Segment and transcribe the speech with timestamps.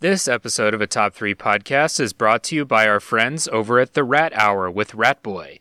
[0.00, 3.80] This episode of a Top 3 podcast is brought to you by our friends over
[3.80, 5.58] at the Rat Hour with Ratboy.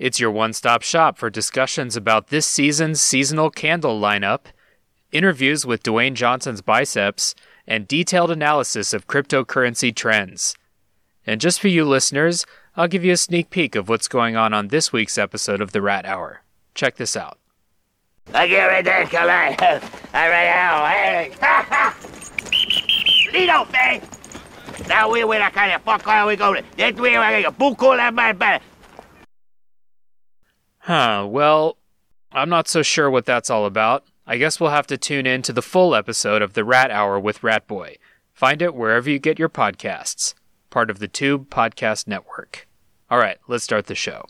[0.00, 4.46] It's your one stop shop for discussions about this season's seasonal candle lineup,
[5.12, 7.36] interviews with Dwayne Johnson's biceps,
[7.68, 10.56] and detailed analysis of cryptocurrency trends.
[11.24, 14.52] And just for you listeners, I'll give you a sneak peek of what's going on
[14.52, 16.42] on this week's episode of the Rat Hour.
[16.74, 17.38] Check this out.
[18.34, 19.88] I get ridiculous.
[20.12, 20.48] I right
[23.32, 23.64] Lido,
[25.10, 26.06] we a kind of fuck
[26.98, 28.64] we are a book all that man better.
[30.78, 31.76] Huh, well,
[32.32, 34.04] I'm not so sure what that's all about.
[34.26, 37.18] I guess we'll have to tune in to the full episode of the Rat Hour
[37.18, 37.96] with Ratboy.
[38.32, 40.34] Find it wherever you get your podcasts,
[40.70, 42.68] part of the Tube Podcast Network.
[43.10, 44.26] All right, let's start the show.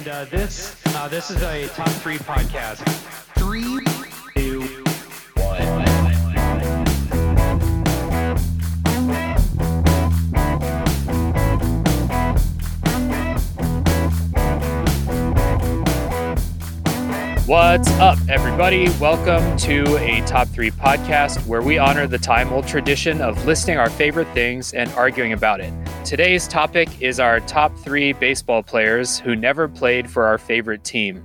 [0.00, 2.78] And uh, this uh, this is a top three podcast.
[3.34, 3.84] Three,
[4.34, 4.62] two,
[5.36, 5.60] one.
[17.46, 18.88] What's up, everybody?
[18.98, 23.76] Welcome to a Top 3 podcast where we honor the time old tradition of listing
[23.76, 25.74] our favorite things and arguing about it.
[26.04, 31.22] Today's topic is our top three baseball players who never played for our favorite team.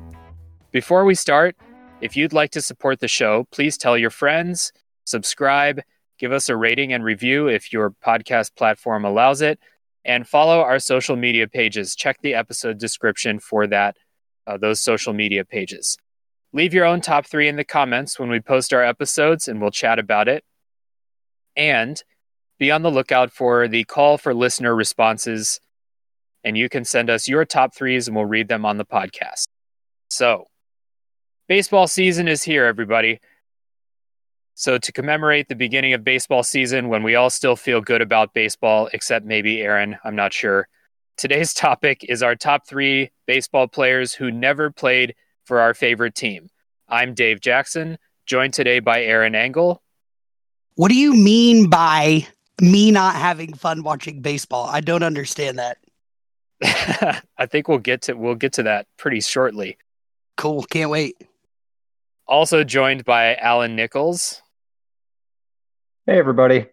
[0.72, 1.56] Before we start,
[2.02, 4.74] if you'd like to support the show, please tell your friends,
[5.06, 5.82] subscribe,
[6.20, 9.60] give us a rating and review if your podcast platform allows it,
[10.04, 11.96] and follow our social media pages.
[11.96, 13.98] Check the episode description for that,
[14.46, 15.98] uh, those social media pages.
[16.54, 19.72] Leave your own top three in the comments when we post our episodes and we'll
[19.72, 20.44] chat about it.
[21.56, 22.04] And
[22.58, 25.60] be on the lookout for the call for listener responses.
[26.44, 29.48] And you can send us your top threes and we'll read them on the podcast.
[30.10, 30.48] So,
[31.48, 33.20] baseball season is here, everybody.
[34.54, 38.34] So, to commemorate the beginning of baseball season when we all still feel good about
[38.34, 40.68] baseball, except maybe Aaron, I'm not sure.
[41.18, 46.50] Today's topic is our top three baseball players who never played for our favorite team.
[46.88, 49.82] I'm Dave Jackson, joined today by Aaron Engel.
[50.76, 52.28] What do you mean by
[52.62, 54.66] me not having fun watching baseball?
[54.66, 55.78] I don't understand that.
[57.38, 59.78] I think we'll get to we'll get to that pretty shortly.
[60.38, 61.16] Cool, can't wait.
[62.28, 64.42] Also joined by Alan Nichols.
[66.06, 66.68] Hey everybody.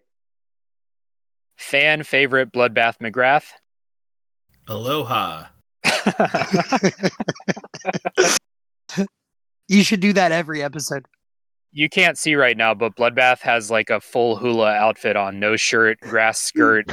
[1.57, 3.45] Fan favorite Bloodbath McGrath.
[4.67, 5.45] Aloha.
[9.67, 11.05] You should do that every episode.
[11.75, 15.55] You can't see right now, but Bloodbath has like a full hula outfit on, no
[15.55, 16.85] shirt, grass skirt,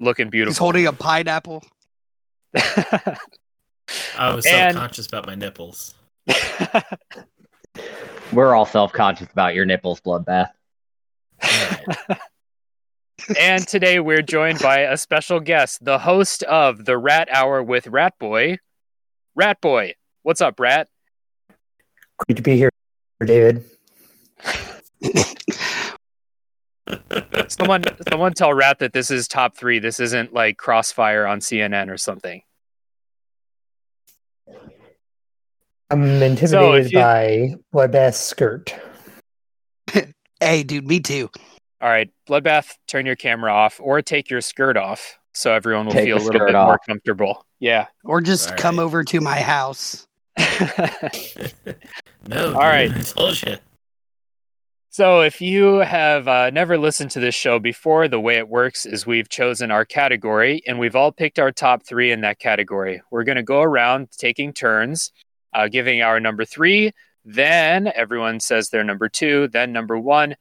[0.00, 0.50] looking beautiful.
[0.50, 1.62] He's holding a pineapple.
[2.56, 5.94] I was And- self-conscious about my nipples.
[8.32, 10.48] We're all self-conscious about your nipples, bloodbath.
[13.38, 17.84] and today we're joined by a special guest, the host of the Rat Hour with
[17.84, 18.58] Ratboy.
[19.34, 20.88] Rat Boy, what's up, Rat?
[22.18, 22.70] Great to be here,
[23.24, 23.64] David.
[27.48, 29.78] Someone, someone tell Rat that this is top three.
[29.78, 32.42] This isn't like Crossfire on CNN or something.
[35.90, 38.74] I'm intimidated if you- by Bloodbath's skirt.
[40.40, 41.30] Hey, dude, me too.
[41.80, 45.92] All right, Bloodbath, turn your camera off or take your skirt off so everyone will
[45.92, 47.46] Take feel a little skirt bit more comfortable.
[47.60, 47.86] Yeah.
[48.04, 48.82] Or just All come right.
[48.84, 50.08] over to my house.
[52.28, 52.90] no, All right.
[52.90, 53.56] I told you.
[54.90, 58.84] So, if you have uh, never listened to this show before, the way it works
[58.84, 63.00] is we've chosen our category and we've all picked our top three in that category.
[63.10, 65.10] We're going to go around taking turns,
[65.54, 66.92] uh, giving our number three.
[67.24, 70.36] Then everyone says their number two, then number one.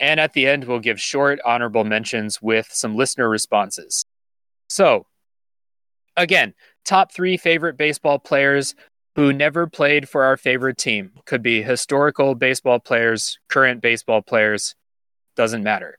[0.00, 4.04] And at the end, we'll give short, honorable mentions with some listener responses.
[4.68, 5.06] So,
[6.16, 6.54] again,
[6.84, 8.74] top three favorite baseball players
[9.18, 11.10] who never played for our favorite team.
[11.26, 14.76] Could be historical baseball players, current baseball players,
[15.34, 15.98] doesn't matter.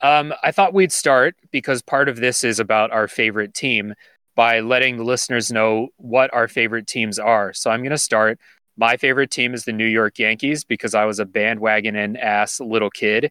[0.00, 3.94] Um, I thought we'd start because part of this is about our favorite team
[4.34, 7.52] by letting the listeners know what our favorite teams are.
[7.52, 8.40] So I'm going to start.
[8.76, 12.58] My favorite team is the New York Yankees because I was a bandwagon and ass
[12.58, 13.30] little kid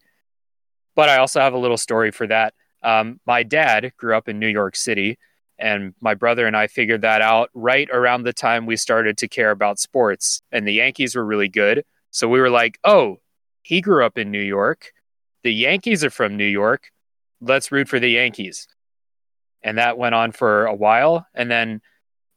[0.95, 2.53] but I also have a little story for that.
[2.83, 5.17] Um, my dad grew up in New York City,
[5.61, 9.27] and my brother and I figured that out right around the time we started to
[9.27, 10.41] care about sports.
[10.51, 11.85] And the Yankees were really good.
[12.09, 13.19] So we were like, oh,
[13.61, 14.91] he grew up in New York.
[15.43, 16.91] The Yankees are from New York.
[17.39, 18.67] Let's root for the Yankees.
[19.63, 21.27] And that went on for a while.
[21.35, 21.81] And then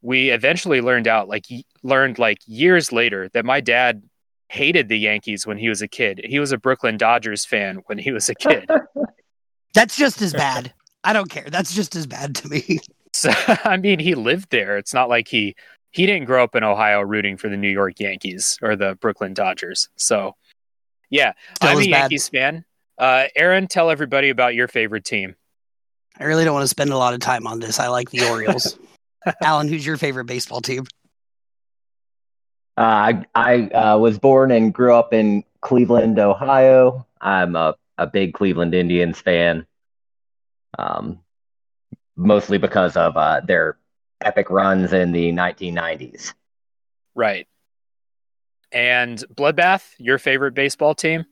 [0.02, 1.46] we eventually learned out, like,
[1.82, 4.02] learned like years later that my dad
[4.48, 6.20] hated the Yankees when he was a kid.
[6.24, 8.68] He was a Brooklyn Dodgers fan when he was a kid.
[9.74, 10.72] That's just as bad.
[11.02, 11.46] I don't care.
[11.48, 12.80] That's just as bad to me.
[13.14, 13.31] So
[13.64, 14.76] I mean, he lived there.
[14.76, 15.55] It's not like he
[15.93, 19.32] he didn't grow up in Ohio rooting for the New York Yankees or the Brooklyn
[19.32, 19.88] Dodgers.
[19.96, 20.34] So
[21.11, 21.90] yeah, Still I'm a as bad.
[22.00, 22.64] Yankees fan.
[22.99, 25.37] Uh, Aaron, tell everybody about your favorite team.
[26.19, 27.78] I really don't want to spend a lot of time on this.
[27.78, 28.78] I like the Orioles.
[29.43, 30.84] Alan, who's your favorite baseball team?
[32.76, 37.06] Uh, I I uh, was born and grew up in Cleveland, Ohio.
[37.20, 39.67] I'm a, a big Cleveland Indians fan,
[40.78, 41.20] um,
[42.16, 43.76] mostly because of uh, their
[44.20, 46.34] epic runs in the 1990s.
[47.14, 47.46] Right.
[48.72, 51.25] And Bloodbath, your favorite baseball team?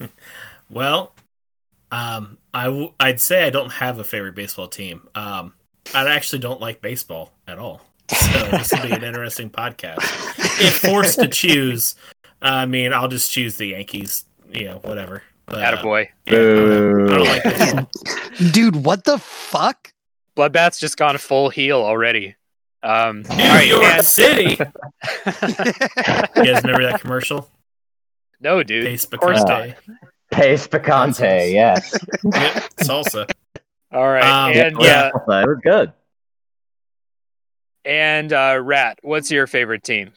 [0.68, 1.14] Well,
[1.92, 5.08] um, I w- I'd say I don't have a favorite baseball team.
[5.14, 5.54] Um,
[5.94, 7.82] I actually don't like baseball at all.
[8.10, 9.98] So this will be an interesting podcast.
[10.60, 11.94] If forced to choose,
[12.42, 14.24] I mean, I'll just choose the Yankees.
[14.50, 15.22] You know, whatever.
[15.46, 16.08] But, uh, Attaboy.
[16.26, 18.52] yeah, I don't- I don't like.
[18.52, 19.92] Dude, what the fuck?
[20.36, 22.34] Bloodbath's just gone full heel already.
[22.82, 24.56] Um, New right, York and- City.
[26.36, 27.48] You guys remember that commercial?
[28.40, 28.84] no, dude.
[28.84, 29.74] Pace Of course Picante.
[29.88, 29.96] not.
[30.30, 31.96] Pace Picante, yes.
[32.24, 33.30] Yep, salsa.
[33.92, 35.10] All right, Um, and yeah.
[35.14, 35.92] uh, They were good.
[37.84, 40.12] and uh, Rat, what's your favorite team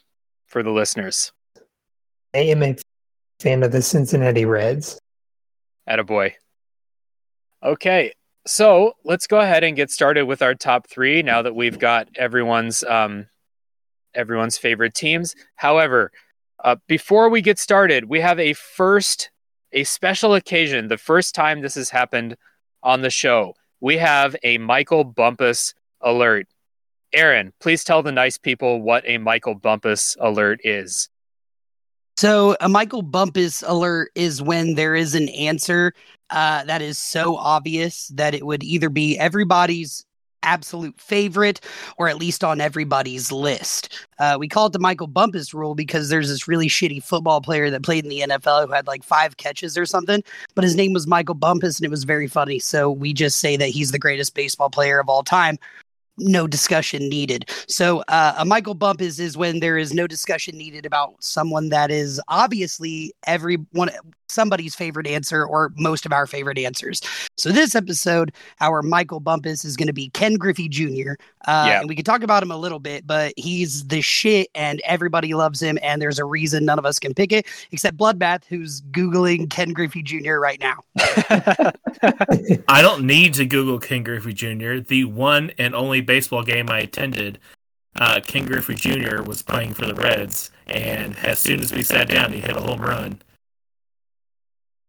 [0.46, 1.32] for the listeners?
[2.34, 2.76] I am a
[3.38, 5.00] fan of the Cincinnati Reds.
[5.90, 6.32] Attaboy.
[7.62, 8.12] Okay,
[8.46, 12.08] so let's go ahead and get started with our top three now that we've got
[12.16, 13.26] everyone's um,
[14.14, 15.34] everyone's favorite teams.
[15.56, 16.10] However,
[16.62, 19.30] uh, before we get started, we have a first,
[19.72, 20.88] a special occasion.
[20.88, 22.36] The first time this has happened
[22.82, 26.46] on the show, we have a Michael Bumpus alert.
[27.12, 31.08] Aaron, please tell the nice people what a Michael Bumpus alert is.
[32.20, 35.94] So a Michael Bumpus alert is when there is an answer
[36.28, 40.04] uh, that is so obvious that it would either be everybody's
[40.42, 41.62] absolute favorite
[41.96, 44.06] or at least on everybody's list.
[44.18, 47.70] Uh, we call it the Michael Bumpus rule because there's this really shitty football player
[47.70, 50.22] that played in the NFL who had like five catches or something,
[50.54, 52.58] but his name was Michael Bumpus and it was very funny.
[52.58, 55.56] So we just say that he's the greatest baseball player of all time.
[56.20, 57.50] No discussion needed.
[57.66, 61.90] So uh, a Michael Bumpus is when there is no discussion needed about someone that
[61.90, 63.90] is obviously every one
[64.30, 67.00] somebody's favorite answer or most of our favorite answers.
[67.36, 71.12] So this episode, our Michael Bumpus is going to be Ken Griffey Jr.
[71.46, 71.80] Uh, Yeah.
[71.80, 75.34] And we can talk about him a little bit, but he's the shit and everybody
[75.34, 75.78] loves him.
[75.82, 79.72] And there's a reason none of us can pick it except Bloodbath, who's Googling Ken
[79.72, 80.34] Griffey Jr.
[80.34, 80.80] right now.
[82.68, 84.78] I don't need to Google Ken Griffey Jr.
[84.78, 87.38] The one and only baseball game I attended,
[87.96, 89.22] uh, King Griffey Jr.
[89.22, 92.60] was playing for the Reds, and as soon as we sat down, he hit a
[92.60, 93.20] home run.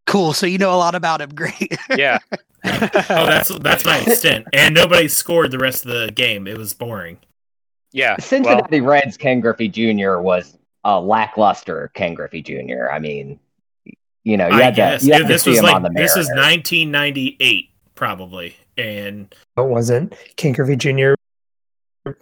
[0.07, 0.33] Cool.
[0.33, 1.29] So you know a lot about him.
[1.35, 1.77] Great.
[1.95, 2.19] yeah.
[2.63, 4.45] Oh, that's that's my extent.
[4.53, 6.45] And nobody scored the rest of the game.
[6.45, 7.17] It was boring.
[7.91, 8.11] yeah.
[8.11, 10.19] Well, Cincinnati Reds Ken Griffey Jr.
[10.19, 12.91] was a lackluster Ken Griffey Jr.
[12.91, 13.39] I mean,
[14.23, 15.81] you know, you I had to, you had to this see was him like on
[15.81, 20.13] the this is 1998 probably, and It wasn't.
[20.35, 21.15] Ken Griffey Jr.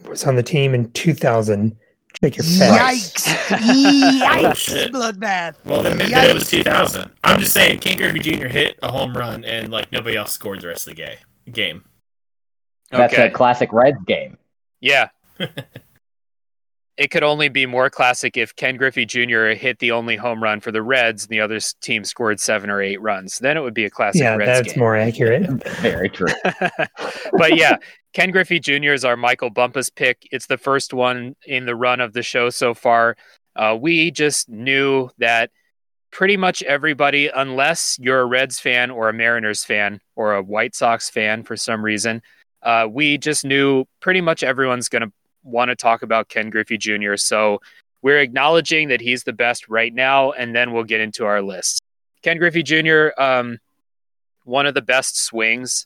[0.08, 1.76] was on the team in 2000.
[2.22, 3.28] Check your facts.
[3.28, 3.52] Yikes.
[3.52, 4.56] Oh, Yikes.
[4.58, 4.92] shit.
[4.92, 5.56] Bloodbath.
[5.64, 7.10] well, then maybe it was 2000.
[7.24, 8.48] I'm just saying, King Griffey Jr.
[8.48, 11.18] hit a home run, and like nobody else scored the rest of the game.
[11.52, 11.86] game.
[12.92, 13.28] That's okay.
[13.28, 14.38] a classic Reds game.
[14.82, 15.10] Yeah.
[17.00, 19.52] it could only be more classic if Ken Griffey Jr.
[19.52, 22.82] hit the only home run for the Reds and the other team scored seven or
[22.82, 23.40] eight runs.
[23.40, 24.80] Then it would be a classic Yeah, Reds that's game.
[24.82, 25.48] more accurate.
[25.78, 26.28] Very true.
[27.38, 27.78] but yeah,
[28.12, 28.92] Ken Griffey Jr.
[28.92, 30.28] is our Michael Bumpus pick.
[30.32, 33.16] It's the first one in the run of the show so far.
[33.56, 35.52] Uh, we just knew that
[36.12, 40.76] pretty much everybody, unless you're a Reds fan or a Mariners fan or a White
[40.76, 42.22] Sox fan for some reason,
[42.62, 45.12] uh, we just knew pretty much everyone's going to
[45.44, 47.16] want to talk about Ken Griffey Jr.
[47.16, 47.62] So
[48.02, 51.82] we're acknowledging that he's the best right now, and then we'll get into our list.
[52.22, 53.60] Ken Griffey Jr., um,
[54.44, 55.86] one of the best swings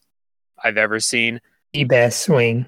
[0.63, 1.41] I've ever seen.
[1.73, 2.67] The best swing.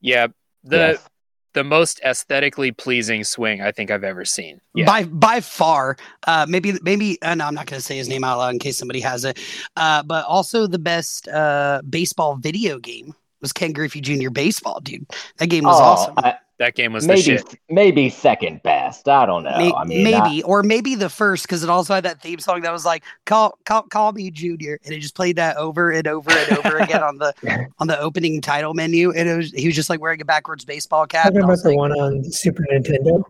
[0.00, 0.28] Yeah,
[0.62, 1.08] the Yes.
[1.54, 4.60] the most aesthetically pleasing swing I think I've ever seen.
[4.74, 4.86] Yeah.
[4.86, 5.96] By by far,
[6.26, 8.58] uh, maybe maybe uh, no, I'm not going to say his name out loud in
[8.58, 9.38] case somebody has it.
[9.76, 14.30] Uh, but also the best uh, baseball video game was Ken Griffey Jr.
[14.30, 15.06] Baseball, dude.
[15.36, 16.14] That game was Oh, awesome.
[16.16, 17.58] I- that game was the maybe shit.
[17.68, 19.08] maybe second best.
[19.08, 19.58] I don't know.
[19.58, 22.60] May- I mean, maybe or maybe the first because it also had that theme song
[22.60, 26.06] that was like call call call me junior and it just played that over and
[26.06, 27.34] over and over again on the
[27.80, 30.64] on the opening title menu and it was he was just like wearing a backwards
[30.64, 33.24] baseball cap Talking I about the like, one on Super Nintendo.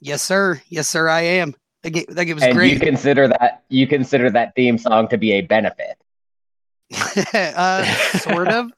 [0.00, 3.26] yes sir yes sir I am that game, that game was and great you consider
[3.26, 5.96] that you consider that theme song to be a benefit.
[7.34, 7.84] uh,
[8.20, 8.70] sort of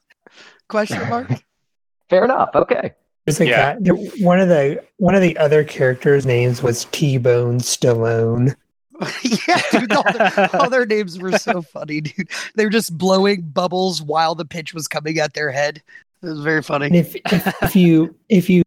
[0.71, 1.29] question mark
[2.09, 2.49] Fair enough.
[2.55, 2.91] Okay.
[3.25, 3.75] There's a Yeah.
[3.79, 3.91] guy.
[4.19, 8.55] One of the one of the other characters' names was T Bone Stallone.
[9.47, 13.41] yeah dude all their, all their names were so funny dude they were just blowing
[13.41, 15.81] bubbles while the pitch was coming at their head
[16.21, 18.61] it was very And funny if if, if you if you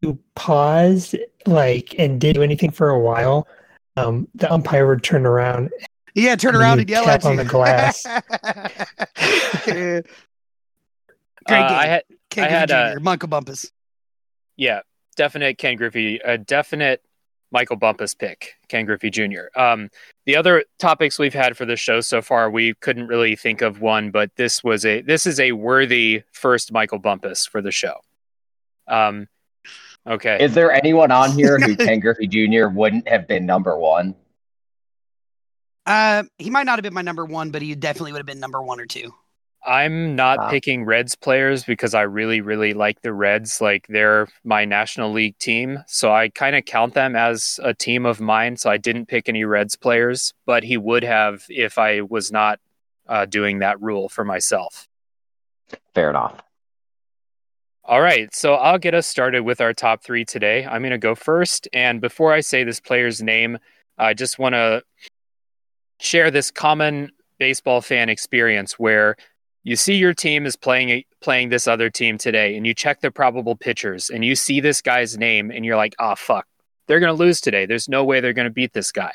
[0.00, 1.14] you paused
[1.46, 3.46] like and did anything for a while,
[3.96, 5.70] um, the umpire would turn around.
[6.16, 7.30] Yeah, turn around you and yell tap at you.
[7.30, 8.04] on the glass.
[11.46, 11.74] Great Uh.
[11.74, 13.70] I had Ken I had, Griffey uh, Michael Bumpus.
[14.56, 14.80] yeah,
[15.16, 17.02] definite Ken Griffey, a definite
[17.50, 19.44] Michael Bumpus pick, Ken Griffey Jr.
[19.54, 19.90] Um,
[20.24, 23.80] the other topics we've had for the show so far, we couldn't really think of
[23.80, 28.00] one, but this was a this is a worthy first Michael Bumpus for the show.
[28.88, 29.28] Um,
[30.06, 32.68] okay, Is there anyone on here who Ken Griffey Jr.
[32.68, 34.14] wouldn't have been number one?
[35.84, 38.40] Uh, he might not have been my number one, but he definitely would have been
[38.40, 39.12] number one or two.
[39.64, 40.50] I'm not Wow.
[40.50, 43.60] picking Reds players because I really, really like the Reds.
[43.60, 45.84] Like they're my National League team.
[45.86, 48.56] So I kind of count them as a team of mine.
[48.56, 52.58] So I didn't pick any Reds players, but he would have if I was not
[53.08, 54.88] uh, doing that rule for myself.
[55.94, 56.40] Fair enough.
[57.84, 58.32] All right.
[58.34, 60.64] So I'll get us started with our top three today.
[60.64, 61.68] I'm going to go first.
[61.72, 63.58] And before I say this player's name,
[63.98, 64.82] I just want to
[66.00, 69.16] share this common baseball fan experience where
[69.64, 73.10] you see your team is playing playing this other team today and you check the
[73.10, 76.46] probable pitchers and you see this guy's name and you're like, "Oh fuck.
[76.88, 77.64] They're going to lose today.
[77.66, 79.12] There's no way they're going to beat this guy."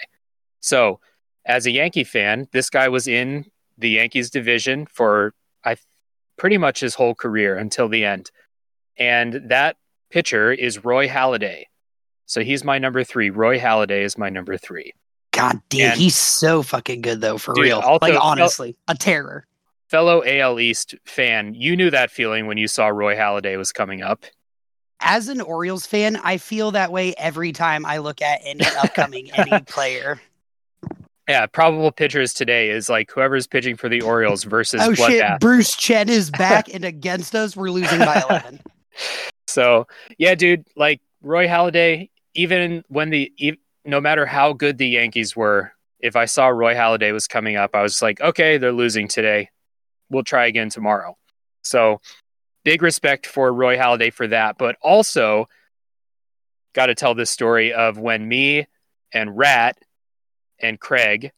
[0.61, 0.99] So,
[1.45, 3.45] as a Yankee fan, this guy was in
[3.77, 5.33] the Yankees division for
[5.65, 5.75] I
[6.37, 8.31] pretty much his whole career until the end.
[8.97, 9.75] And that
[10.09, 11.63] pitcher is Roy Halladay.
[12.25, 13.29] So he's my number 3.
[13.29, 14.93] Roy Halladay is my number 3.
[15.31, 17.79] God damn, And- he's so fucking good though, for Dude, real.
[17.79, 19.45] also- like honestly, a terror.
[19.89, 24.01] Fellow AL East fan, you knew that feeling when you saw Roy Halladay was coming
[24.01, 24.25] up.
[24.99, 29.31] As an Orioles fan, I feel that way every time I look at any upcoming
[29.31, 30.19] any player.
[31.29, 35.39] Yeah, probable pitchers today is like whoever's pitching for the Orioles versus oh shit, Bloodbath.
[35.39, 37.55] Bruce Chen is back and against us.
[37.55, 38.59] We're losing by eleven.
[39.47, 44.87] So yeah, dude, like Roy Halladay, even when the e- no matter how good the
[44.87, 48.71] Yankees were, if I saw Roy Halladay was coming up, I was like, okay, they're
[48.71, 49.49] losing today.
[50.09, 51.17] We'll try again tomorrow.
[51.61, 52.01] So
[52.63, 55.47] big respect for Roy Halladay for that, but also
[56.73, 58.67] got to tell this story of when me
[59.13, 59.77] and Rat
[60.59, 61.31] and Craig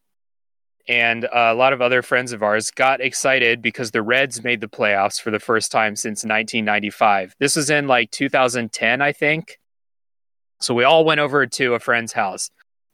[0.87, 4.67] and a lot of other friends of ours got excited because the Reds made the
[4.67, 7.35] playoffs for the first time since 1995.
[7.37, 9.59] This was in like 2010, I think.
[10.59, 12.49] So we all went over to a friend's house.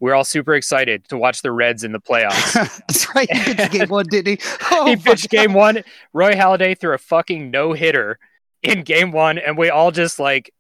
[0.06, 2.54] We are all super excited to watch the Reds in the playoffs.
[2.88, 3.28] That's right.
[3.28, 4.48] He pitched game one, didn't he?
[4.72, 5.38] Oh, he pitched God.
[5.42, 5.84] game one.
[6.14, 8.20] Roy Halladay threw a fucking no hitter
[8.62, 10.54] in game one, and we all just like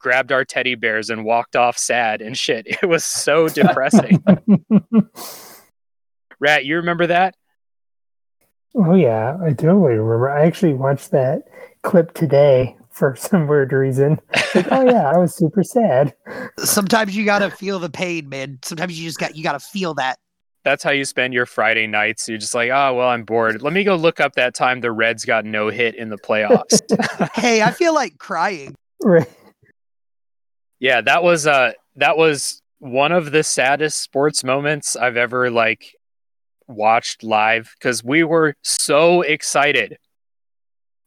[0.00, 2.66] grabbed our teddy bears and walked off sad and shit.
[2.66, 4.20] It was so depressing.
[6.40, 7.36] Rat, you remember that?
[8.74, 10.28] oh yeah, I totally remember.
[10.28, 11.44] I actually watched that
[11.82, 14.20] clip today for some weird reason.
[14.54, 16.14] Like, oh yeah, I was super sad.
[16.58, 18.58] Sometimes you gotta feel the pain, man.
[18.62, 20.18] Sometimes you just got you gotta feel that.
[20.64, 22.28] That's how you spend your Friday nights.
[22.28, 23.62] You're just like, oh well, I'm bored.
[23.62, 26.80] Let me go look up that time the Reds got no hit in the playoffs.
[27.34, 28.76] Hey, I feel like crying.
[29.02, 29.28] Right.
[30.78, 35.94] yeah, that was uh that was one of the saddest sports moments I've ever like
[36.68, 39.98] watched live because we were so excited.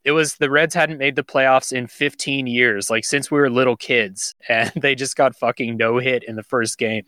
[0.06, 3.50] It was the Reds hadn't made the playoffs in 15 years, like since we were
[3.50, 7.06] little kids, and they just got fucking no hit in the first game.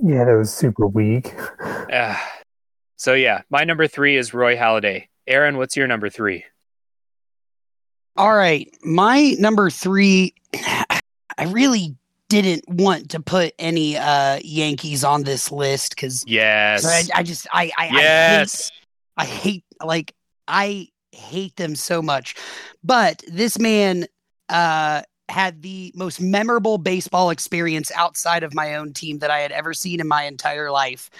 [0.00, 1.34] Yeah, that was super weak.
[1.96, 2.40] Ah.
[2.96, 5.04] so yeah, my number three is Roy Halladay.
[5.28, 6.44] Aaron, what's your number three?
[8.16, 8.68] All right.
[8.82, 11.00] My number three, I
[11.48, 11.96] really
[12.28, 16.84] didn't want to put any uh Yankees on this list because Yes.
[16.84, 18.72] I, I just I I, yes.
[19.16, 20.14] I hate I hate like
[20.48, 22.34] I hate them so much.
[22.82, 24.06] But this man
[24.48, 29.52] uh, had the most memorable baseball experience outside of my own team that I had
[29.52, 31.10] ever seen in my entire life.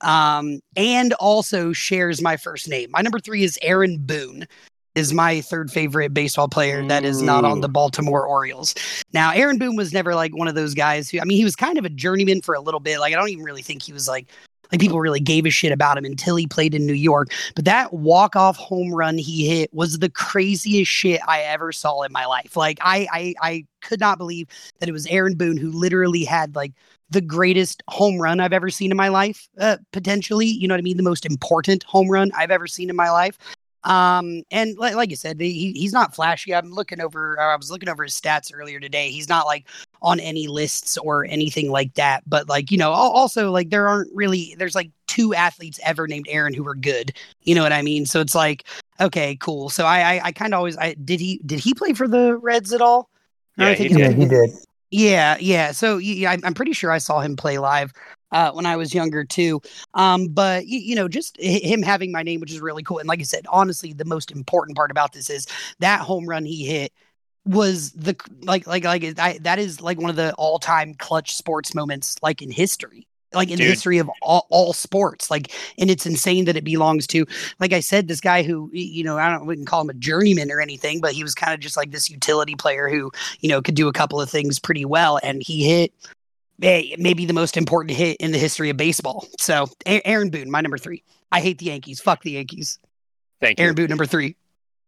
[0.00, 2.90] Um, and also shares my first name.
[2.90, 4.46] My number three is Aaron Boone
[4.94, 8.74] is my third favorite baseball player that is not on the Baltimore Orioles.
[9.12, 11.56] Now, Aaron Boone was never like one of those guys who, I mean, he was
[11.56, 13.00] kind of a journeyman for a little bit.
[13.00, 14.28] Like, I don't even really think he was like,
[14.70, 17.30] like people really gave a shit about him until he played in New York.
[17.54, 22.02] But that walk off home run he hit was the craziest shit I ever saw
[22.02, 22.56] in my life.
[22.56, 24.48] Like, I, I, I could not believe
[24.80, 26.72] that it was Aaron Boone who literally had like
[27.10, 30.46] the greatest home run I've ever seen in my life, uh, potentially.
[30.46, 30.96] You know what I mean?
[30.96, 33.38] The most important home run I've ever seen in my life.
[33.84, 36.54] Um, and like, like you said, he, he's not flashy.
[36.54, 39.10] I'm looking over, I was looking over his stats earlier today.
[39.10, 39.66] He's not like
[40.02, 42.22] on any lists or anything like that.
[42.26, 46.26] But like, you know, also like there aren't really, there's like two athletes ever named
[46.28, 47.12] Aaron who were good.
[47.42, 48.06] You know what I mean?
[48.06, 48.64] So it's like,
[49.00, 49.68] okay, cool.
[49.68, 52.36] So I, I, I kind of always, I did he, did he play for the
[52.38, 53.10] Reds at all?
[53.56, 54.50] Yeah, I he think Yeah, he did.
[54.90, 55.72] yeah, yeah.
[55.72, 57.92] So yeah, I'm- I'm pretty sure I saw him play live
[58.34, 59.62] uh, when I was younger too.
[59.94, 62.98] Um, but y- you know, just him having my name, which is really cool.
[62.98, 65.46] And like I said, honestly, the most important part about this is
[65.78, 66.92] that home run he hit
[67.46, 71.34] was the like like like I, that is like one of the all time clutch
[71.36, 73.06] sports moments like in history.
[73.32, 77.04] Like in the history of all, all sports, like, and it's insane that it belongs
[77.08, 77.26] to,
[77.58, 80.52] like I said, this guy who, you know, I don't wouldn't call him a journeyman
[80.52, 83.10] or anything, but he was kind of just like this utility player who,
[83.40, 85.18] you know, could do a couple of things pretty well.
[85.20, 85.92] And he hit
[86.58, 89.26] maybe the most important hit in the history of baseball.
[89.38, 91.02] So Aaron Boone, my number three.
[91.32, 92.00] I hate the Yankees.
[92.00, 92.78] Fuck the Yankees.
[93.40, 93.64] Thank you.
[93.64, 94.36] Aaron Boone, number three.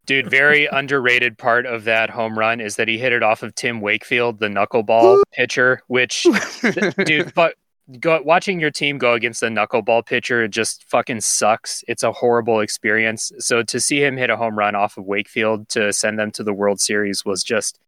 [0.07, 3.55] Dude, very underrated part of that home run is that he hit it off of
[3.55, 6.27] Tim Wakefield, the knuckleball pitcher, which
[7.05, 7.57] dude, but
[7.99, 11.85] go, watching your team go against the knuckleball pitcher it just fucking sucks.
[11.89, 13.33] It's a horrible experience.
[13.39, 16.45] So to see him hit a home run off of Wakefield to send them to
[16.45, 17.79] the World Series was just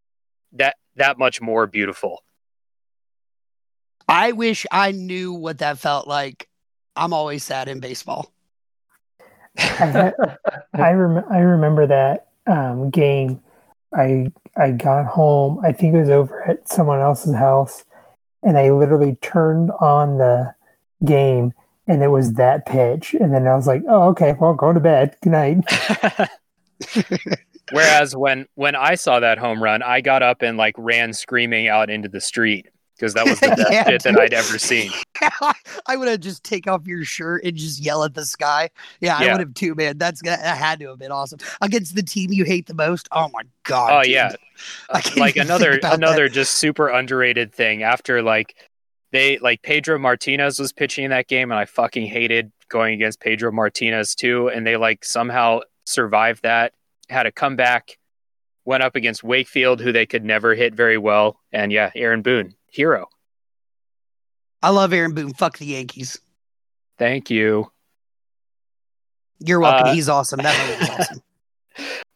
[0.53, 2.23] that that much more beautiful.
[4.09, 6.49] I wish I knew what that felt like.
[6.97, 8.33] I'm always sad in baseball.
[9.59, 10.13] I,
[10.75, 13.41] I, rem- I remember that um, game.
[13.95, 15.61] I I got home.
[15.65, 17.85] I think it was over at someone else's house,
[18.43, 20.55] and I literally turned on the
[21.05, 21.55] game,
[21.87, 23.15] and it was that pitch.
[23.15, 24.35] And then I was like, "Oh, okay.
[24.39, 25.17] Well, go to bed.
[25.23, 26.29] Good night."
[27.73, 31.69] Whereas when when I saw that home run, I got up and like ran screaming
[31.69, 32.67] out into the street
[32.99, 34.19] because that was the best Yeah, shit that.
[34.19, 34.91] I'd ever seen.
[35.87, 38.71] I would have just take off your shirt and just yell at the sky.
[39.01, 39.99] Yeah, I would have too, man.
[39.99, 43.09] That's that had to have been awesome against the team you hate the most.
[43.13, 43.93] Oh my god.
[43.93, 44.13] Oh dude.
[44.13, 44.33] yeah,
[45.01, 45.95] can't like even another that.
[45.95, 47.83] another just super underrated thing.
[47.83, 48.55] After like
[49.13, 53.21] they like Pedro Martinez was pitching in that game, and I fucking hated going against
[53.21, 54.49] Pedro Martinez too.
[54.49, 56.75] And they like somehow survived that,
[57.09, 57.97] had a comeback,
[58.65, 62.55] went up against Wakefield, who they could never hit very well, and yeah, Aaron Boone,
[62.71, 63.09] hero.
[64.63, 65.35] I love Aaron Boone.
[65.35, 66.19] Fuck the Yankees.
[66.99, 67.71] Thank you.
[69.41, 69.89] You're welcome.
[69.89, 70.41] Uh, He's awesome.
[70.43, 71.23] That man is awesome.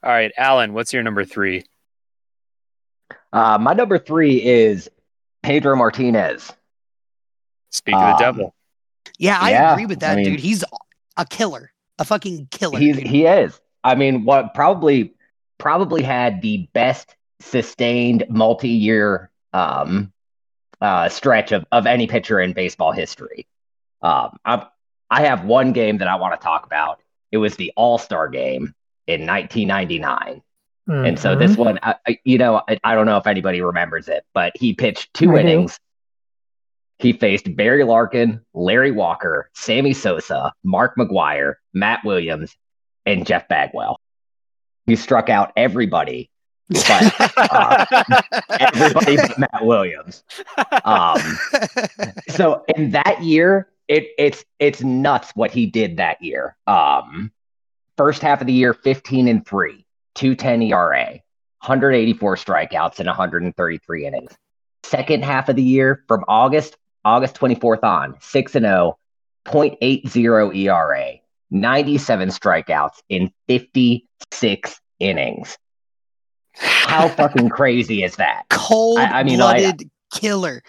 [0.02, 1.64] All right, Alan, what's your number three?
[3.32, 4.90] Uh, my number three is
[5.42, 6.52] Pedro Martinez.
[7.70, 8.54] Speak of the Um, devil.
[9.18, 10.40] Yeah, I Yeah, agree with that, I mean- dude.
[10.40, 10.64] He's
[11.16, 11.70] a killer.
[11.98, 12.78] A fucking killer.
[12.78, 13.06] He's dude.
[13.06, 13.60] he is.
[13.84, 15.14] I mean, what probably
[15.58, 20.11] probably had the best sustained multi-year um,
[20.82, 23.46] uh, stretch of, of any pitcher in baseball history.
[24.02, 24.66] Um, I
[25.08, 27.00] I have one game that I want to talk about.
[27.30, 28.74] It was the All Star game
[29.06, 30.42] in 1999,
[30.88, 34.24] and so this one, I, you know, I, I don't know if anybody remembers it,
[34.34, 35.38] but he pitched two I do.
[35.38, 35.78] innings.
[36.98, 42.56] He faced Barry Larkin, Larry Walker, Sammy Sosa, Mark McGwire, Matt Williams,
[43.06, 44.00] and Jeff Bagwell.
[44.86, 46.30] He struck out everybody,
[46.68, 48.04] but uh,
[48.60, 50.24] everybody but Matt Williams.
[50.84, 51.20] Um,
[52.28, 56.56] so in that year, it it's it's nuts what he did that year.
[56.66, 57.32] Um,
[57.96, 61.20] first half of the year, fifteen and three, two ten ERA,
[61.62, 64.32] 184 strikeouts and 133 innings.
[64.84, 68.98] Second half of the year, from August August 24th on, six and oh,
[69.46, 71.14] 0.80 ERA,
[71.50, 75.58] 97 strikeouts in 56 innings.
[76.54, 78.44] How fucking crazy is that?
[78.50, 80.62] Cold I- I mean, like- blooded killer.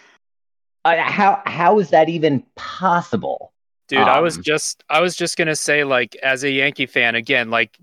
[0.85, 3.53] Uh, how how is that even possible?
[3.87, 7.15] Dude, I was Um, just I was just gonna say, like, as a Yankee fan,
[7.15, 7.77] again, like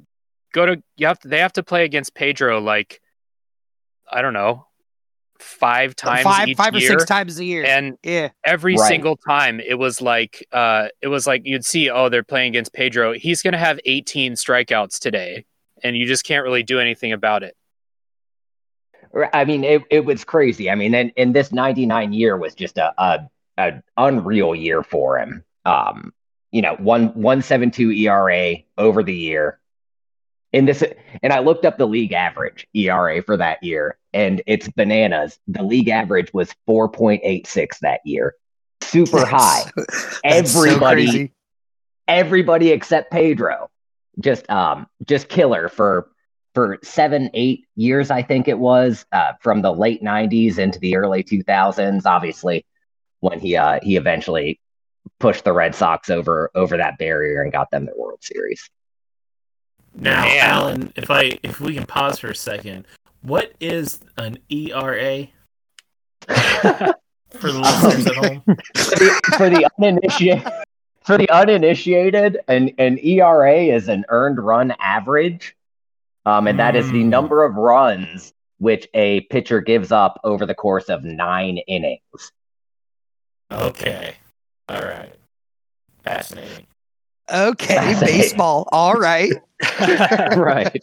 [0.53, 3.01] go to you have to they have to play against Pedro like
[4.11, 4.67] I don't know,
[5.39, 7.65] five times five each five or six times a year.
[7.65, 8.31] And yeah.
[8.45, 8.89] every Right.
[8.89, 12.73] single time it was like uh it was like you'd see, oh, they're playing against
[12.75, 13.13] Pedro.
[13.15, 15.45] He's gonna have 18 strikeouts today,
[15.83, 17.57] and you just can't really do anything about it.
[19.33, 20.71] I mean, it, it was crazy.
[20.71, 25.19] I mean, and, and this 99 year was just a, a, a unreal year for
[25.19, 25.45] him.
[25.65, 26.13] Um,
[26.53, 29.59] you know, one one seven two ERA over the year.
[30.53, 30.83] In this,
[31.23, 35.39] and I looked up the league average ERA for that year, and it's bananas.
[35.47, 38.35] The league average was 4.86 that year,
[38.81, 39.71] super high.
[40.25, 41.33] That's so Everybody, crazy.
[42.09, 43.71] everybody except Pedro,
[44.19, 46.11] just um, just killer for
[46.55, 50.97] for seven, eight years, I think it was, uh, from the late '90s into the
[50.97, 52.07] early 2000s.
[52.07, 52.65] Obviously,
[53.21, 54.61] when he uh, he eventually
[55.19, 58.69] pushed the Red Sox over over that barrier and got them their World Series.
[59.95, 60.39] Now, Man.
[60.39, 62.87] Alan, if I if we can pause for a second,
[63.23, 65.27] what is an ERA
[66.27, 68.43] for the listeners at home?
[68.47, 70.53] for the, for the uninitiated,
[71.05, 75.57] for the uninitiated, an an ERA is an earned run average,
[76.27, 77.07] um, and that is the Mm.
[77.09, 82.33] number of runs which a pitcher gives up over the course of nine innings.
[83.51, 84.15] Okay,
[84.69, 85.15] all right,
[86.05, 86.67] fascinating.
[87.33, 88.21] Okay, Fascinating.
[88.21, 88.69] baseball.
[88.73, 89.33] All right.
[90.37, 90.83] right.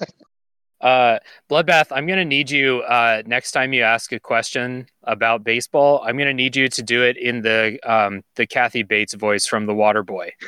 [0.79, 1.17] Uh,
[1.49, 6.01] Bloodbath, I'm going to need you uh, next time you ask a question about baseball.
[6.05, 9.45] I'm going to need you to do it in the um, the Kathy Bates voice
[9.45, 10.31] from The Water Boy.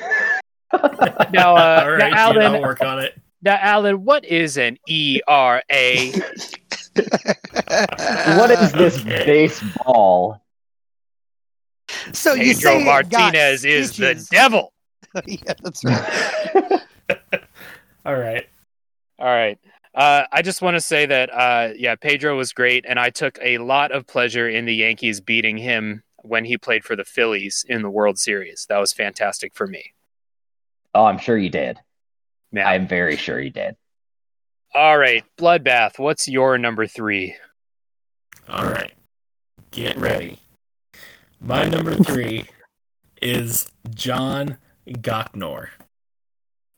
[1.32, 3.20] Now, uh, all right, now, dude, Alan, I'll work on it.
[3.42, 5.62] Now, Alan, what is an E ERA?
[8.38, 9.26] What is this Okay.
[9.26, 10.42] baseball?
[12.12, 14.74] so you Pedro say Martinez is the devil.
[15.26, 16.82] yeah, that's right.
[18.06, 18.48] All right.
[19.18, 19.58] All right.
[19.96, 23.38] Uh, I just want to say that, uh, yeah, Pedro was great, and I took
[23.42, 27.66] a lot of pleasure in the Yankees beating him when he played for the Phillies
[27.68, 28.66] in the World Series.
[28.70, 29.94] That was fantastic for me.
[30.94, 31.80] Oh, I'm sure you did.
[32.52, 32.66] Man.
[32.68, 33.76] I'm very sure he did.
[34.74, 37.36] All right, Bloodbath, what's your number three?
[38.48, 38.94] All right.
[39.72, 40.40] Get ready.
[41.42, 42.46] My number three
[43.22, 44.58] is John
[44.88, 45.68] Gochnauer.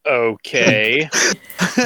[0.05, 1.09] Okay.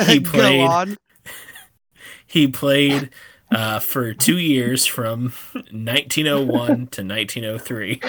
[0.08, 0.98] He Go played- on.
[2.28, 3.12] He played
[3.52, 5.32] uh, for two years from
[5.72, 8.02] 1901 to 1903.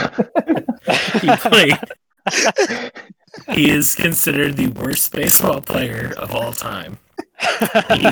[1.20, 1.78] he played.
[3.50, 6.98] He is considered the worst baseball player of all time.
[7.92, 8.08] He,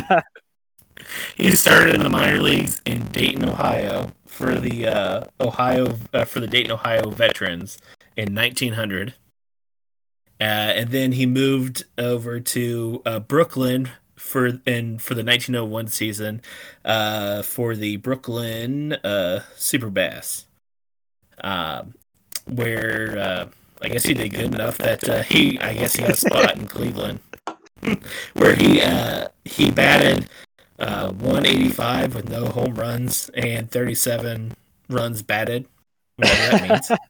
[1.36, 6.40] he started in the minor leagues in Dayton, Ohio, for the uh, Ohio uh, for
[6.40, 7.78] the Dayton, Ohio veterans
[8.16, 9.14] in 1900.
[10.40, 16.42] Uh, and then he moved over to uh, Brooklyn for and for the 1901 season
[16.84, 20.44] uh, for the Brooklyn uh, Superbas,
[21.42, 21.94] um,
[22.46, 23.46] where uh,
[23.82, 26.56] I guess he did good enough that uh, he I guess he got a spot
[26.56, 27.20] in Cleveland,
[28.34, 30.28] where he uh, he batted
[30.78, 34.54] uh, 185 with no home runs and 37
[34.88, 35.66] runs batted,
[36.16, 36.90] whatever that means.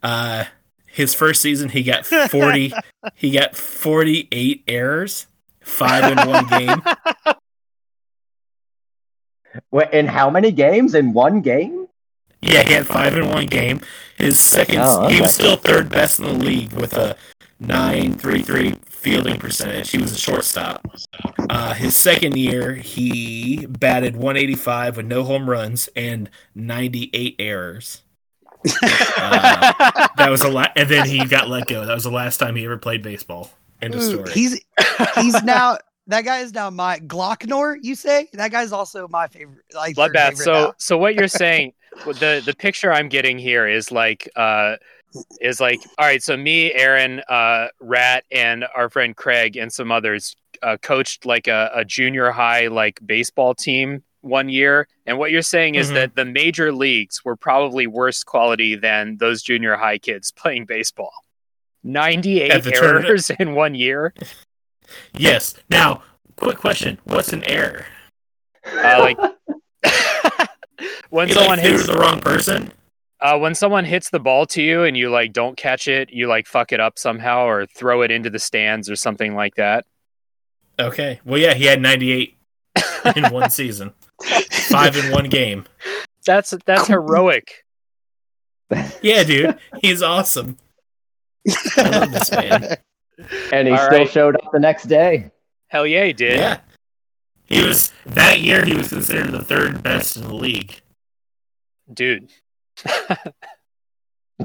[0.00, 0.44] Uh,
[0.86, 2.72] his first season, he got 40.
[3.16, 5.26] he got 48 errors,
[5.60, 6.82] five in one game.
[9.72, 10.94] Wait, in how many games?
[10.94, 11.88] In one game?
[12.42, 13.80] Yeah, he had five in one game.
[14.16, 17.16] His second, Oh, he was still third best in the league with a
[17.62, 19.90] 9.33 fielding percentage.
[19.90, 20.86] He was a shortstop.
[21.48, 28.02] Uh, his second year, he batted 185 with no home runs and 98 errors.
[28.82, 31.86] Uh, that was a lot, and then he got let go.
[31.86, 33.50] That was the last time he ever played baseball.
[33.80, 34.30] End of story.
[34.32, 34.60] He's
[35.16, 35.78] he's now
[36.10, 37.76] that guy is now my Glocknor.
[37.82, 39.64] You say that guy's also my favorite.
[39.74, 40.30] Like Bloodbath.
[40.30, 40.74] favorite So, now.
[40.78, 41.72] so what you're saying,
[42.04, 44.76] the the picture I'm getting here is like, uh,
[45.40, 46.22] is like, all right.
[46.22, 51.48] So me, Aaron, uh, Rat, and our friend Craig and some others uh, coached like
[51.48, 54.86] a, a junior high like baseball team one year.
[55.06, 55.94] And what you're saying is Mhm.
[55.94, 61.12] that the major leagues were probably worse quality than those junior high kids playing baseball.
[61.82, 63.06] 98 At the tournament.
[63.06, 64.12] errors in one year.
[65.16, 65.54] Yes.
[65.68, 66.02] Now,
[66.36, 67.86] quick question: What's an error?
[68.66, 69.18] Uh, like
[71.10, 72.72] when He someone like, hits the wrong person.
[73.20, 76.26] Uh, when someone hits the ball to you and you like don't catch it, you
[76.26, 79.84] like fuck it up somehow or throw it into the stands or something like that.
[80.78, 81.20] Okay.
[81.24, 82.34] Well, yeah, he had 98
[83.16, 85.64] in one season, five in one game.
[86.24, 87.64] That's that's heroic.
[89.02, 90.56] Yeah, dude, he's awesome.
[91.76, 92.76] I love this man.
[93.52, 94.10] And he All still right.
[94.10, 95.30] showed up the next day.
[95.68, 96.36] Hell yeah, he did.
[96.38, 96.58] Yeah.
[97.46, 98.64] He was that year.
[98.64, 100.80] He was considered the third best in the league.
[101.92, 102.30] Dude.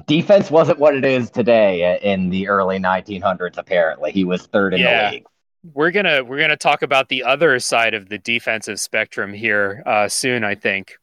[0.08, 4.12] Defense wasn't what it is today in the early 1900s, apparently.
[4.12, 5.10] He was third in Yeah.
[5.10, 5.26] the league.
[5.74, 10.08] we're gonna we're gonna talk about the other side of the defensive spectrum here uh,
[10.08, 10.94] soon, I think.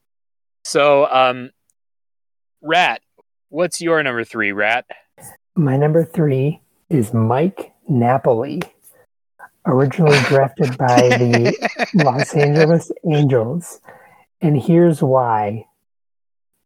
[0.65, 1.51] So, um,
[2.61, 3.01] Rat,
[3.49, 4.85] what's your number three, Rat?
[5.57, 6.61] My number three
[6.93, 8.61] is Mike Napoli,
[9.67, 13.81] originally drafted by the Los Angeles Angels.
[14.41, 15.67] And here's why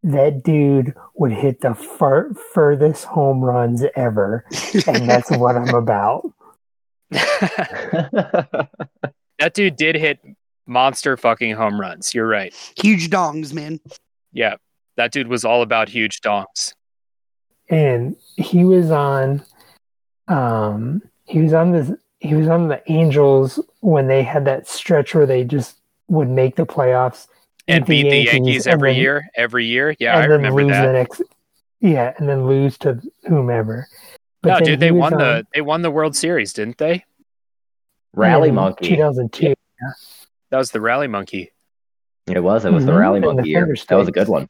[0.02, 4.44] that dude would hit the far- furthest home runs ever.
[4.86, 6.32] And that's what I'm about.
[7.10, 8.68] that
[9.52, 10.18] dude did hit
[10.66, 12.14] monster fucking home runs.
[12.14, 12.54] You're right.
[12.80, 13.80] Huge dongs, man.
[14.32, 14.56] Yeah,
[14.96, 16.74] that dude was all about huge dongs.
[17.68, 19.42] And he was on,
[20.28, 25.14] um, he was on this, he was on the Angels when they had that stretch
[25.14, 25.76] where they just
[26.08, 27.26] would make the playoffs
[27.68, 29.94] and beat the Yankees, Yankees every then, year, every year.
[29.98, 30.92] Yeah, I remember that.
[30.92, 31.22] Next,
[31.80, 33.88] yeah, and then lose to whomever.
[34.42, 37.04] But no, dude, they won on, the they won the World Series, didn't they?
[38.12, 39.46] Rally Monkey, 2002.
[39.46, 39.54] Yeah.
[40.50, 41.50] That was the Rally Monkey.
[42.26, 42.64] It was.
[42.64, 42.92] It was mm-hmm.
[42.92, 43.76] the Rally Monkey year.
[43.88, 44.48] That was a good one.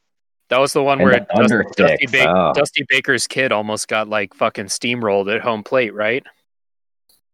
[0.49, 2.53] That was the one and where Dusty, Dusty, ba- oh.
[2.55, 6.25] Dusty, Baker's kid almost got like fucking steamrolled at home plate, right?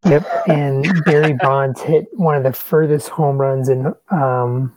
[0.07, 0.27] Yep.
[0.48, 4.75] And Barry Bonds hit one of the furthest home runs in um,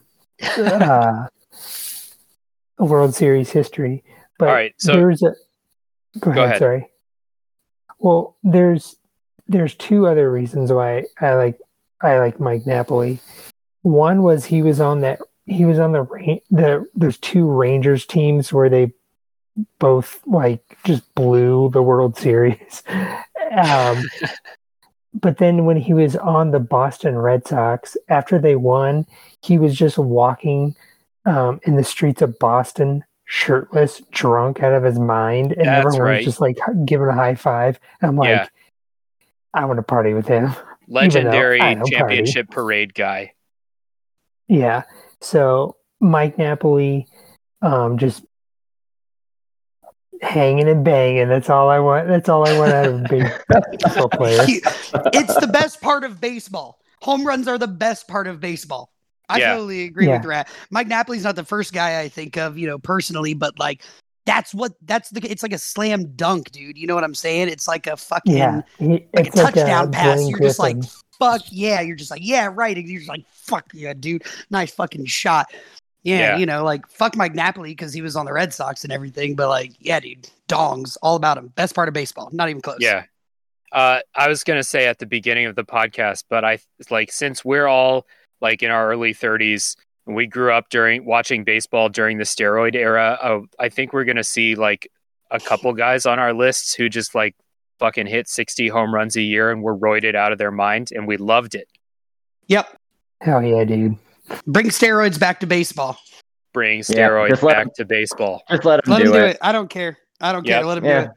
[0.57, 1.27] uh,
[2.77, 4.03] World Series history.
[4.37, 5.33] But All right, so there's a.
[6.19, 6.59] Go ahead, go ahead.
[6.59, 6.89] Sorry.
[7.99, 8.97] Well, there's
[9.47, 11.59] there's two other reasons why I like
[12.01, 13.19] I like Mike Napoli.
[13.81, 18.51] One was he was on that he was on the the there's two Rangers teams
[18.51, 18.93] where they
[19.79, 22.83] both like just blew the World Series.
[23.51, 24.03] Um,
[25.13, 29.05] but then when he was on the Boston Red Sox after they won,
[29.41, 30.75] he was just walking
[31.25, 36.01] um, in the streets of Boston shirtless, drunk out of his mind, and That's everyone
[36.01, 36.17] right.
[36.17, 37.79] was just like giving a high five.
[38.01, 38.47] And I'm like, yeah.
[39.53, 40.53] I want to party with him.
[40.87, 42.55] Legendary championship party.
[42.55, 43.33] parade guy.
[44.47, 44.83] Yeah.
[45.25, 47.07] So Mike Napoli,
[47.61, 48.23] um, just
[50.21, 51.27] hanging and banging.
[51.29, 52.07] That's all I want.
[52.07, 53.05] That's all I want out of a
[53.71, 54.43] baseball player.
[54.47, 56.79] It's the best part of baseball.
[57.01, 58.91] Home runs are the best part of baseball.
[59.27, 59.53] I yeah.
[59.53, 60.17] totally agree yeah.
[60.17, 60.47] with Rat.
[60.69, 63.81] Mike Napoli's not the first guy I think of, you know, personally, but like
[64.27, 66.77] that's what that's the it's like a slam dunk, dude.
[66.77, 67.49] You know what I'm saying?
[67.49, 68.61] It's like a fucking yeah.
[68.79, 70.21] like a touchdown like a pass.
[70.21, 70.47] You're Griffin.
[70.47, 70.77] just like
[71.19, 71.81] fuck yeah.
[71.81, 72.77] You're just like, yeah, right.
[72.77, 74.23] And you're just like, fuck yeah, dude.
[74.49, 75.51] Nice fucking shot.
[76.03, 76.37] Yeah, yeah.
[76.37, 79.35] you know, like fuck Mike Napoli because he was on the Red Sox and everything.
[79.35, 81.47] But like, yeah, dude, dongs, all about him.
[81.49, 82.29] Best part of baseball.
[82.31, 82.77] Not even close.
[82.79, 83.05] Yeah.
[83.71, 86.59] Uh, I was gonna say at the beginning of the podcast, but I
[86.91, 88.05] like since we're all
[88.39, 89.75] like in our early 30s
[90.05, 94.23] we grew up during watching baseball during the steroid era, uh, I think we're gonna
[94.23, 94.91] see like
[95.31, 97.35] a couple guys on our lists who just like
[97.79, 101.07] fucking hit 60 home runs a year and were roided out of their mind, and
[101.07, 101.67] we loved it.
[102.47, 102.77] Yep.
[103.21, 103.97] Hell yeah, dude.
[104.47, 105.97] Bring steroids back to baseball.
[106.53, 108.43] Bring steroids yeah, back to baseball.
[108.49, 109.17] Just let them, let do, them it.
[109.17, 109.37] do it.
[109.41, 109.97] I don't care.
[110.21, 110.59] I don't yep.
[110.59, 110.65] care.
[110.65, 111.01] Let them yeah.
[111.01, 111.11] do it.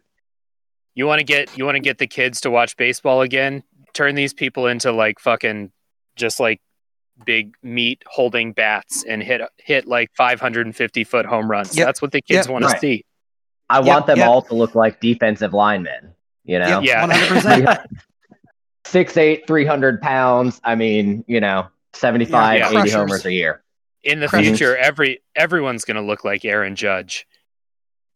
[0.94, 3.62] You want to get you want to get the kids to watch baseball again?
[3.94, 5.71] Turn these people into like fucking
[6.16, 6.61] just like
[7.25, 11.77] big meat holding bats and hit hit like 550 foot home runs.
[11.77, 11.87] Yep.
[11.87, 12.53] That's what the kids yep.
[12.53, 12.75] want right.
[12.75, 13.05] to see.
[13.71, 16.14] I want them all to look like defensive linemen.
[16.48, 17.87] You know, yeah, 100%.
[18.87, 20.62] Six eight, three hundred pounds.
[20.64, 23.62] I mean, you know, 75, yeah, 80 homers a year.
[24.02, 27.26] In the future, every everyone's going to look like Aaron Judge.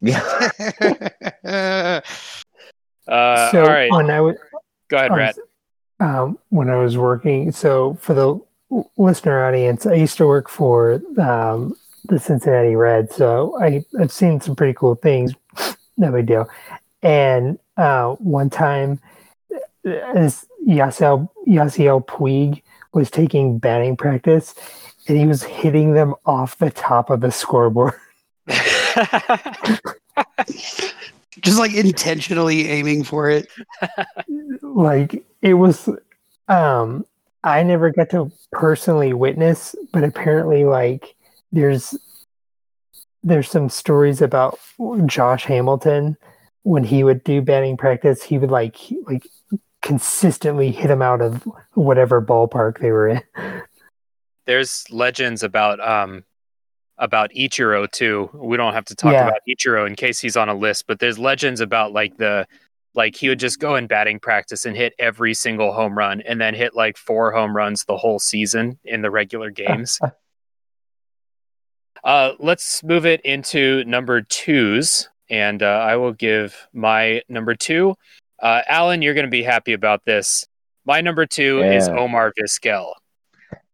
[0.00, 0.22] Yeah.
[1.44, 2.00] uh,
[3.50, 3.90] so all right.
[3.90, 4.36] When I was,
[4.88, 5.34] Go ahead, Brad.
[6.00, 8.40] Um, when I was working, so for the
[8.96, 11.76] listener audience, I used to work for um,
[12.08, 15.32] the Cincinnati Reds, so I, I've seen some pretty cool things.
[15.98, 16.48] no big deal.
[17.02, 19.00] And uh, one time,
[19.84, 24.54] as Yasiel, Yasiel Puig was taking batting practice
[25.08, 27.94] and he was hitting them off the top of the scoreboard.
[31.40, 33.48] Just like intentionally aiming for it.
[34.62, 35.88] like it was
[36.48, 37.04] um
[37.44, 41.16] I never got to personally witness, but apparently like
[41.50, 41.96] there's
[43.24, 44.58] there's some stories about
[45.06, 46.16] Josh Hamilton
[46.62, 49.26] when he would do batting practice, he would like like
[49.82, 53.22] consistently hit them out of whatever ballpark they were in.
[54.46, 56.24] There's legends about um
[56.98, 58.30] about Ichiro too.
[58.32, 59.26] We don't have to talk yeah.
[59.26, 62.46] about Ichiro in case he's on a list, but there's legends about like the
[62.94, 66.40] like he would just go in batting practice and hit every single home run and
[66.40, 69.98] then hit like four home runs the whole season in the regular games.
[72.04, 77.94] uh, let's move it into number twos, and uh, I will give my number two
[78.42, 80.46] uh, Alan, you're going to be happy about this.
[80.84, 82.92] My number two is Omar Vizquel.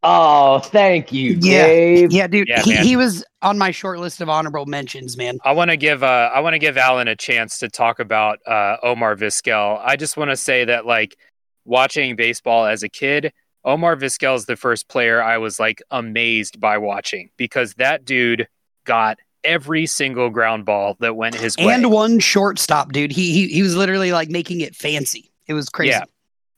[0.03, 1.67] Oh, thank you, Yeah.
[1.67, 2.13] Dave.
[2.13, 5.39] Yeah, dude, Yeah, he, he was on my short list of honorable mentions, man.
[5.45, 8.39] I want to give uh, I want to give Alan a chance to talk about
[8.47, 9.81] uh, Omar Vizquel.
[9.83, 11.17] I just want to say that like
[11.65, 13.33] watching baseball as a kid,
[13.65, 18.47] Omar Vizquel is the first player I was like amazed by watching because that dude
[18.85, 21.73] got every single ground ball that went his way.
[21.73, 23.11] And one shortstop, dude.
[23.13, 25.33] He, he he was literally like making it fancy.
[25.47, 25.91] It was crazy.
[25.91, 26.05] Yeah.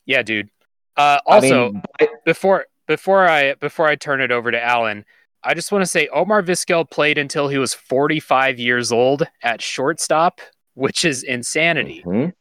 [0.06, 0.50] yeah, dude.
[0.96, 5.04] Uh, I also, mean, I- before before I before I turn it over to Alan,
[5.44, 9.62] I just want to say Omar Vizquel played until he was 45 years old at
[9.62, 10.40] shortstop,
[10.74, 12.02] which is insanity.
[12.04, 12.32] Mhm.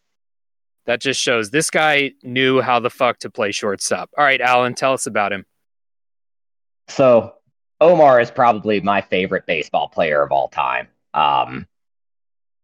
[0.86, 4.10] That just shows this guy knew how the fuck to play shortstop.
[4.18, 5.46] All right, Alan, tell us about him.
[6.88, 7.36] So
[7.82, 10.88] Omar is probably my favorite baseball player of all time.
[11.14, 11.68] Um,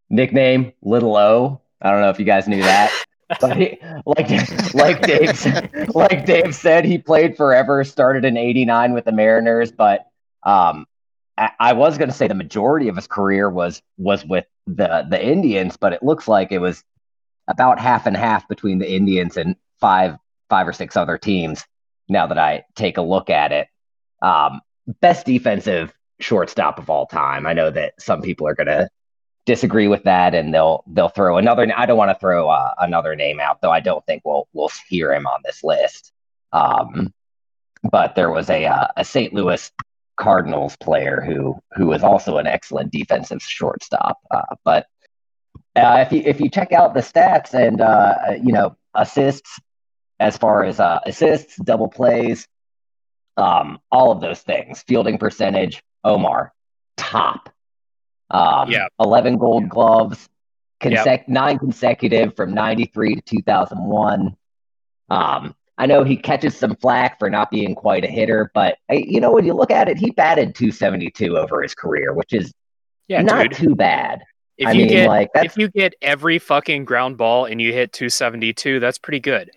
[0.10, 1.62] nickname Little O.
[1.82, 2.92] I don't know if you guys knew that.
[3.42, 4.30] But he, like
[4.76, 7.84] like Dave said- like Dave said, he played forever.
[7.84, 10.06] Started in '89 with the Mariners, but
[10.44, 10.86] um,
[11.36, 15.08] I, I was going to say the majority of his career was was with the
[15.10, 16.84] the Indians, but it looks like it was
[17.48, 21.66] about half and half between the Indians and five five or six other teams.
[22.08, 23.68] Now that I take a look at it,
[24.22, 24.62] um,
[25.02, 27.46] best defensive shortstop of all time.
[27.46, 28.90] I know that some people are going to
[29.46, 31.68] disagree with that, and they'll they'll throw another.
[31.76, 33.72] I don't want to throw uh, another name out, though.
[33.72, 36.12] I don't think we'll we'll hear him on this list.
[36.52, 37.14] Um,
[37.84, 39.34] but there was a uh, a St.
[39.34, 39.72] Louis
[40.18, 44.20] Cardinals player who who was also an excellent defensive shortstop.
[44.32, 44.88] Uh, but
[45.76, 49.60] uh, if you if you check out the stats and uh, you know assists,
[50.20, 52.48] as far as uh, assists, double plays,
[53.38, 56.54] um, all of those things, fielding percentage, Omar,
[56.98, 57.50] top.
[58.30, 58.88] Um, Yeah.
[59.00, 60.28] 11 gold gloves,
[60.82, 64.36] consec- nine consecutive from 93 to 2001.
[65.10, 68.96] Um, I know he catches some flack for not being quite a hitter, but uh,
[68.96, 72.54] you know, when you look at it, he batted 272 over his career, which is
[73.08, 73.54] Yeah, not dude.
[73.54, 74.24] too bad.
[74.58, 77.74] If I you mean, get like, if you get every fucking ground ball and you
[77.74, 79.52] hit 272, that's pretty good.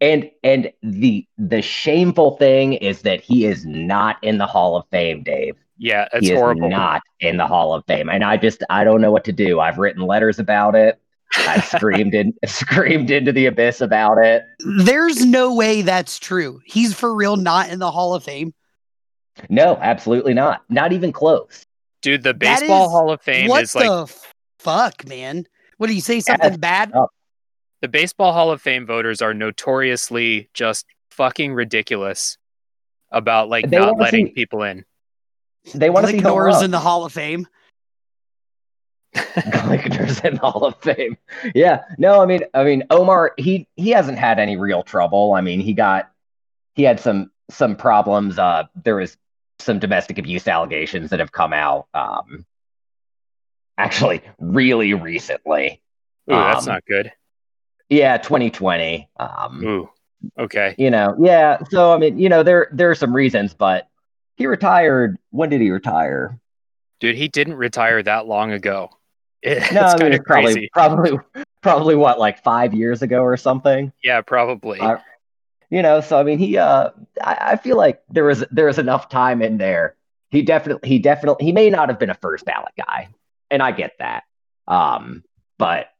[0.00, 4.86] And and the the shameful thing is that he is not in the Hall of
[4.90, 5.56] Fame, Dave.
[5.76, 6.66] Yeah, it's he horrible.
[6.66, 9.32] is not in the Hall of Fame, and I just I don't know what to
[9.32, 9.60] do.
[9.60, 10.98] I've written letters about it.
[11.36, 14.42] I screamed in screamed into the abyss about it.
[14.60, 16.60] There's no way that's true.
[16.64, 18.54] He's for real not in the Hall of Fame.
[19.48, 20.62] No, absolutely not.
[20.68, 21.64] Not even close.
[22.02, 24.14] Dude, the Baseball is- Hall of Fame what is like the
[24.58, 25.46] fuck, man?
[25.76, 26.20] What do you say?
[26.20, 26.92] Something bad?
[26.92, 27.10] up.
[27.80, 32.36] The Baseball Hall of Fame voters are notoriously just fucking ridiculous
[33.10, 34.84] about like They not letting see- people in.
[35.74, 37.46] They want to see home in the Hall of Fame.
[39.14, 41.16] Glickner's in the Hall of Fame.
[41.54, 41.82] Yeah.
[41.98, 45.34] No, I mean, I mean, Omar, he he hasn't had any real trouble.
[45.34, 46.10] I mean, he got
[46.74, 48.38] he had some some problems.
[48.38, 49.16] Uh, there was
[49.58, 51.88] some domestic abuse allegations that have come out.
[51.92, 52.46] Um,
[53.76, 55.82] actually, really recently.
[56.30, 57.12] Ooh, that's Um, not good.
[57.90, 59.08] Yeah, 2020.
[59.18, 59.90] Um, Ooh,
[60.38, 60.74] okay.
[60.78, 61.58] you know, yeah.
[61.70, 63.88] So I mean, you know, there there are some reasons, but
[64.36, 65.18] he retired.
[65.30, 66.38] When did he retire?
[67.00, 68.90] Dude, he didn't retire that long ago.
[69.42, 70.70] It's No, I mean, it's probably crazy.
[70.72, 71.18] probably
[71.62, 73.90] probably what like five years ago or something.
[74.04, 74.78] Yeah, probably.
[74.80, 74.98] Uh,
[75.70, 76.90] you know so i mean he uh
[77.22, 79.94] I, I feel like there was there was enough time in there
[80.30, 83.08] he definitely he definitely he may not have been a first ballot guy
[83.50, 84.24] and i get that
[84.66, 85.22] um
[85.58, 85.90] but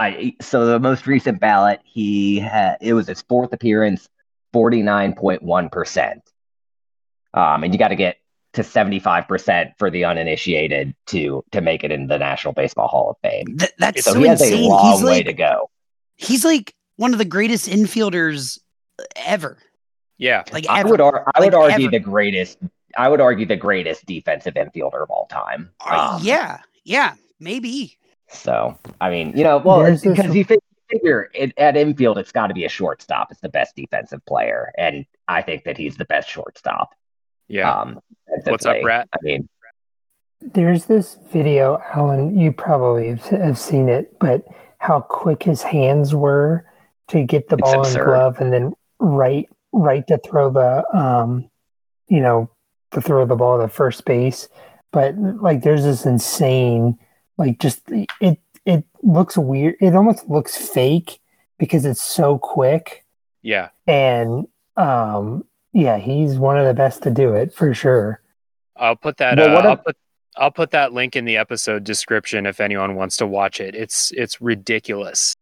[0.00, 4.08] i so the most recent ballot he had it was his fourth appearance
[4.52, 6.20] 49.1%
[7.34, 8.16] um and you got to get
[8.52, 13.16] to 75% for the uninitiated to to make it in the national baseball hall of
[13.22, 15.70] fame Th- that's so so he has a long He's way like to go
[16.16, 18.58] he's like one of the greatest infielders
[19.16, 19.56] ever.
[20.18, 20.42] yeah.
[20.52, 21.90] Like I would ar- I would argue ever.
[21.92, 22.58] the greatest
[22.98, 25.70] I would argue the greatest defensive infielder of all time.
[25.80, 27.96] Uh, Um, yeah, yeah, maybe.
[28.30, 30.44] So I mean, you know, well, There's this- because you
[30.90, 33.30] figure it, at infield, it's got to be a shortstop.
[33.30, 36.94] It's the best defensive player, and I think that he's the best shortstop.
[37.48, 37.70] Yeah.
[37.72, 38.84] Um, What's up, defensively.
[38.84, 39.08] Rat?
[39.12, 39.48] I mean,
[40.40, 42.38] There's this video, Alan.
[42.38, 44.42] You probably have- have seen it, but
[44.78, 46.64] how quick his hands were
[47.08, 48.06] to get the ball in absurd.
[48.06, 51.50] glove, and then right, right to throw the, um,
[52.08, 52.48] you know,
[52.92, 54.48] to throw the ball to first base.
[54.92, 56.98] But like, there's this insane,
[57.40, 57.82] like, just
[58.20, 58.38] it.
[58.66, 59.76] It looks weird.
[59.80, 61.18] It almost looks fake
[61.58, 63.04] because it's so quick,
[63.42, 63.70] Yeah.
[63.86, 68.20] and um, yeah, he's one of the best to do it for sure.
[68.76, 69.96] I'll put that uh, what I'll if- put
[70.36, 73.74] I'll put that link in the episode description if anyone wants to watch it.
[73.74, 75.34] It's it's ridiculous.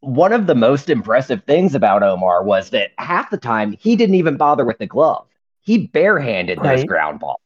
[0.00, 4.14] one of the most impressive things about Omar was that half the time he didn't
[4.14, 5.26] even bother with the glove.
[5.62, 6.86] He barehanded those Right.
[6.86, 7.40] ground balls.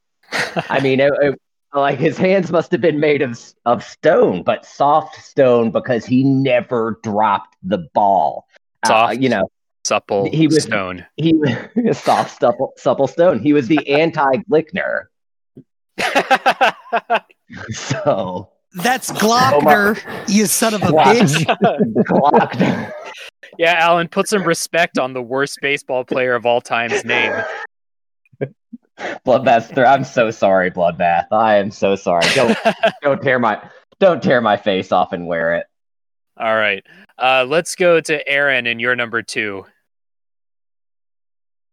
[0.69, 1.41] I mean, it, it-
[1.75, 6.23] like his hands must have been made of of stone, but soft stone because he
[6.25, 8.47] never dropped the ball.
[8.85, 9.21] Uh, Soft.
[9.21, 9.51] you know,
[9.85, 11.05] Supple He was- stone.
[11.17, 11.35] he
[11.77, 13.39] was soft, supple, supple stone.
[13.39, 15.05] He was the anti Glickner.
[17.71, 21.45] So That's Gochnauer, you son of a bitch.
[22.05, 22.93] Gochnauer.
[23.59, 27.33] yeah, Alan, put some respect on the worst baseball player of all time's name.
[28.99, 29.75] Bloodbath.
[29.75, 31.27] Th- I'm so sorry, Bloodbath.
[31.33, 32.27] I am so sorry.
[32.35, 32.57] Don't
[33.03, 33.63] don't tear my
[34.01, 35.67] don't tear my face off and wear it.
[36.37, 36.85] All right.
[37.19, 39.65] Uh, let's go to Aaron and your number two.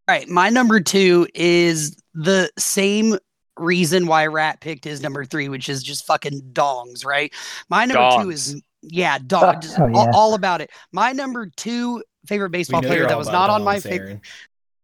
[0.07, 3.17] All right, my number two is the same
[3.57, 7.33] reason why Rat picked his number three, which is just fucking dongs, right?
[7.69, 10.11] My number two is yeah, dog, just Oh, all, yeah.
[10.13, 10.71] all about it.
[10.91, 14.21] My number two favorite baseball player that was not on my favorite.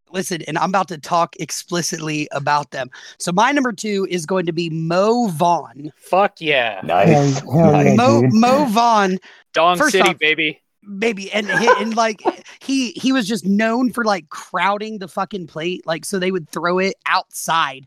[0.07, 0.13] Aaron.
[0.13, 2.89] Listen, and I'm about to talk explicitly about them.
[3.19, 5.91] So my number two is going to be Mo Vaughn.
[5.97, 6.81] Fuck yeah.
[6.83, 7.39] Nice.
[7.39, 7.97] Hell- hell nice.
[7.97, 8.33] Mo dude.
[8.33, 9.17] Mo Vaughn
[9.53, 10.61] Dong First City, off- baby.
[10.99, 12.21] baby and and like
[12.61, 16.47] he he was just known for like crowding the fucking plate like so they would
[16.49, 17.85] throw it outside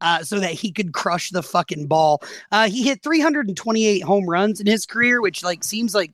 [0.00, 4.60] uh so that he could crush the fucking ball uh he hit 328 home runs
[4.60, 6.10] in his career which like seems like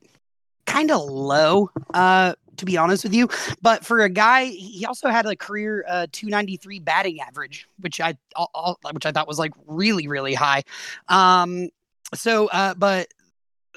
[0.67, 3.27] kind of low uh to be honest with you
[3.61, 8.15] but for a guy he also had a career uh 293 batting average which i
[8.35, 10.63] all- all- which i thought was like really really high
[11.09, 11.69] um
[12.13, 13.07] so uh but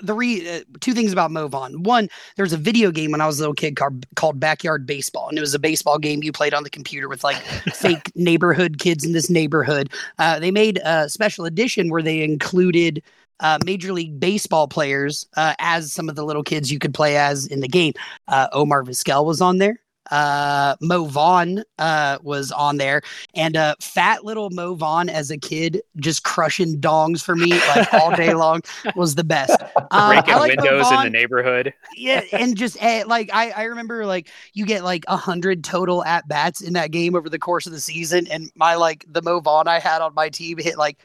[0.03, 1.83] the re uh, two things about Mo Vaughn.
[1.83, 4.87] One, there was a video game when I was a little kid called, called Backyard
[4.87, 7.37] Baseball, and it was a baseball game you played on the computer with like
[7.75, 9.91] fake neighborhood kids in this neighborhood.
[10.19, 13.03] Uh, they made a special edition where they included
[13.41, 17.17] uh, Major League Baseball players uh, as some of the little kids you could play
[17.17, 17.95] as in the game.
[18.29, 19.81] Uh, Omar Vizquel was on there.
[20.11, 23.01] Uh, Mo Vaughn uh, was on there,
[23.35, 27.95] and uh, fat little Mo Vaughn as a kid, just crushing dongs for me like
[27.95, 28.61] all day long,
[28.97, 29.63] was the best.
[29.91, 31.73] Uh, Breaking like windows in the neighborhood.
[31.97, 36.05] yeah, and just eh, like I, I remember like you get like a hundred total
[36.05, 39.23] at bats in that game over the course of the season, and my like the
[39.23, 40.99] Mo Vaughn I had on my team hit like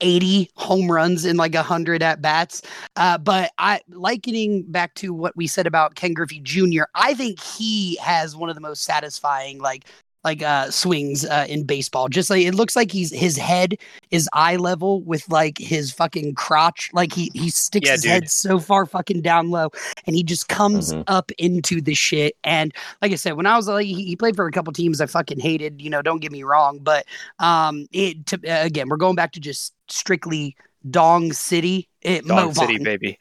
[0.00, 2.62] eighty home runs in like a hundred at bats.
[2.96, 6.84] Uh, but I likening back to what we said about Ken Griffey Jr.
[6.94, 9.86] I think he has one of the most satisfying like
[10.24, 13.74] like uh swings uh in baseball just like it looks like he's his head
[14.10, 18.10] is eye level with like his fucking crotch like he he sticks Yeah, his dude.
[18.10, 19.70] head so far fucking down low
[20.06, 21.04] and he just comes Mhm.
[21.06, 22.36] up into the shit.
[22.44, 25.00] And like I said, when I was like, he, he played for a couple teams
[25.00, 25.80] I fucking hated.
[25.80, 27.04] You know, don't get me wrong, but
[27.38, 30.56] um, it to, uh, again, we're going back to just strictly
[30.90, 31.88] Dong City.
[32.02, 33.18] It, Mo Dong City, Vaughn, baby.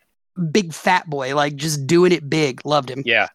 [0.52, 2.62] big fat boy, like just doing it big.
[2.66, 3.04] Loved him.
[3.06, 3.28] Yeah.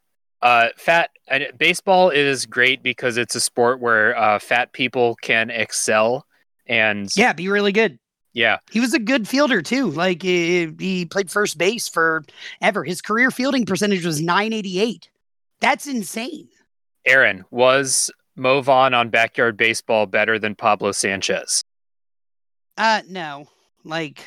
[0.43, 5.51] Uh, fat and baseball is great because it's a sport where uh, fat people can
[5.51, 6.27] excel,
[6.67, 7.99] and Yeah, be really good.
[8.33, 9.91] yeah, He was a good fielder too.
[9.91, 12.25] Like he, played first base for
[12.61, 12.83] ever.
[12.83, 15.09] His career fielding percentage was 988.
[15.61, 16.49] That's insane.
[17.07, 21.63] Aaron was Mo Vaughn on Backyard Baseball better than Pablo Sanchez.
[22.77, 23.47] Uh no.
[23.85, 24.25] Like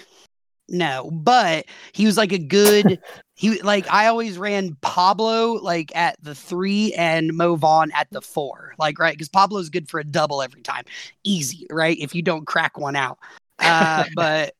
[0.69, 2.99] no, but he was like a good
[3.35, 8.21] he like I always ran Pablo like at the 3 and Mo Vaughn at the
[8.21, 8.75] 4.
[8.79, 10.85] Like right cuz Pablo's good for a double every time.
[11.23, 11.97] Easy, right?
[11.99, 13.19] If you don't crack one out.
[13.59, 14.55] Uh but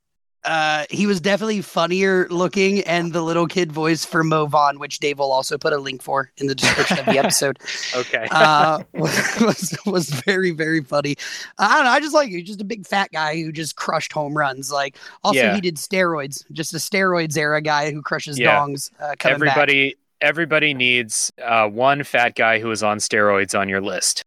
[0.45, 4.99] uh he was definitely funnier looking and the little kid voice for Mo Vaughn, which
[4.99, 7.57] Dave will also put a link for in the description of the episode
[7.95, 8.27] Okay.
[8.31, 11.15] uh, was was very very funny.
[11.57, 11.91] I don't know.
[11.91, 14.71] I just like he's just a big fat guy who just crushed home runs.
[14.71, 15.55] Like also Yeah.
[15.55, 18.57] he did steroids, just a steroids era guy who crushes Yeah.
[18.59, 18.91] dongs.
[18.99, 19.57] Uh, coming back.
[19.57, 24.23] everybody, everybody needs uh, one fat guy who is on steroids on your list.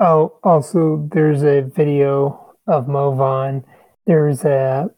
[0.00, 3.64] Oh, also, there's a video of Mo Vaughn.
[4.06, 4.90] There's a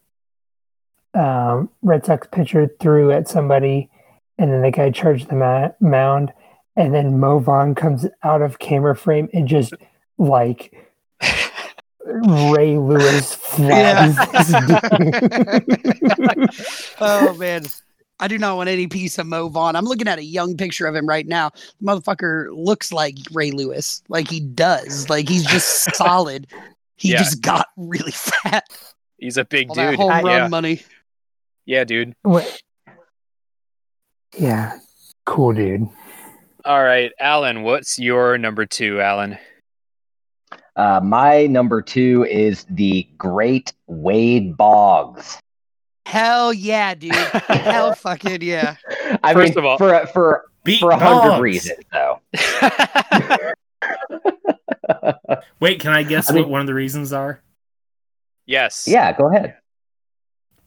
[1.13, 3.89] um, Red Sox pitcher threw at somebody,
[4.37, 6.31] and then the guy charged the ma- mound,
[6.75, 9.73] and then Mo Vaughn comes out of camera frame and just
[10.17, 10.73] like
[12.05, 14.17] Ray Lewis flags.
[17.01, 17.65] oh man.
[18.19, 19.75] I do not want any piece of Mo Vaughn.
[19.75, 21.49] I'm looking at a young picture of him right now.
[21.81, 24.03] The motherfucker looks like Ray Lewis.
[24.09, 25.09] Like he does.
[25.09, 26.45] Like he's just solid.
[26.97, 27.17] He Yeah.
[27.17, 28.63] just got really fat.
[29.17, 29.99] He's a big All that dude.
[29.99, 30.83] home I- run yeah, money.
[31.65, 32.13] Yeah, dude.
[32.23, 32.61] What?
[34.37, 34.77] Yeah,
[35.25, 35.87] cool dude.
[36.65, 37.63] All right, Alan.
[37.63, 39.37] What's your number two, Alan?
[40.75, 45.37] Uh, my number two is the great Wade Boggs.
[46.05, 47.13] Hell yeah, dude.
[47.15, 48.75] Hell fucking yeah.
[49.23, 52.21] I First mean, of all- for for Beat for a hundred reasons, though.
[55.59, 57.41] Wait, can I guess I mean- what one of the reasons are?
[58.45, 58.85] yes.
[58.87, 59.55] yeah, go ahead.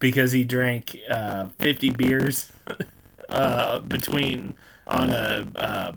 [0.04, 2.52] Because he drank uh, 50 beers
[3.30, 4.54] uh, between
[4.86, 5.92] on a, uh,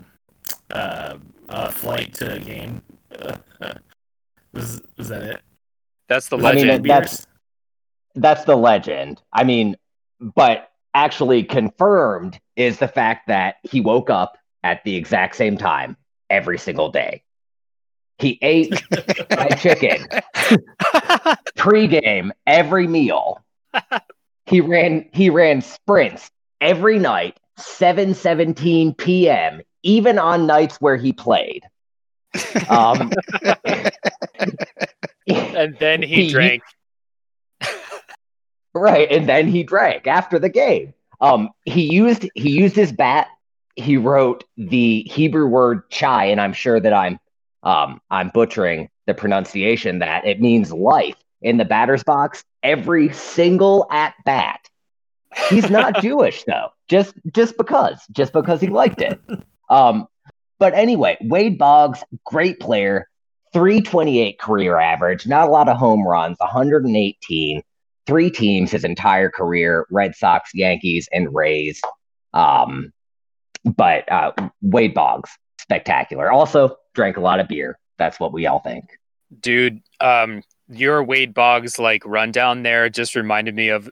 [0.70, 1.18] uh,
[1.50, 2.80] a flight to a game.
[3.14, 3.36] Uh,
[4.54, 5.40] was was that it?
[6.08, 6.48] That's the legend.
[6.48, 6.86] I mean, legend.
[6.88, 7.26] that's-
[8.14, 9.20] That's the legend.
[9.34, 9.76] I mean,
[10.20, 15.98] but actually confirmed is the fact that he woke up at the exact same time
[16.30, 17.22] every single day.
[18.16, 18.72] He ate
[19.30, 20.06] fried chicken
[21.58, 23.44] pregame every meal.
[24.46, 31.64] He ran he ran sprints every night, 7:17 p.m., even on nights where he played.
[32.68, 33.12] Um,
[35.28, 36.62] and then he He- drank.
[38.74, 40.94] right, and then he drank after the game.
[41.20, 43.28] Um, he used he used his bat.
[43.76, 47.18] He wrote the Hebrew word chai, and I'm sure that I'm
[47.62, 49.98] um, I'm butchering the pronunciation.
[49.98, 54.60] That it means life in the batter's box every single at bat.
[55.48, 59.20] He's not Jewish though, just just because, just because he liked it.
[59.70, 60.06] Um,
[60.58, 63.08] but anyway, Wade Boggs, great player,
[63.52, 67.62] 328 career average, not a lot of home runs, 118,
[68.06, 71.80] three teams his entire career, Red Sox, Yankees, and Rays.
[72.32, 72.92] Um,
[73.64, 74.32] but uh,
[74.62, 75.30] Wade Boggs,
[75.60, 76.30] spectacular.
[76.30, 77.78] Also drank a lot of beer.
[77.98, 78.84] That's what we all think.
[79.40, 83.88] Dude, um, your Wade Boggs like rundown there just reminded me of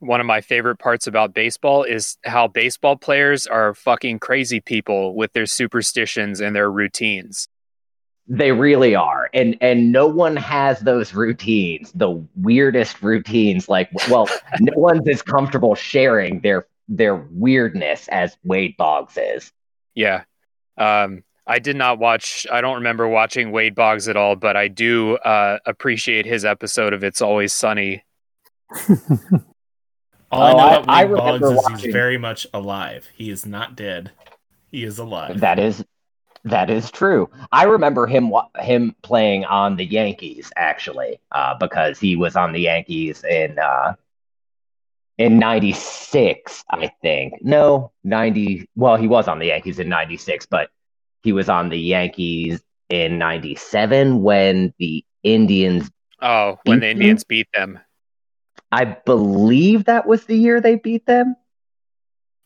[0.00, 5.14] one of my favorite parts about baseball is how baseball players are fucking crazy people
[5.14, 7.48] with their superstitions and their routines.
[8.26, 9.28] They really are.
[9.34, 14.28] And and no one has those routines, the weirdest routines like well,
[14.60, 19.52] no one's as comfortable sharing their their weirdness as Wade Boggs is.
[19.94, 20.24] Yeah.
[20.78, 24.68] Um, I did not watch, I don't remember watching Wade Boggs at all, but I
[24.68, 28.04] do uh, appreciate his episode of It's Always Sunny.
[30.30, 33.08] All I Oh, know I- about I Boggs remember is watching- he's very much alive.
[33.16, 34.12] He is not dead.
[34.70, 35.40] He is alive.
[35.40, 35.84] That is
[36.44, 37.28] that is true.
[37.50, 42.60] I remember him him playing on the Yankees actually, uh, because he was on the
[42.60, 43.94] Yankees in uh,
[45.18, 47.34] in '96, I think.
[47.42, 48.68] No, '90.
[48.76, 50.70] Well, he was on the Yankees in '96, but
[51.22, 55.90] he was on the Yankees in '97 when the Indians.
[56.22, 56.90] Oh, when the Beat them?
[56.90, 57.78] Indians beat them.
[58.72, 61.34] I believe that was the year they beat them.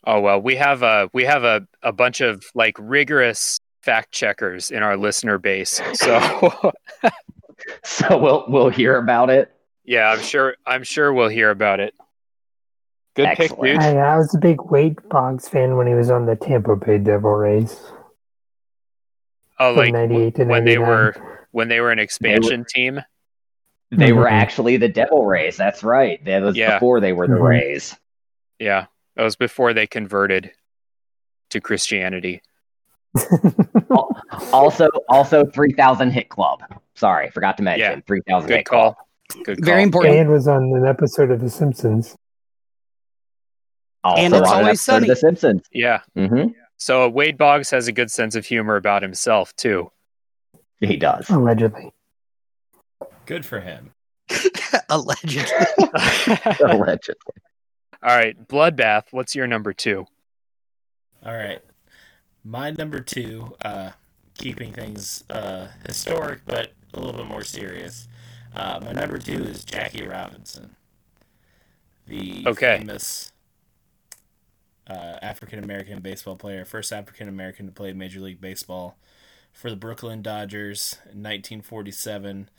[0.06, 4.70] Oh well, we have a we have a, a bunch of like rigorous fact checkers
[4.70, 5.80] in our listener base.
[5.94, 6.72] So
[7.82, 9.50] So we'll we'll hear about it.
[9.84, 11.94] yeah, I'm sure I'm sure we'll hear about it.
[13.16, 13.78] Good pick, dude.
[13.78, 16.98] I, I was a big Wade Boggs fan when he was on the Tampa Bay
[16.98, 17.78] Devil Rays
[19.58, 21.14] Oh, like '98 to when they were
[21.52, 23.00] when they were an expansion team.
[23.90, 24.32] They were Mhm.
[24.32, 25.56] actually the Devil Rays.
[25.56, 26.24] That's right.
[26.24, 26.74] That was Yeah.
[26.76, 27.48] before they were the Mhm.
[27.48, 27.96] Rays.
[28.58, 30.50] Yeah, that was before they converted
[31.50, 32.42] to Christianity.
[34.52, 36.62] also, also three thousand hit club.
[36.96, 38.00] Sorry, forgot to mention Yeah.
[38.06, 38.48] three thousand.
[38.48, 38.96] Good hit club.
[38.96, 39.08] call.
[39.44, 39.64] Good call.
[39.64, 40.16] Very important.
[40.16, 42.16] and was on an episode of The Simpsons.
[44.02, 45.08] Also And It's on an Always of Sunny.
[45.08, 45.62] The Simpsons.
[45.72, 46.00] Yeah.
[46.16, 46.46] hmm
[46.76, 49.90] So Wade Boggs has a good sense of humor about himself too.
[50.80, 51.28] He does.
[51.30, 51.92] Allegedly.
[53.26, 53.92] Good for him.
[54.90, 55.66] Allegedly.
[56.60, 57.34] Allegedly.
[58.02, 59.04] All right, Bloodbath.
[59.12, 60.06] What's your number two?
[61.24, 61.60] All right.
[62.44, 63.92] My number two, uh,
[64.36, 68.08] keeping things uh, historic but a little bit more serious.
[68.54, 70.76] Uh, my number two is Jackie Robinson,
[72.06, 72.78] the Okay.
[72.78, 73.32] famous
[74.88, 78.96] uh, African American baseball player, first African American to play Major League Baseball
[79.52, 82.50] for the Brooklyn Dodgers in 1947.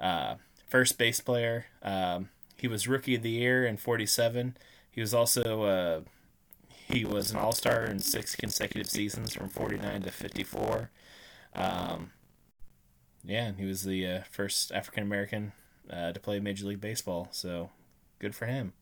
[0.00, 0.36] Uh,
[0.66, 1.66] first base player.
[1.82, 4.56] Um, he was Rookie of the Year in 47.
[4.90, 6.00] He was also uh,
[6.68, 10.90] he was an All Star in six consecutive seasons from 49 to 54.
[11.54, 12.12] Um,
[13.24, 15.52] yeah, and he was the uh, first African American
[15.90, 17.28] uh, to play Major League Baseball.
[17.30, 17.70] So
[18.18, 18.72] good for him.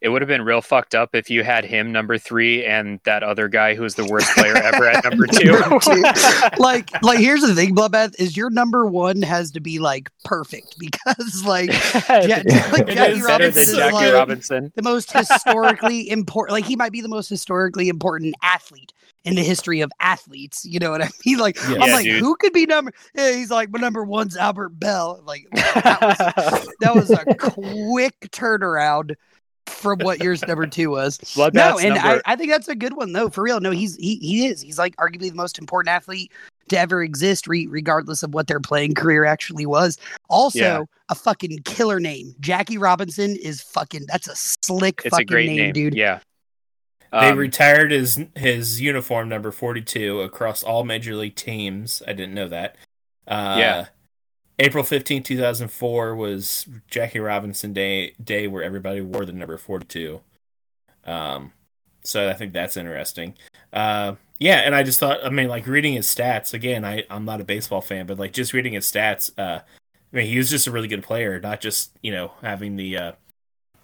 [0.00, 3.24] It would have been real fucked up if you had him number three and that
[3.24, 5.58] other guy who was the worst player ever at number two.
[5.58, 6.02] Number two.
[6.58, 10.76] like, like here's the thing, Bloodbath, is your number one has to be like perfect
[10.80, 11.70] because like,
[12.08, 12.42] ja-
[12.72, 14.72] like Jackie is better than Robinson, Jackie like, Robinson.
[14.76, 18.92] the most historically important like he might be the most historically important athlete
[19.24, 21.74] in the history of athletes you know what i mean like Yeah.
[21.80, 22.20] i'm Yeah, like dude.
[22.20, 26.68] who could be number yeah, he's like my number one's albert belle like that was,
[26.80, 29.14] that was a quick turnaround
[29.68, 31.18] from what yours number two was.
[31.18, 33.28] Bloodbath's no, and I, I think that's a good one though.
[33.28, 34.60] For real, no, he's he he is.
[34.60, 36.32] He's like arguably the most important athlete
[36.68, 39.96] to ever exist, re- regardless of what their playing career actually was.
[40.28, 40.82] Also, Yeah.
[41.08, 42.34] a fucking killer name.
[42.40, 44.04] Jackie Robinson is fucking.
[44.06, 45.94] That's a slick It's fucking a great name, name, dude.
[45.94, 46.20] Yeah.
[47.10, 52.02] They Um, retired his his uniform number forty two across all major league teams.
[52.06, 52.76] I didn't know that.
[53.26, 53.86] Uh, Yeah.
[54.58, 60.20] April 15, 2004 was Jackie Robinson Day day where everybody wore the number 42.
[61.04, 61.52] Um
[62.04, 63.34] so I think that's interesting.
[63.72, 67.24] Uh yeah, and I just thought I mean like reading his stats again, I I'm
[67.24, 69.60] not a baseball fan, but like just reading his stats uh
[70.12, 72.96] I mean he was just a really good player, not just, you know, having the
[72.98, 73.12] uh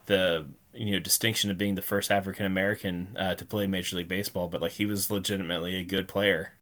[0.07, 4.09] the you know distinction of being the first African American uh, to play Major League
[4.09, 6.53] Baseball, but like he was legitimately a good player.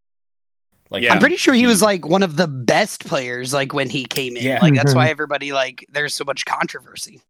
[0.92, 1.14] Like Yeah.
[1.14, 4.36] I'm pretty sure he was like one of the best players like when he came
[4.36, 4.44] in.
[4.44, 4.60] Yeah.
[4.60, 7.22] Like that's why everybody like there's so much controversy.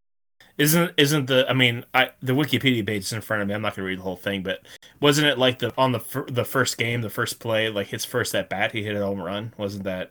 [0.58, 3.54] Isn't isn't the I mean I the Wikipedia page is in front of me.
[3.54, 4.60] I'm not gonna read the whole thing, but
[5.00, 8.04] wasn't it like the on the fir- the first game, the first play, like his
[8.04, 9.54] first at bat, he hit a home run?
[9.56, 10.10] Wasn't that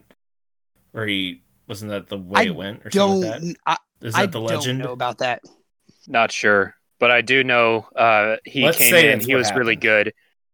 [0.93, 4.08] or he wasn't that the way I it went or something like Don't I, that?
[4.08, 4.80] Is I that the don't legend?
[4.80, 5.43] know about that.
[6.08, 9.20] Not sure, but I do know uh, he Let's came in.
[9.20, 10.14] He what was really good,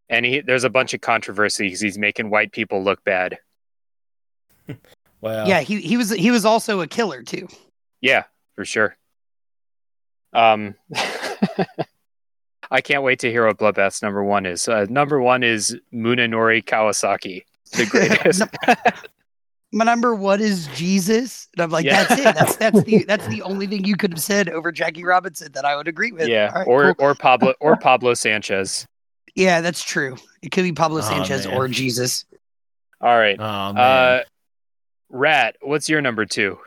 [0.09, 3.37] and he there's a bunch of controversy because he's making white people look bad.
[5.19, 7.47] Well, yeah, he he was he was also a killer too.
[8.01, 8.95] Yeah, for sure.
[10.31, 10.75] Um,
[12.69, 14.67] I can't wait to hear what Bloodbath's number one is.
[14.67, 18.43] Uh, number one is Munenori Kawasaki, the greatest.
[19.71, 22.03] My number one is Jesus, and I'm like, Yeah.
[22.03, 22.35] that's it.
[22.35, 25.65] That's that's the that's the only thing you could have said over Jackie Robinson that
[25.65, 26.27] I would agree with.
[26.27, 27.05] yeah, All right, or cool.
[27.07, 28.85] or Pablo or Pablo Sanchez.
[29.37, 30.17] Yeah, that's true.
[30.41, 31.55] It could be Pablo Oh, Sanchez man.
[31.55, 32.25] or Jesus.
[32.99, 33.77] All right, Oh man.
[33.77, 34.23] uh,
[35.09, 36.57] Rat, what's your number two?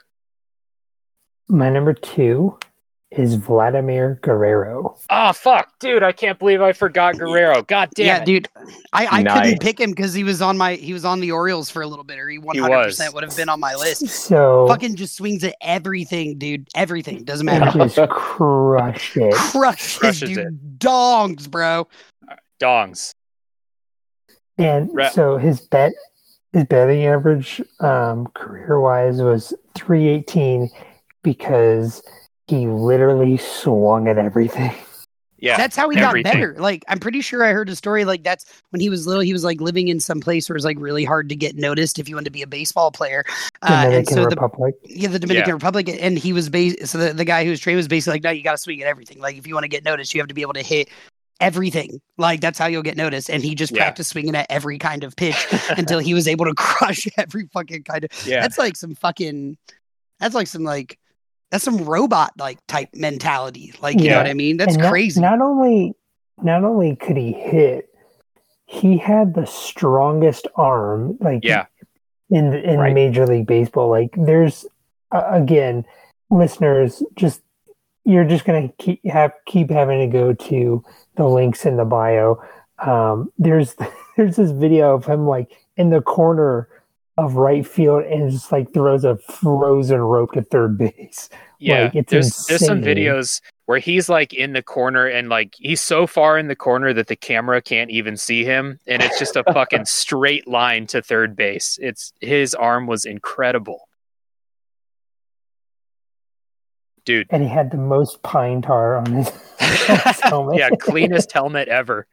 [1.48, 2.56] My number two
[3.10, 4.96] is Vladimir Guerrero.
[5.10, 6.04] Oh fuck, dude!
[6.04, 7.62] I can't believe I forgot Guerrero.
[7.62, 8.24] God damn yeah, it.
[8.24, 8.48] dude.
[8.92, 9.34] I, I Nice.
[9.42, 11.88] couldn't pick him because he was on my he was on the Orioles for a
[11.88, 14.06] little bit, or he one hundred percent would have been on my list.
[14.06, 16.68] So Fucking just swings at everything, dude.
[16.76, 17.76] Everything doesn't matter.
[17.76, 19.34] just crushed it.
[19.34, 20.78] Crushes, Crushes dude.
[20.78, 21.88] Dongs, bro.
[22.60, 23.12] Dongs.
[24.58, 25.92] And Ra- so his bet
[26.52, 30.70] his batting average um career wise was three eighteen
[31.22, 32.02] because
[32.46, 34.72] he literally swung at everything.
[35.42, 36.22] Yeah, that's how he everything.
[36.24, 36.54] got better.
[36.58, 39.22] Like, I'm pretty sure I heard a story like that's when he was little.
[39.22, 41.56] He was like living in some place where it was like really hard to get
[41.56, 43.24] noticed if you wanted to be a baseball player.
[43.62, 44.74] Uh, and Dominican so the Republic.
[44.84, 45.54] yeah, the Dominican Yeah.
[45.54, 46.86] Republic, and he was based.
[46.88, 48.82] So the, the guy who was trained was basically like, no, you got to swing
[48.82, 49.18] at everything.
[49.18, 50.90] Like, if you want to get noticed, you have to be able to hit
[51.40, 52.00] everything.
[52.18, 53.30] Like, that's how you'll get noticed.
[53.30, 53.82] And he just Yeah.
[53.84, 57.84] practiced swinging at every kind of pitch until he was able to crush every fucking
[57.84, 58.10] kind of.
[58.26, 59.56] yeah, That's like some fucking.
[60.20, 60.98] That's like some like.
[61.50, 63.72] That's some robot like type mentality.
[63.82, 64.56] Like, you know what I mean?
[64.56, 65.20] That's And not- crazy.
[65.20, 65.94] Not, only
[66.40, 67.88] not only could he hit,
[68.66, 71.18] he had the strongest arm.
[71.20, 71.66] Like yeah,
[72.30, 72.94] in in Right.
[72.94, 73.88] Major League Baseball.
[73.90, 74.64] Like there's
[75.10, 75.84] uh, again,
[76.30, 77.40] listeners, just
[78.10, 80.84] you're just gonna keep have keep having to go to
[81.14, 82.42] the links in the bio.
[82.80, 83.76] Um, there's
[84.16, 86.68] there's this video of him like in the corner
[87.16, 91.28] of right field and just like throws a frozen rope to third base.
[91.58, 91.84] yeah.
[91.84, 95.80] Like, it's there's there's some videos where he's like in the corner and like he's
[95.80, 99.36] so far in the corner that the camera can't even see him, and it's just
[99.36, 101.78] a fucking straight line to third base.
[101.80, 103.88] It's his arm was incredible,
[107.04, 107.26] dude.
[107.30, 109.28] And he had the most pine tar on his,
[110.22, 110.58] helmet.
[110.58, 112.06] yeah, cleanest helmet ever.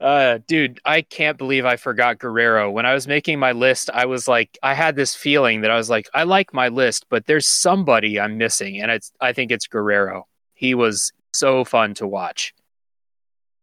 [0.00, 2.70] Uh, dude, I can't believe I forgot Guerrero.
[2.70, 5.76] When I was making my list, I was like, I had this feeling that I
[5.76, 9.50] was like, I like my list, but there's somebody I'm missing, and it's I think
[9.50, 10.26] it's Guerrero.
[10.54, 12.54] He was so fun to watch.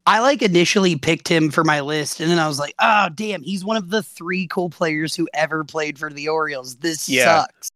[0.06, 3.42] I like initially picked him for my list, and then I was like, oh damn,
[3.42, 6.76] he's one of the three cool players who ever played for the Orioles.
[6.78, 7.42] This Yeah.
[7.42, 7.72] sucks.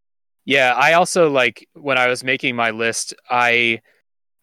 [0.45, 3.81] Yeah, I also like when I was making my list, I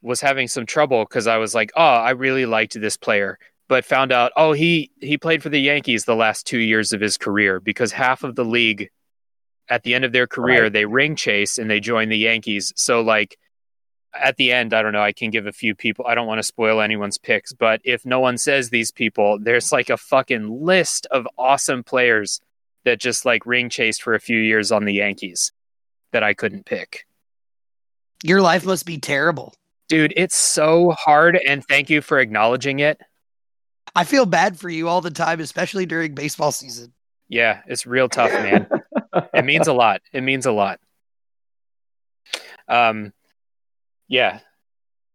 [0.00, 3.38] was having some trouble because I was like, oh, I really liked this player,
[3.68, 7.00] but found out, oh, he he played for the Yankees the last two years of
[7.00, 8.90] his career because half of the league
[9.68, 10.72] at the end of their career Right.
[10.72, 12.72] they ring chase and they join the Yankees.
[12.76, 13.36] So like
[14.14, 16.38] at the end, I don't know, I can give a few people I don't want
[16.38, 20.64] to spoil anyone's picks, but if no one says these people, there's like a fucking
[20.64, 22.40] list of awesome players
[22.84, 25.52] that just like ring chased for a few years on the Yankees
[26.12, 27.06] that I couldn't pick.
[28.22, 29.54] Your life must be terrible.
[29.88, 33.00] Dude, it's so hard and thank you for acknowledging it.
[33.94, 36.92] I feel bad for you all the time, especially during baseball season.
[37.28, 38.68] Yeah, it's real tough, man.
[39.34, 40.02] it means a lot.
[40.12, 40.80] It means a lot.
[42.68, 43.12] Um
[44.08, 44.40] yeah.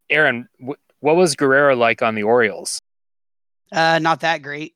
[0.10, 2.80] Aaron, wh- what was Guerrero like on the Orioles?
[3.72, 4.76] Uh, not that great.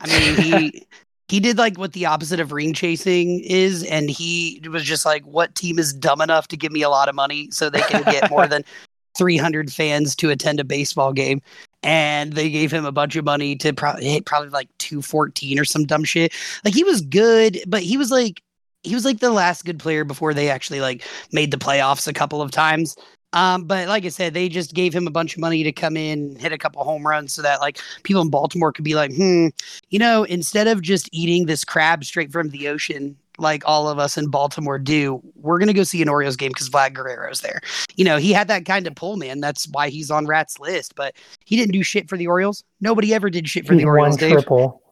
[0.00, 0.86] I mean, he
[1.28, 5.24] he did like what the opposite of ring chasing is, and he was just like,
[5.24, 8.02] "What team is dumb enough to give me a lot of money so they can
[8.04, 8.64] get more than
[9.16, 11.40] 300 fans to attend a baseball game?"
[11.82, 15.64] And they gave him a bunch of money to probably hit probably like 214 or
[15.64, 16.32] some dumb shit.
[16.64, 18.42] Like he was good, but he was like
[18.82, 22.12] he was like the last good player before they actually like made the playoffs a
[22.12, 22.96] couple of times.
[23.32, 25.96] Um, but like I said, they just gave him a bunch of money to come
[25.96, 29.12] in, hit a couple home runs, so that like people in Baltimore could be like,
[29.14, 29.48] hmm,
[29.90, 33.98] you know, instead of just eating this crab straight from the ocean, like all of
[33.98, 37.60] us in Baltimore do, we're gonna go see an Orioles game because Vlad Guerrero's there.
[37.96, 39.40] You know, he had that kind of pull, man.
[39.40, 40.94] That's why he's on Rat's list.
[40.94, 41.14] But
[41.44, 42.64] he didn't do shit for the Orioles.
[42.80, 44.16] Nobody ever did shit for He the Orioles.
[44.16, 44.32] Dave.
[44.32, 44.82] triple.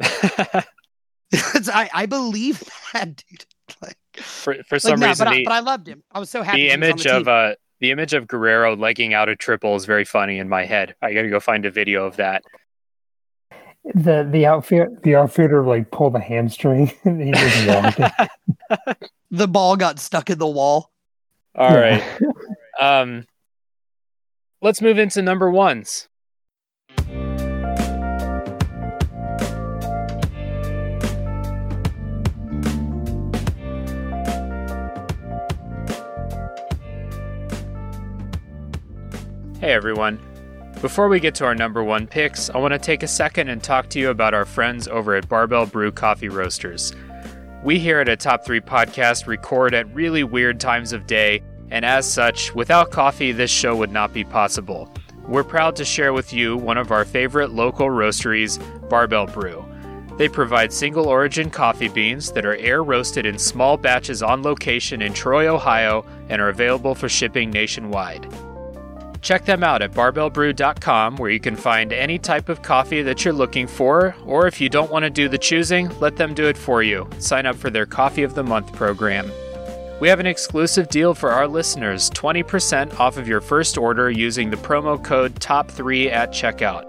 [0.00, 3.44] I, I believe that, dude.
[4.18, 6.02] Like, for for like some no, reason, but, I, but I loved him.
[6.12, 6.58] I was so happy.
[6.58, 7.34] the he was on image the of team.
[7.34, 10.96] uh the image of Guerrero legging out a triple is very funny in my head.
[11.00, 12.42] I got to go find a video of that.
[13.94, 18.98] The the outfit the outfielder like pulled a hamstring and he just walked
[19.30, 20.90] the ball got stuck in the wall.
[21.54, 22.02] All right.
[22.80, 23.24] Um,
[24.62, 26.08] let's move into number ones.
[39.60, 40.20] Hey everyone.
[40.80, 43.60] Before we get to our number one picks, I want to take a second and
[43.60, 46.94] talk to you about our friends over at Barbell Brew Coffee Roasters.
[47.64, 51.42] We here at a Top 3 podcast record at really weird times of day,
[51.72, 54.94] and as such, without coffee, this show would not be possible.
[55.26, 59.64] We're proud to share with you one of our favorite local roasteries, Barbell Brew.
[60.18, 65.02] They provide single origin coffee beans that are air roasted in small batches on location
[65.02, 68.32] in Troy, Ohio, and are available for shipping nationwide.
[69.20, 73.34] Check them out at barbellbrew.com where you can find any type of coffee that you're
[73.34, 76.56] looking for, or if you don't want to do the choosing, let them do it
[76.56, 77.08] for you.
[77.18, 79.30] Sign up for their Coffee of the Month program.
[80.00, 84.50] We have an exclusive deal for our listeners 20% off of your first order using
[84.50, 86.84] the promo code TOP3 at checkout.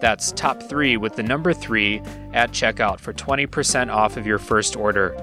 [0.00, 2.00] That's top 3 with the number 3
[2.32, 5.14] at checkout for 20% off of your first order.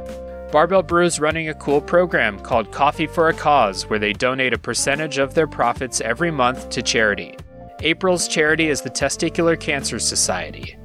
[0.52, 4.52] Barbell Brew is running a cool program called Coffee for a Cause, where they donate
[4.52, 7.38] a percentage of their profits every month to charity.
[7.80, 10.78] April's charity is the Testicular Cancer Society.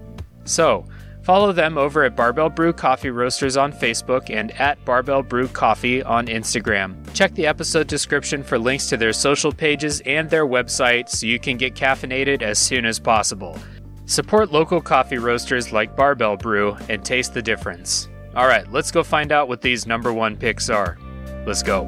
[0.45, 0.87] So,
[1.25, 6.01] follow them over at Barbell Brew Coffee Roasters on Facebook and at Barbell Brew Coffee
[6.01, 6.97] on Instagram.
[7.13, 11.41] Check the episode description for links to their social pages and their website so you
[11.41, 13.59] can get caffeinated as soon as possible.
[14.05, 18.09] Support local coffee roasters like Barbell Brew and taste the difference.
[18.37, 20.99] All right, let's go find out what these number one picks are.
[21.47, 21.87] Let's go.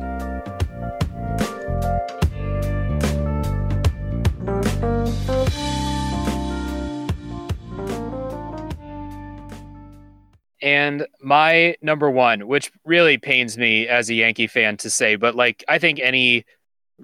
[10.63, 15.35] And my number one, which really pains me as a Yankee fan to say, but
[15.35, 16.47] like I think any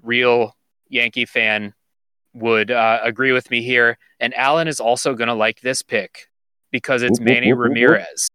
[0.01, 0.55] real
[0.89, 1.75] Yankee fan
[2.33, 3.99] would uh, agree with me here.
[4.19, 6.29] And Alan is also going to like this pick
[6.71, 7.53] because it's Manny.
[7.53, 8.27] Ramirez.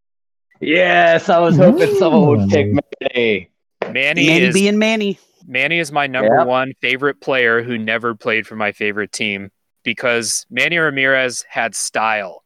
[0.61, 2.67] Yes, I was hoping someone would pick
[3.01, 3.51] Manny.
[3.83, 5.19] Manny, Manny is being Manny.
[5.47, 6.47] Manny is my number Yep.
[6.47, 9.51] one favorite player who never played for my favorite team
[9.85, 12.45] because Manny Ramirez had style.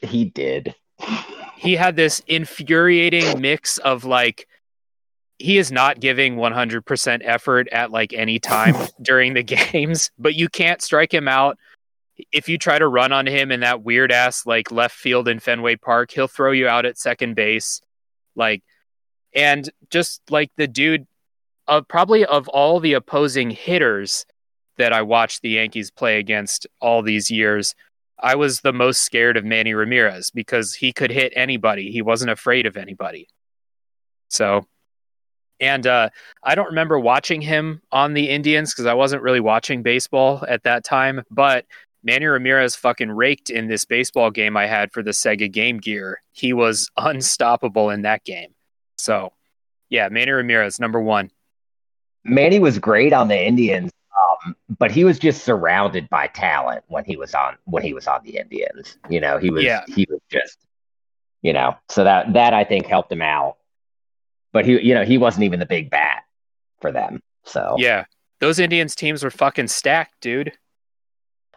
[0.00, 0.74] He did.
[1.56, 4.46] He had this infuriating mix of like
[5.38, 10.48] he is not giving 100% effort at like any time during the games, but you
[10.48, 11.58] can't strike him out.
[12.32, 15.40] If you try to run on him in that weird ass like left field in
[15.40, 17.80] Fenway Park, he'll throw you out at second base.
[18.36, 18.62] Like
[19.34, 21.06] and just like the dude
[21.66, 24.26] of probably of all the opposing hitters
[24.76, 27.74] that I watched the Yankees play against all these years,
[28.18, 31.90] I was the most scared of Manny Ramirez because he could hit anybody.
[31.90, 33.28] He wasn't afraid of anybody.
[34.28, 34.66] So,
[35.60, 36.10] and uh,
[36.42, 40.64] I don't remember watching him on the Indians because I wasn't really watching baseball at
[40.64, 41.22] that time.
[41.30, 41.66] But
[42.04, 46.20] Manny Ramirez fucking raked in this baseball game I had for the Sega Game Gear.
[46.32, 48.54] He was unstoppable in that game.
[48.96, 49.32] So,
[49.88, 51.30] yeah, Manny Ramirez, number one.
[52.24, 53.90] Manny was great on the Indians,
[54.46, 58.06] um, but he was just surrounded by talent when he was on when he was
[58.06, 58.96] on the Indians.
[59.10, 59.82] You know, he was Yeah.
[59.88, 60.58] he was just
[61.42, 63.56] you know, so that that I think helped him out.
[64.52, 66.22] But he you know, he wasn't even the big bat
[66.80, 67.20] for them.
[67.44, 68.06] So Yeah,
[68.40, 70.52] those Indians teams were fucking stacked, dude.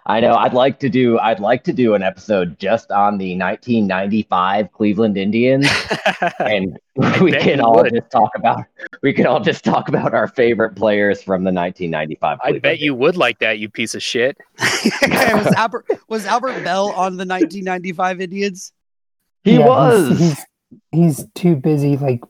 [0.10, 0.36] I know.
[0.36, 1.20] I'd like to do.
[1.20, 5.68] I'd like to do an episode just on the 1995 Cleveland Indians,
[6.40, 6.80] and
[7.22, 7.94] we can all would.
[7.94, 8.64] just talk about.
[9.04, 12.38] We can all just talk about our favorite players from the 1995.
[12.42, 14.38] I Cleveland bet you would like that, you piece of shit.
[14.60, 18.72] was Albert was Albert Belle on the 1995 Indians?
[19.44, 20.18] He Yeah, was.
[20.18, 20.46] He's,
[20.94, 22.22] he's too busy like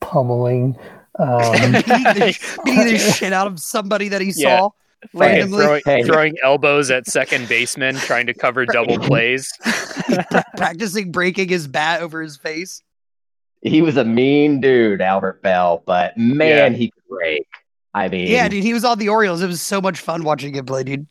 [0.00, 0.76] pummeling.
[1.18, 4.58] Um, beating, the, beating the shit out of somebody that he Yeah.
[4.58, 4.80] saw Fucking
[5.14, 6.02] randomly, throwing, Hey.
[6.02, 9.50] throwing elbows at second baseman, trying to cover double plays.
[10.56, 12.82] practicing breaking his bat over his face.
[13.62, 16.78] he was a mean dude, Albert Belle, but man, Yeah.
[16.78, 17.46] he could break.
[17.92, 19.42] I mean, Yeah, dude, he was on the Orioles.
[19.42, 21.06] It was so much fun watching him play, dude.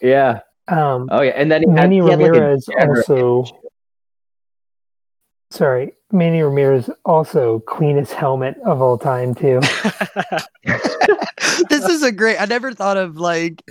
[0.00, 0.40] yeah.
[0.68, 3.44] um, Oh yeah, and then he had, Manny he had Ramirez generous- also.
[5.52, 9.60] Sorry, Manny Ramirez also cleanest helmet of all time too.
[11.68, 12.38] this is a great.
[12.40, 13.62] I never thought of like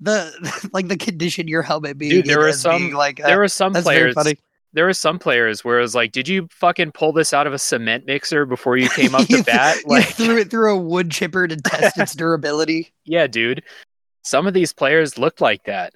[0.00, 2.10] the like the condition your helmet being.
[2.12, 4.14] Dude, there in were some- like uh, there were some players.
[4.14, 4.38] funny.
[4.74, 7.52] There were some players where it was like, "Did you fucking pull this out of
[7.52, 10.50] a cement mixer before you came up You the th- bat?" you Like, threw it
[10.50, 12.92] through a wood chipper to test its durability.
[13.04, 13.62] yeah, dude.
[14.22, 15.92] Some of these players looked like that.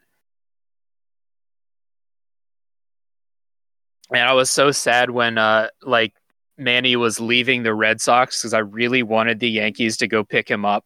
[4.12, 6.14] And I was so sad when uh like
[6.56, 10.48] Manny was leaving the Red Sox because I really wanted the Yankees to go pick
[10.50, 10.84] him up.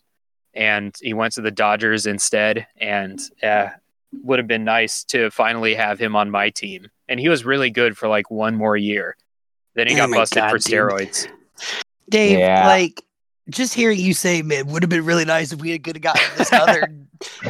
[0.55, 2.67] And he went to the Dodgers instead.
[2.77, 3.69] And uh
[4.23, 6.89] would have been nice to finally have him on my team.
[7.09, 9.17] And he was really good for like one more year.
[9.75, 10.67] Then he Oh got my busted God, for dude.
[10.67, 11.29] steroids.
[12.11, 12.67] Dave, Yeah.
[12.67, 13.01] like
[13.51, 16.03] just hearing you say, man, would have been really nice if we had could have
[16.03, 16.89] gotten this other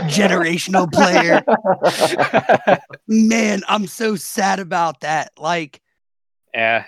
[0.08, 1.42] generational player.
[3.08, 5.32] Man, I'm so sad about that.
[5.38, 5.80] Like,
[6.54, 6.86] Yeah.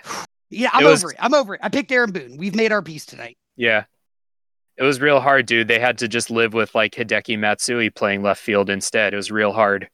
[0.49, 1.17] yeah, I'm It was- over it.
[1.19, 1.61] I'm over it.
[1.63, 2.37] I picked Aaron Boone.
[2.37, 3.37] We've made our peace tonight.
[3.55, 3.85] Yeah.
[4.77, 5.67] It was real hard, dude.
[5.69, 9.13] They had to just live with like Hideki Matsui playing left field instead.
[9.13, 9.87] It was real hard.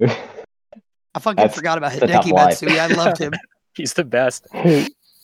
[0.00, 0.08] I
[1.18, 2.34] fucking That's- forgot about that's a tough Hideki.
[2.34, 2.78] Matsui.
[2.80, 3.32] I loved him.
[3.74, 4.46] He's the best.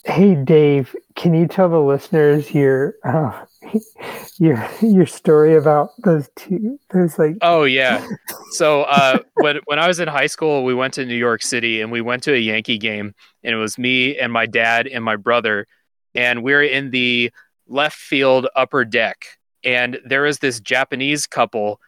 [0.06, 3.44] Hey, Dave, can you tell the listeners your uh,
[4.38, 6.78] your your story about those two?
[6.92, 8.06] Those like Oh yeah.
[8.52, 11.80] So uh, when when I was in high school, we went to New York City
[11.80, 15.04] and we went to a Yankee game, and it was me and my dad and
[15.04, 15.66] my brother,
[16.14, 17.32] and we're in the
[17.66, 19.26] left field upper deck,
[19.64, 21.80] and there is this Japanese couple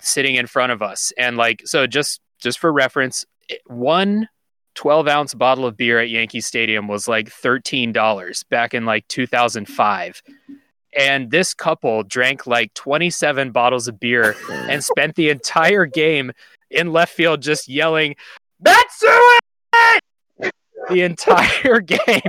[0.00, 3.24] sitting in front of us, and like so just just for reference,
[3.66, 4.28] one
[4.74, 10.22] 12 ounce bottle of beer at Yankee Stadium was like $13 back in like 2005.
[10.98, 16.32] And this couple drank like 27 bottles of beer and spent the entire game
[16.70, 18.16] in left field just yelling,
[18.60, 20.52] That's it!
[20.88, 22.22] The entire game.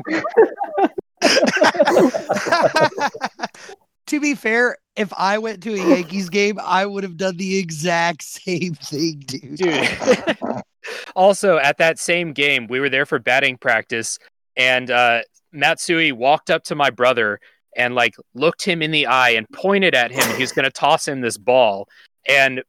[4.06, 7.58] to be fair, if I went to a Yankees game, I would have done the
[7.58, 9.58] exact same thing, dude.
[9.58, 10.38] Dude.
[11.16, 14.20] also, at that same game, we were there for batting practice,
[14.56, 15.22] and uh,
[15.52, 17.40] Matsui walked up to my brother
[17.76, 20.38] and like looked him in the eye and pointed at him.
[20.38, 21.88] He's going to toss him this ball,
[22.28, 22.64] and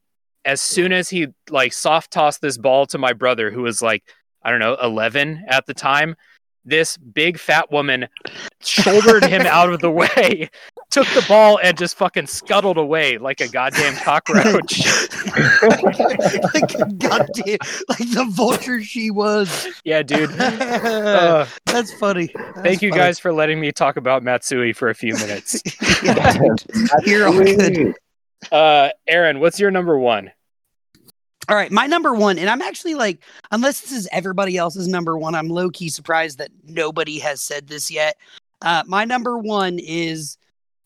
[0.44, 4.04] as soon as he like soft tossed this ball to my brother, who was like
[4.42, 6.16] I don't know eleven at the time,
[6.64, 8.08] this big fat woman
[8.60, 10.48] shouldered him out of the way,
[10.90, 14.80] took the ball, and just fucking scuttled away like a goddamn cockroach.
[15.62, 17.58] like a goddamn,
[17.88, 19.68] like the vulture she was.
[19.84, 20.30] yeah, dude.
[20.94, 22.28] Uh, That's funny.
[22.62, 25.60] Thank you guys for letting me talk about Matsui for a few minutes.
[26.02, 27.06] Yeah, dude.
[27.06, 27.94] You're all good.
[28.50, 30.30] Uh, Aaron, what's your number one?
[31.48, 35.18] All right, my number one, and I'm actually like, unless this is everybody else's number
[35.18, 38.16] one, I'm low key surprised that nobody has said this yet.
[38.62, 40.38] Uh, my number one is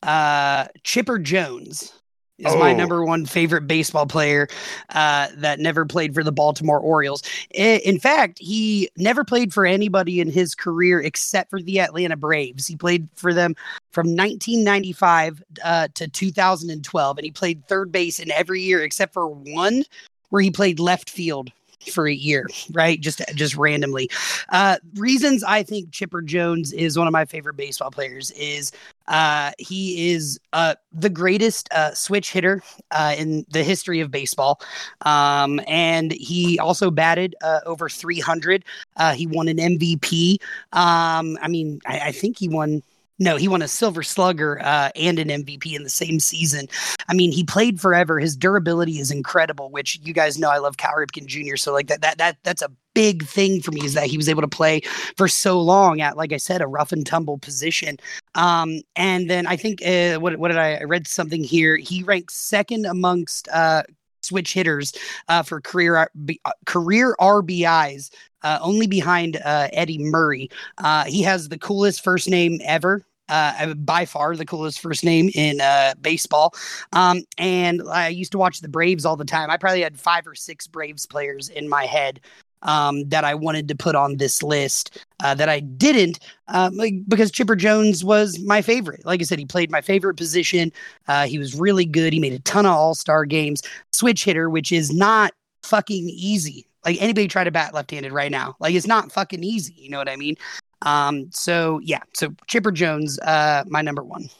[0.02, 1.92] uh, Chipper Jones.
[2.38, 2.76] Is my Oh.
[2.76, 4.46] number one favorite baseball player
[4.90, 7.20] uh, that never played for the Baltimore Orioles.
[7.50, 12.68] In fact, he never played for anybody in his career except for the Atlanta Braves.
[12.68, 13.56] He played for them
[13.90, 19.26] from 1995 uh, to 2012, and he played third base in every year except for
[19.28, 19.82] one
[20.30, 21.50] where he played left field
[21.92, 23.00] for a year, right?
[23.00, 24.10] Just just randomly.
[24.50, 28.72] Uh, reasons I think Chipper Jones is one of my favorite baseball players is
[29.06, 34.60] uh, he is uh, the greatest uh, switch hitter uh, in the history of baseball,
[35.02, 38.64] um, and he also batted uh, over 300.
[38.96, 40.38] Uh, he won an MVP.
[40.72, 42.82] Um, I mean, I, I think he won.
[43.18, 46.68] No, he won a Silver Slugger uh, and an MVP in the same season.
[47.08, 48.20] I mean, he played forever.
[48.20, 51.56] His durability is incredible, which you guys know I love Cal Ripken Jr.
[51.56, 54.28] So like that that that that's a big thing for me is that he was
[54.28, 54.80] able to play
[55.16, 57.96] for so long at like I said a rough and tumble position.
[58.34, 61.76] Um, and then I think uh, what what did I, I read something here?
[61.76, 63.82] He ranks second amongst uh,
[64.28, 64.92] switch hitters
[65.28, 68.10] uh, for career B- uh, career RBIs,
[68.42, 70.50] uh, only behind uh, Eddie Murray.
[70.78, 73.04] Uh, he has the coolest first name ever.
[73.30, 76.54] Uh, by far the coolest first name in uh, baseball.
[76.94, 79.50] Um, and I used to watch the Braves all the time.
[79.50, 82.20] I probably had five or six Braves players in my head
[82.62, 86.78] um, that I wanted to put on this list uh, that I didn't um,
[87.08, 89.04] because Chipper Jones was my favorite.
[89.04, 90.72] Like I said, he played my favorite position.
[91.06, 92.12] Uh, he was really good.
[92.12, 93.62] He made a ton of All Star games.
[93.92, 95.32] Switch hitter, which is not
[95.62, 96.66] fucking easy.
[96.84, 99.74] Like anybody try to bat left handed right now, like it's not fucking easy.
[99.76, 100.36] You know what I mean?
[100.82, 104.30] Um, so yeah, so Chipper Jones, uh, my number one.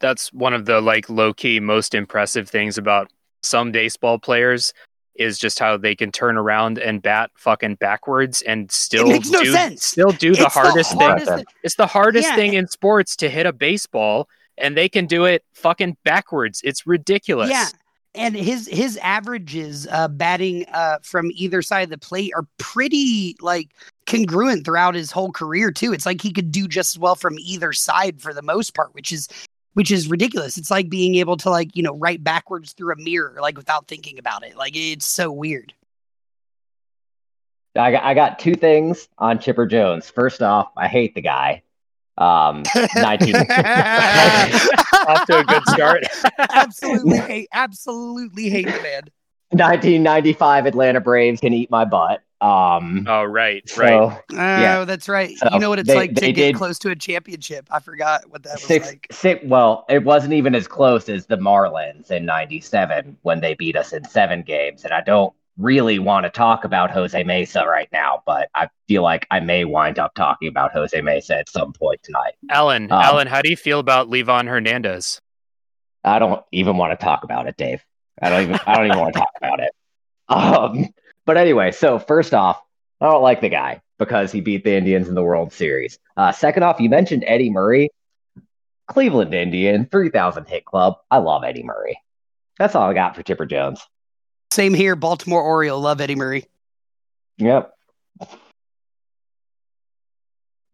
[0.00, 3.12] That's one of the like low key most impressive things about
[3.42, 4.72] some baseball players
[5.14, 9.30] is just how they can turn around and bat fucking backwards and still it makes
[9.30, 9.84] no do sense.
[9.84, 11.36] still do the It's hardest, hardest thing.
[11.36, 12.36] thing- It's the hardest Yeah.
[12.36, 16.60] thing in sports to hit a baseball and they can do it fucking backwards.
[16.64, 17.50] It's ridiculous.
[17.50, 17.68] Yeah.
[18.14, 23.36] And his his averages uh batting uh from either side of the plate are pretty
[23.40, 23.68] like
[24.06, 25.92] congruent throughout his whole career too.
[25.94, 28.94] It's like he could do just as well from either side for the most part,
[28.94, 29.28] which is
[29.74, 30.58] which is ridiculous.
[30.58, 33.88] It's like being able to like, you know, write backwards through a mirror like without
[33.88, 34.56] thinking about it.
[34.56, 35.72] Like it's so weird.
[37.74, 40.10] I got, I got two things on Chipper Jones.
[40.10, 41.62] First off, I hate the guy.
[42.18, 42.62] Um,
[42.96, 43.34] 19.
[43.36, 46.02] Off to a good start.
[46.38, 49.02] absolutely hate absolutely hate the man.
[49.50, 52.22] 1995 Atlanta Braves can eat my butt.
[52.42, 53.92] Um, oh right, so right.
[53.92, 54.84] Oh, Yeah.
[54.84, 55.36] that's right.
[55.38, 57.68] So, you know what it's they- like to get did- close to a championship.
[57.70, 59.06] I forgot what that was six, like.
[59.12, 63.76] six, well, it wasn't even as close as the Marlins in 97 when they beat
[63.76, 64.82] us in seven games.
[64.84, 69.02] And I don't really want to talk about Jose Mesa right now, but I feel
[69.02, 72.32] like I may wind up talking about Jose Mesa at some point tonight.
[72.50, 75.20] Alan, Um, Alan, how do you feel about Livan Hernandez?
[76.02, 77.84] I don't even want to talk about it, Dave.
[78.20, 79.70] I don't even I don't even want to talk about it.
[80.28, 80.86] Um,
[81.26, 82.60] but anyway, so first off,
[83.00, 85.98] I don't like the guy because he beat the Indians in the World Series.
[86.16, 87.90] Uh, second off, you mentioned Eddie Murray,
[88.86, 90.96] Cleveland Indian, three thousand hit club.
[91.10, 91.98] I love Eddie Murray.
[92.58, 93.80] That's all I got for Chipper Jones.
[94.52, 95.80] Same here, Baltimore Oriole.
[95.80, 96.46] Love Eddie Murray.
[97.38, 97.72] Yep.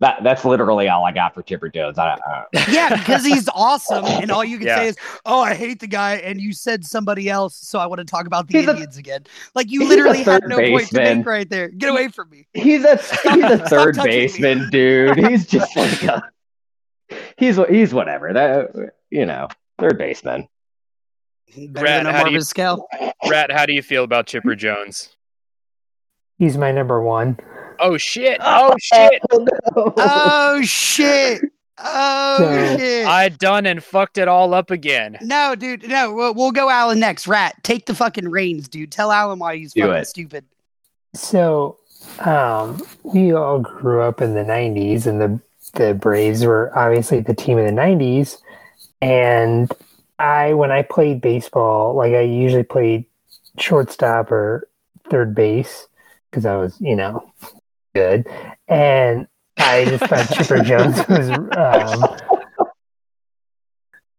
[0.01, 1.99] That that's literally all I got for Chipper Jones.
[1.99, 4.76] I, I, Yeah, because he's awesome, and all you can Yeah.
[4.76, 4.96] say is,
[5.26, 8.26] "Oh, I hate the guy," and you said somebody else, so I want to talk
[8.26, 9.24] about the He's a- Indians again.
[9.57, 11.18] Like you literally had third no point to baseman.
[11.18, 11.68] make right there.
[11.68, 12.46] Get away from me.
[12.55, 14.16] he's a he's a third touching me.
[14.18, 15.18] baseman, dude.
[15.18, 16.22] He's just like a
[17.36, 18.32] he's he's whatever.
[18.32, 18.70] That
[19.11, 19.49] you know,
[19.80, 20.46] third baseman.
[21.57, 22.84] Better Rat, how do you- Vizquel.
[23.28, 25.16] Rat, how do you feel about Chipper Jones?
[26.38, 27.38] He's my number one.
[27.80, 28.38] Oh shit!
[28.42, 29.20] Oh shit!
[29.30, 29.38] Oh,
[29.76, 29.92] no.
[29.96, 31.42] Oh shit!
[31.78, 33.06] Oh So- shit!
[33.06, 35.16] I done and fucked it all up again.
[35.22, 36.12] no, dude, no.
[36.12, 37.26] We'll, we'll go Alan next.
[37.28, 38.90] Rat, take the fucking reins, dude.
[38.92, 40.06] Tell Alan why he's Do fucking it.
[40.06, 40.44] stupid.
[41.14, 41.78] So,
[42.20, 45.40] um, we all grew up in the '90s, and the
[45.74, 48.38] the Braves were obviously the team of the '90s.
[49.00, 49.70] And
[50.18, 53.04] I, when I played baseball, like I usually played
[53.58, 54.68] shortstop or
[55.08, 55.86] third base
[56.30, 57.32] because I was, you know,
[57.95, 58.26] good.
[58.66, 59.26] And
[59.57, 61.30] I just thought Chipper Jones was.
[61.30, 62.16] Um,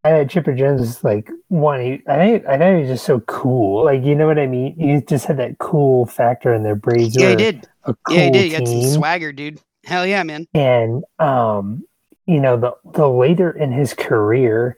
[0.04, 1.82] I had Chipper Jones was like one.
[1.82, 3.84] He, I think I thought he was just so cool.
[3.84, 4.76] Like you know what I mean.
[4.80, 7.16] He just had that cool factor in their braids.
[7.16, 7.68] Yeah, he did.
[7.84, 8.44] Cool yeah, he did.
[8.44, 9.60] He got some swagger, dude.
[9.84, 10.48] Hell yeah, man.
[10.54, 11.84] and um
[12.26, 14.78] you know the the later in his career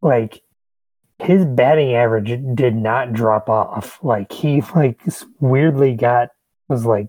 [0.00, 0.42] like
[1.20, 5.00] his batting average did not drop off like he like
[5.38, 6.30] weirdly got
[6.68, 7.06] was like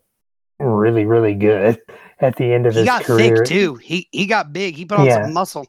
[0.59, 1.81] really really good
[2.19, 3.75] at the end of He his got career thick too.
[3.75, 4.75] He he got big.
[4.75, 5.23] He put on Yeah.
[5.25, 5.67] some muscle.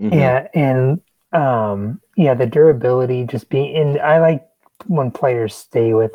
[0.00, 0.12] Mhm.
[0.12, 1.00] yeah and
[1.32, 4.44] um yeah the durability just being and i like
[4.88, 6.10] when players stay with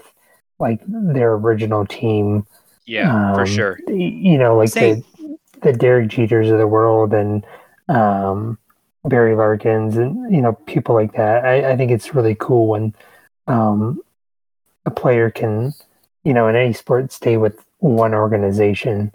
[0.59, 2.45] like their original team
[2.86, 3.80] Yeah, for Um, sure.
[3.88, 5.03] You know, like Same.
[5.21, 7.45] the the Derek Jeters of the world and
[7.88, 8.57] um,
[9.05, 11.45] Barry Larkins and you know people like that.
[11.45, 12.93] I, I think it's really cool when
[13.47, 14.01] um,
[14.86, 15.73] a player can,
[16.23, 19.11] you know, in any sport, stay with one organization.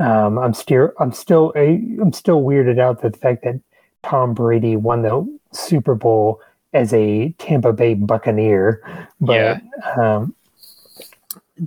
[0.00, 3.60] Um, I'm still I'm still I'm still weirded out the fact that
[4.02, 6.40] Tom Brady won the Super Bowl
[6.74, 8.82] as a Tampa Bay Buccaneer,
[9.20, 9.60] but Yeah.
[9.96, 10.34] um,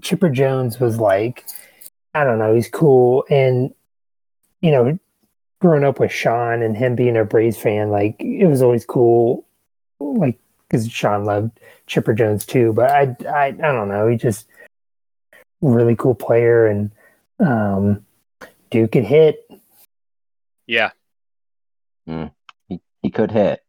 [0.01, 1.45] Chipper Jones was like,
[2.13, 3.25] I don't know, he's cool.
[3.29, 3.73] And,
[4.61, 4.99] you know,
[5.59, 9.45] growing up with Sean and him being a Braves fan, like, it was always cool.
[9.99, 10.37] Like,
[10.67, 12.71] because Sean loved Chipper Jones too.
[12.73, 14.07] But I, I, I don't know.
[14.07, 14.47] He just
[15.61, 16.67] really cool player.
[16.67, 16.91] And,
[17.39, 18.05] um,
[18.71, 19.49] Duke could hit.
[20.67, 20.91] Yeah,
[22.05, 23.63] he, he could hit.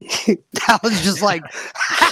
[0.68, 1.42] Alan's just like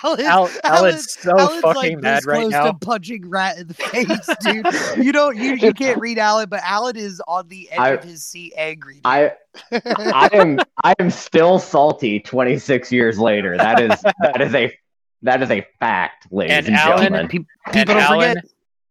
[0.03, 2.67] Alan, Al, Alan's Alan's- so Alan's fucking like mad this right close now.
[2.67, 5.05] to punching rat in the face, dude.
[5.05, 8.05] you don't you, you can't read Alan, but Alan is on the edge I- of
[8.05, 8.95] his seat angry.
[8.95, 9.03] dude.
[9.05, 9.33] I
[9.73, 13.57] I am I am still salty 26 years later.
[13.57, 14.77] That is that is a
[15.23, 17.29] that is a fact, ladies And and, Alan- gentlemen.
[17.29, 18.45] Pe- And people don't Alan, forget.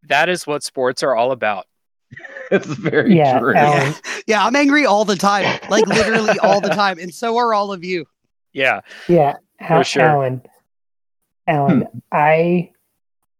[0.10, 1.66] That is what sports are all about.
[2.52, 3.56] It's very Yeah, true.
[3.56, 3.94] Alan.
[4.28, 7.72] Yeah, I'm angry all the time, like literally all the time, and so are all
[7.74, 8.06] of you.
[8.54, 8.82] Yeah.
[9.10, 10.04] Yeah, Al- sure.
[10.04, 10.42] Alan.
[11.48, 11.98] Alan, Hmm.
[12.12, 12.72] I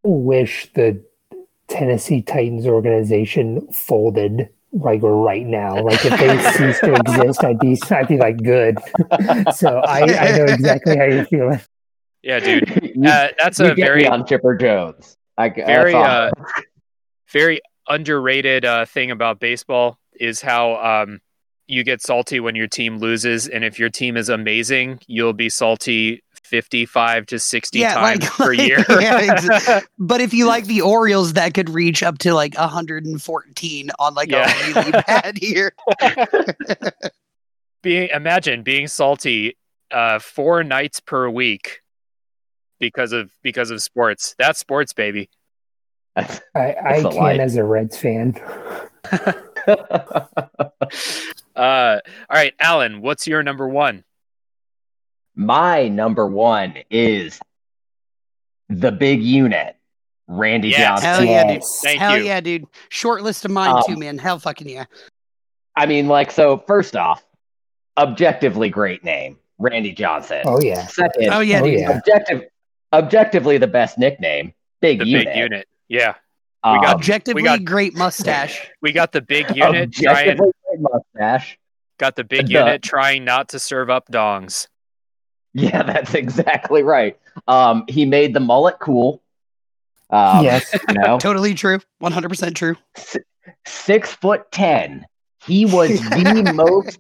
[0.04, 1.02] wish the
[1.68, 5.82] Tennessee Titans organization folded like right now.
[5.82, 8.78] Like if they cease to exist, I'd be I'd be like good.
[9.56, 11.62] so I, I know exactly how you're feeling.
[12.22, 12.94] Yeah, dude.
[12.96, 15.18] You- Uh, that's you a get very me on Chipper Jones.
[15.38, 16.04] I, that's very all.
[16.04, 16.30] uh,
[17.32, 21.20] very underrated uh, thing about baseball is how um,
[21.68, 25.50] you get salty when your team loses, and if your team is amazing, you'll be
[25.50, 28.78] salty fifty-five to sixty Yeah, times like- per like- year.
[28.90, 33.90] yeah, exa- But if you like the Orioles, that could reach up to like 114
[34.00, 34.48] on like Yeah.
[34.54, 35.74] a really bad year.
[37.82, 39.58] being imagine being salty
[39.92, 41.82] uh, four nights per week
[42.80, 44.36] because of because of sports.
[44.38, 45.30] That's sports, baby.
[46.16, 47.40] That's- I, I can life.
[47.40, 48.36] as a Reds fan.
[51.56, 52.00] Uh,
[52.30, 54.04] all right, Alan, what's your number one?
[55.36, 57.40] My number one is
[58.68, 59.78] the big unit,
[60.28, 61.02] Randy Yes.
[61.02, 61.08] Johnson.
[61.10, 61.64] Hell yeah, dude.
[61.82, 62.24] Thank Hell you.
[62.26, 62.66] yeah, dude.
[62.90, 64.18] Short list of mine Um, too, man.
[64.18, 64.84] Hell fucking yeah.
[65.78, 67.24] I mean, like, so first off,
[67.98, 70.42] objectively great name, Randy Johnson.
[70.46, 70.86] Oh yeah.
[70.88, 71.80] Second, Oh yeah, Oh, dude.
[71.80, 71.98] yeah.
[71.98, 72.44] objective,
[72.94, 75.26] objectively the best nickname, big The unit.
[75.28, 75.68] big unit.
[75.88, 76.16] Yeah,
[76.64, 78.70] Um, got- Objectively we got- great mustache.
[78.82, 81.58] we got the big unit trying great mustache.
[81.98, 84.68] got the big The- unit trying not to serve up dongs.
[85.54, 87.18] Yeah, that's exactly right.
[87.48, 89.22] Um, he made the mullet cool.
[90.10, 90.74] Um, yes.
[90.88, 91.80] you know, Totally true.
[92.02, 92.76] 100% true.
[93.66, 95.06] six foot ten.
[95.46, 97.00] He was the most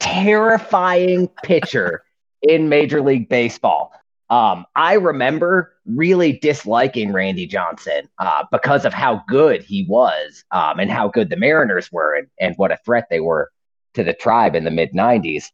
[0.00, 2.02] terrifying pitcher
[2.42, 3.92] in Major League Baseball.
[4.30, 10.80] Um, I remember really disliking Randy Johnson uh, because of how good he was um,
[10.80, 13.50] and how good the Mariners were and, and what a threat they were
[13.94, 15.44] to the tribe in the mid 90s.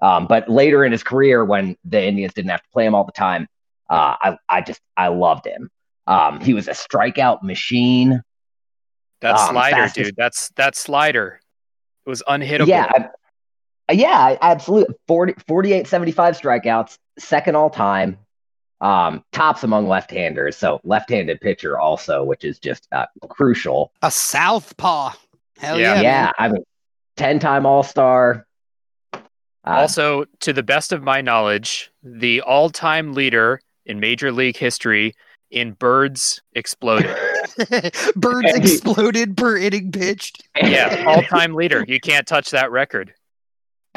[0.00, 3.04] Um, but later in his career, when the Indians didn't have to play him all
[3.04, 3.48] the time,
[3.90, 5.70] uh, I, I just I loved him.
[6.06, 8.22] Um, he was a strikeout machine.
[9.20, 10.16] That Um, slider, fastest- dude.
[10.16, 11.40] That's that slider.
[12.06, 12.68] It was unhittable.
[12.68, 13.08] Yeah,
[13.88, 14.94] I- yeah, absolutely.
[15.08, 18.18] 40, 48, 75 strikeouts, second all time.
[18.80, 23.92] Um, tops among left-handers, so left-handed pitcher also, which is just uh, crucial.
[24.02, 25.12] A southpaw.
[25.58, 25.94] Hell Yeah.
[25.96, 26.00] yeah.
[26.02, 26.32] Yeah, man.
[26.38, 26.62] I mean,
[27.16, 28.46] ten-time All-Star.
[29.12, 29.18] Uh,
[29.64, 35.14] also, to the best of my knowledge, the all-time leader in Major League history
[35.50, 37.16] in birds exploded.
[38.14, 40.46] Birds exploded per inning pitched.
[40.62, 41.84] yeah, all-time leader.
[41.88, 43.12] You can't touch that record.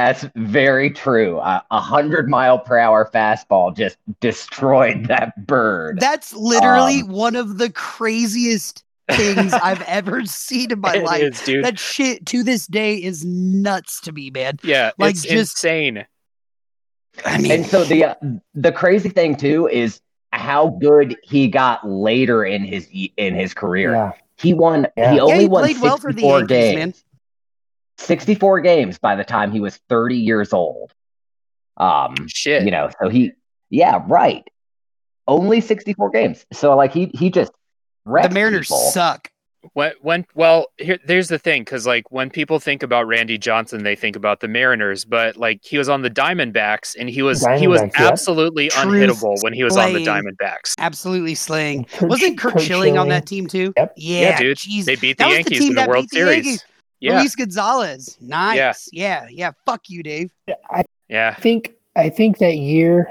[0.07, 1.37] That's very true.
[1.39, 5.99] Uh, A hundred mile per hour fastball just destroyed that bird.
[5.99, 11.23] That's literally Um, one of the craziest things I've ever seen in my It life.
[11.23, 11.65] is, dude.
[11.65, 14.57] That shit to this day is nuts to me, man.
[14.63, 16.05] yeah, like, it's just- insane.
[17.25, 18.15] I mean, and so the uh,
[18.55, 19.99] the crazy thing too is
[20.31, 22.87] how good he got later in his
[23.17, 23.91] in his career.
[23.91, 24.11] Yeah.
[24.37, 24.87] He won.
[24.95, 25.11] Yeah.
[25.11, 26.75] He Yeah, only he won played well for the 64 Yankees, games.
[26.77, 26.93] man.
[28.01, 30.93] 64 games by the time he was 30 years old.
[31.77, 32.63] Um, Shit.
[32.63, 33.31] you know, so he,
[33.69, 34.47] yeah, right.
[35.27, 36.45] Only 64 games.
[36.51, 37.51] So like he he just
[38.05, 38.77] the Mariners people.
[38.77, 39.29] suck.
[39.73, 43.83] When, when well, here, there's the thing, because like when people think about Randy Johnson,
[43.83, 47.45] they think about the Mariners, but like he was on the Diamondbacks, and he was
[47.57, 48.07] he was Diamondbacks, yeah.
[48.07, 50.23] absolutely Truth unhittable when he was on the playing.
[50.25, 50.73] Diamondbacks.
[50.79, 51.85] Absolutely slaying.
[51.85, 53.71] Curt- Wasn't Curt, Curt Schilling on that team too?
[53.77, 53.93] Yep.
[53.97, 54.57] Yeah, Yeah, dude.
[54.57, 54.85] Jeez.
[54.85, 56.45] They beat the was Yankees team in the World beat the Series.
[56.45, 56.65] Yankees.
[57.01, 58.15] Yeah, Luis Gonzalez.
[58.21, 58.87] Nice.
[58.93, 59.27] Yeah.
[59.29, 60.31] yeah, Fuck you, Dave.
[60.69, 61.33] I yeah.
[61.35, 63.09] I think I think that year,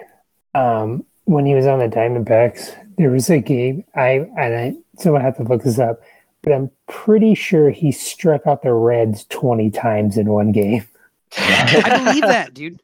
[0.55, 3.85] um, when he was on the Diamondbacks, there was a game.
[3.95, 6.01] I and I someone have to look this up,
[6.43, 10.87] but I'm pretty sure he struck out the Reds 20 times in one game.
[11.37, 12.81] I believe that, dude.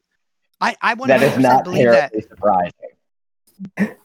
[0.61, 2.13] I I 100% that is not believe that.
[2.13, 3.97] terribly surprising.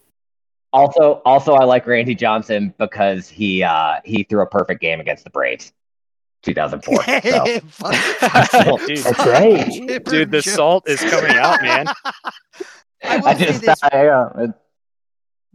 [0.73, 5.23] Also, also, I like Randy Johnson because he uh, he threw a perfect game against
[5.25, 5.73] the Braves,
[6.43, 7.03] 2004.
[7.21, 7.59] So.
[7.69, 10.03] Fuck- fuck Dude, That's right.
[10.05, 10.55] Dude, the Jones.
[10.55, 11.87] salt is coming out, man.
[13.03, 13.79] I I just, this.
[13.83, 14.47] I, uh,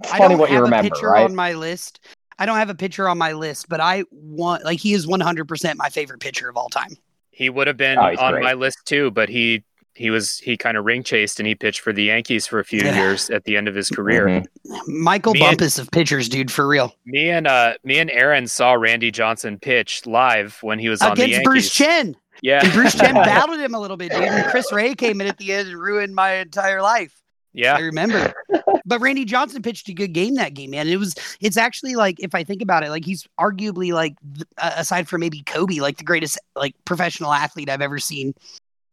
[0.01, 1.25] it's I funny don't what you have remember, a picture right?
[1.25, 2.01] on my list.
[2.39, 5.75] I don't have a picture on my list, but I want like he is 100%
[5.77, 6.91] my favorite pitcher of all time.
[7.31, 8.45] He would have been Oh, on great.
[8.45, 9.65] my list too, but he
[9.97, 12.65] he was he kind of ring chased and he pitched for the Yankees for a
[12.65, 12.95] few Yeah.
[12.97, 14.27] years at the end of his career.
[14.27, 14.45] Mhm.
[14.87, 16.95] Michael Me and- Bumpus of pitchers, dude, for real.
[17.07, 21.09] Me and uh me and Aaron saw Randy Johnson pitch live when he was on
[21.09, 21.47] the Against Yankees.
[21.47, 22.17] Bruce Chen.
[22.43, 24.23] Yeah, And Bruce Chen battled him a little bit, dude.
[24.23, 27.13] And Chris Ray came in at the end and ruined my entire life.
[27.55, 28.35] Yeah, I remember.
[28.85, 30.87] but Randy Johnson pitched a good game that game, man.
[30.89, 34.15] It was it's actually like if I think about it, like he's arguably like
[34.59, 38.35] uh, aside from maybe Kobe, like the greatest like professional athlete I've ever seen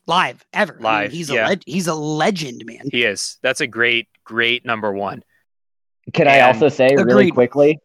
[0.08, 0.74] live ever.
[0.74, 1.46] I mean, Live, he's yeah.
[1.46, 2.82] a leg- he's a legend, man.
[2.92, 3.38] he is.
[3.42, 5.24] That's a great great number one.
[6.14, 7.80] Can I also say really quickly?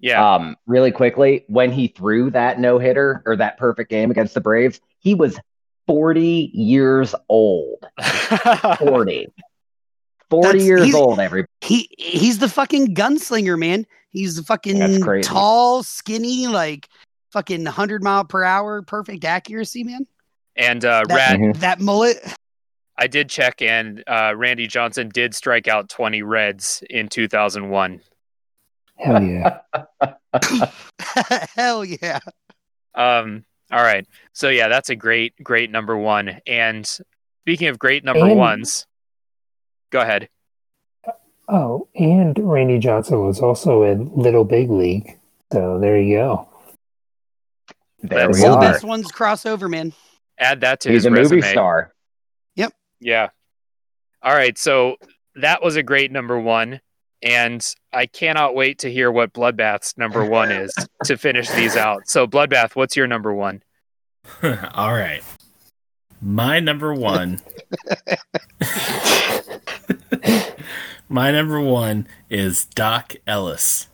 [0.00, 4.34] Yeah, Um, really quickly, when he threw that no hitter or that perfect game against
[4.34, 5.38] the Braves, he was
[5.86, 7.84] 40 years old.
[8.78, 9.28] 40.
[10.30, 13.86] 40 That's- years old, every He he's the fucking gunslinger, man.
[14.10, 16.88] He's the fucking tall, skinny, like
[17.32, 20.06] fucking hundred mile per hour, perfect accuracy, man.
[20.56, 21.56] And uh, That, Rad, Mhm.
[21.60, 22.18] that mullet.
[22.96, 28.00] I did check, and uh, Randy Johnson did strike out 20 Reds in 2001.
[28.96, 29.58] Hell yeah.
[31.56, 32.20] Hell yeah.
[32.94, 36.40] Um, all right, so yeah, that's a great great number one.
[36.46, 36.86] And
[37.42, 38.86] speaking of great number And- ones,
[39.90, 40.28] go ahead.
[41.48, 45.18] Oh, and Randy Johnson was also in Little Big League.
[45.52, 46.48] So there you go.
[48.02, 48.72] there That's we All are.
[48.72, 49.92] this one's crossover, man.
[50.38, 51.36] Add that to He's his a resume.
[51.36, 51.92] movie star.
[52.56, 52.72] Yep.
[53.00, 53.28] Yeah.
[54.22, 54.56] All right.
[54.58, 54.96] So
[55.36, 56.80] that was a great number one.
[57.22, 60.74] And I cannot wait to hear what Bloodbath's number one is
[61.04, 62.06] to finish these out.
[62.06, 63.62] So, Bloodbath, what's your number one?
[64.42, 65.22] All right.
[66.20, 67.40] My number one.
[71.08, 73.88] My number one is Doc Ellis.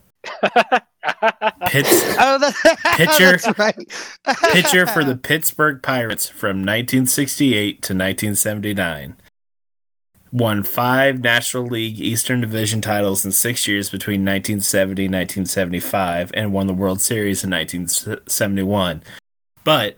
[1.67, 3.77] Pitts, Oh, that, Pitcher- that's right.
[4.53, 9.17] pitcher for the Pittsburgh Pirates from 1968 to 1979.
[10.33, 16.53] Won five National League Eastern Division titles in six years between 1970 and 1975, and
[16.53, 19.03] won the World Series in 1971.
[19.65, 19.97] But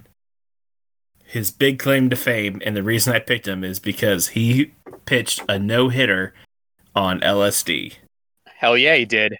[1.27, 4.73] his big claim to fame, and the reason I picked him, is because he
[5.05, 6.33] pitched a no hitter
[6.95, 7.95] on LSD.
[8.47, 9.37] Hell yeah, he did.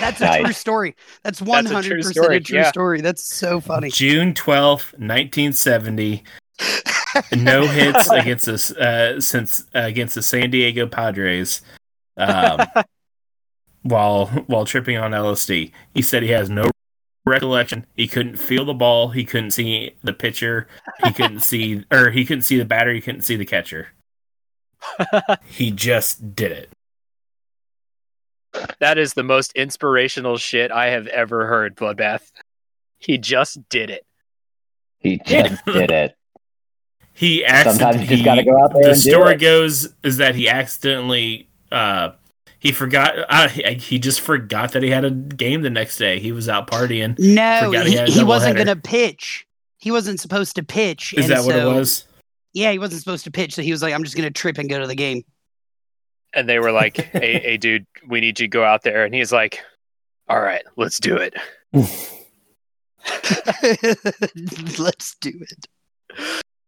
[0.00, 0.44] That's a Nice.
[0.44, 0.96] true story.
[1.22, 2.68] That's That's a true hundred percent story, a true yeah.
[2.70, 3.00] story.
[3.00, 3.90] That's so funny.
[3.90, 6.22] June 12th, 1970.
[7.36, 11.62] no hits against us uh, since uh, against the San Diego Padres
[12.16, 12.60] um,
[13.82, 15.72] while while tripping on LSD.
[15.94, 16.70] He said he has no
[17.24, 17.86] recollection.
[17.94, 19.08] He couldn't feel the ball.
[19.10, 20.68] He couldn't see the pitcher.
[21.04, 22.92] He couldn't see or he couldn't see the batter.
[22.92, 23.88] He couldn't see the catcher.
[25.46, 26.70] he just did it.
[28.80, 32.30] That is the most inspirational shit I have ever heard, Bloodbath.
[32.98, 34.04] He just did it.
[34.98, 36.14] He just did it.
[37.12, 39.38] He accident- Sometimes you just gotta go out there The and do story it.
[39.40, 42.10] goes is that he accidentally uh
[42.60, 46.18] he forgot uh, he, he just forgot that he had a game the next day.
[46.18, 47.16] He was out partying.
[47.18, 49.46] No, he he, he wasn't going to pitch.
[49.78, 51.14] He wasn't supposed to pitch.
[51.16, 52.04] Is and that what it was?
[52.52, 53.54] Yeah, he wasn't supposed to pitch.
[53.54, 55.22] So he was like, I'm just going to trip and go to the game.
[56.34, 59.04] And they were like, hey, hey, dude, we need you to go out there.
[59.04, 59.60] And he's like,
[60.28, 61.34] all right, let's do it.
[64.78, 65.66] Let's do it.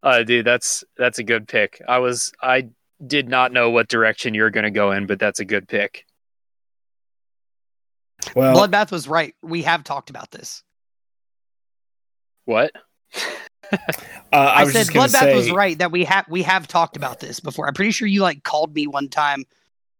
[0.02, 1.82] Uh, dude, that's that's a good pick.
[1.86, 2.68] I was I
[3.06, 6.04] did not know what direction you're going to go in, but that's a good pick.
[8.34, 9.34] Well, Bloodbath was right.
[9.42, 10.62] We have talked about this.
[12.44, 12.72] What?
[13.72, 13.76] uh,
[14.32, 16.96] I, I, was said just Bloodbath say, was right that we have we have talked
[16.96, 17.66] about this before.
[17.66, 19.44] I'm pretty sure you like called me one time,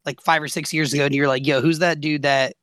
[0.05, 2.55] like five or six years ago, and you're like, "Yo, who's that dude that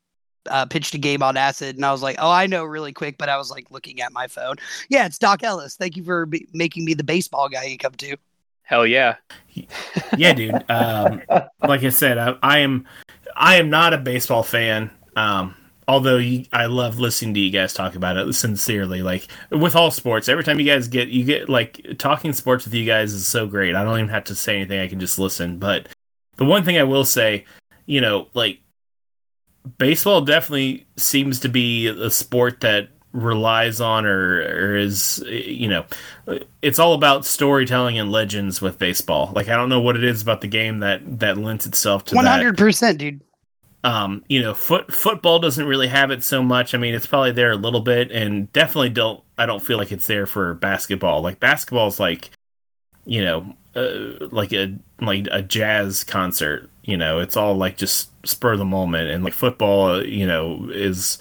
[0.50, 3.18] uh, pitched a game on acid?" And I was like, "Oh, I know, really quick."
[3.18, 4.56] But I was like looking at my phone.
[4.88, 5.76] Yeah, it's Doc Ellis.
[5.76, 8.16] Thank you for be- making me the baseball guy you come to.
[8.62, 9.16] Hell yeah.
[10.16, 10.70] yeah, dude.
[10.70, 11.22] Um,
[11.66, 12.86] like I said, I, I am
[13.34, 14.90] I am not a baseball fan.
[15.16, 15.54] Um,
[15.88, 19.02] although you, I love listening to you guys talk about it sincerely.
[19.02, 22.74] Like with all sports, every time you guys get you get like talking sports with
[22.74, 23.74] you guys is so great.
[23.74, 25.58] I don't even have to say anything; I can just listen.
[25.58, 25.88] But
[26.36, 27.46] the one thing I will say,
[27.86, 28.60] you know, like
[29.78, 35.84] baseball definitely seems to be a sport that relies on or, or is you know
[36.60, 40.20] it's all about storytelling and legends with baseball like i don't know what it is
[40.20, 43.22] about the game that that lends itself to One that hundred percent, dude.
[43.84, 46.74] Um you know foot football doesn't really have it so much.
[46.74, 49.92] I mean it's probably there a little bit and definitely don't i don't feel like
[49.92, 51.22] it's there for basketball.
[51.22, 52.30] Like basketball is like
[53.04, 58.10] you know uh, like a like a jazz concert you know it's all like just
[58.26, 59.10] spur the moment.
[59.10, 61.18] And like football uh, you know is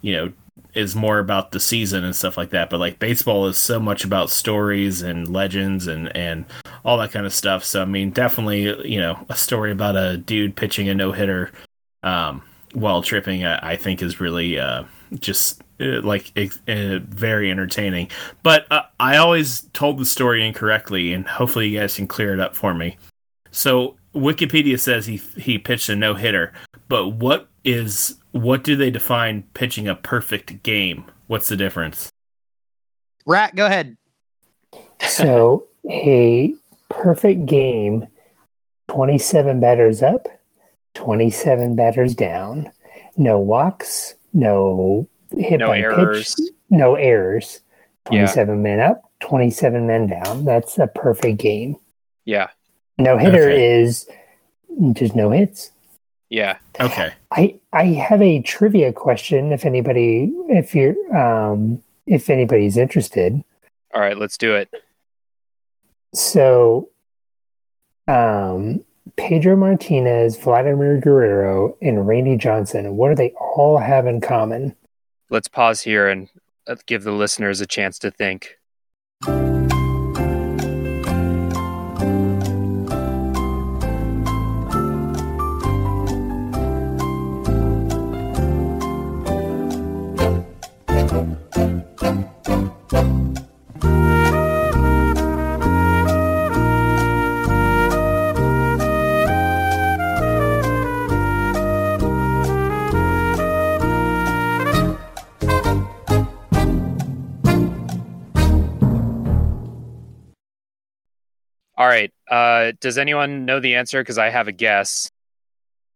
[0.00, 0.32] you know
[0.74, 2.70] is more about the season and stuff like that.
[2.70, 6.44] But like baseball is so much about stories and legends and and
[6.84, 7.64] all that kind of stuff.
[7.64, 11.50] So I mean, definitely, you know, a story about a dude pitching a no hitter
[12.08, 14.84] um, while tripping, I, I think is really uh,
[15.18, 18.10] just uh, like uh, very entertaining.
[18.42, 22.40] But uh, I always told the story incorrectly, and hopefully you guys can clear it
[22.40, 22.96] up for me.
[23.50, 26.52] So Wikipedia says he he pitched a no hitter,
[26.88, 31.04] but what is what do they define pitching a perfect game?
[31.26, 32.10] What's the difference?
[33.26, 33.96] Rat, go ahead.
[35.00, 36.54] So a
[36.88, 38.06] perfect game,
[38.88, 40.28] twenty-seven batters up,
[40.94, 42.70] twenty-seven batters down,
[43.16, 46.34] no walks, no hit No by errors.
[46.34, 47.60] pitch, no errors.
[48.10, 48.20] Yeah.
[48.24, 50.46] 27 men up, 27 men down.
[50.46, 51.76] That's a perfect game.
[52.24, 52.48] Yeah.
[52.96, 53.80] No hitter Okay.
[53.80, 54.08] is
[54.94, 55.70] just no hits.
[56.30, 56.56] Yeah.
[56.80, 57.12] Okay.
[57.30, 63.44] I I have a trivia question if anybody if you're um if anybody's interested.
[63.94, 64.70] All right, let's do it.
[66.14, 66.88] So
[68.06, 68.84] um
[69.16, 74.74] Pedro Martinez, Vladimir Guerrero, and Randy Johnson, what do they all have in common?
[75.30, 76.28] Let's pause here and
[76.66, 78.57] uh, give the listeners a chance to think.
[112.72, 114.00] Does anyone know the answer?
[114.02, 115.08] Because I have a guess.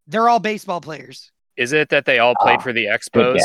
[0.06, 1.30] They're all baseball players.
[1.56, 3.40] Is it that they all played Ah, for the Expos?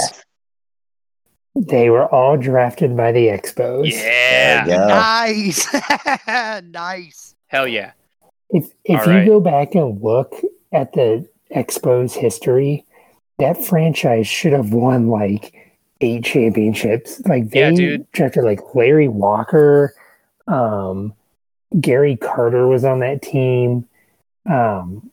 [1.56, 3.92] They were all drafted by the Expos.
[3.92, 4.66] Yeah.
[4.66, 4.88] There you go.
[4.88, 6.62] Nice.
[6.72, 7.36] nice.
[7.48, 7.92] Hell yeah.
[8.50, 9.28] If if All you right.
[9.28, 10.34] go back and look
[10.72, 12.86] at the Expos history,
[13.40, 15.54] that franchise should have won like
[16.02, 17.22] eight championships.
[17.26, 18.12] Like they Yeah, dude.
[18.12, 19.94] drafted like Larry Walker,
[20.48, 21.14] um,
[21.80, 23.88] Gary Carter was on that team.
[24.50, 25.12] Um,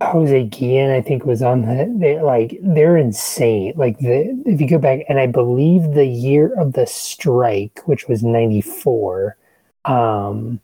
[0.00, 1.98] Jose Guillen, I think, was on that.
[1.98, 3.72] They like they're insane.
[3.76, 8.06] Like the if you go back, and I believe the year of the strike, which
[8.06, 9.36] was ninety four.
[9.84, 10.60] Um,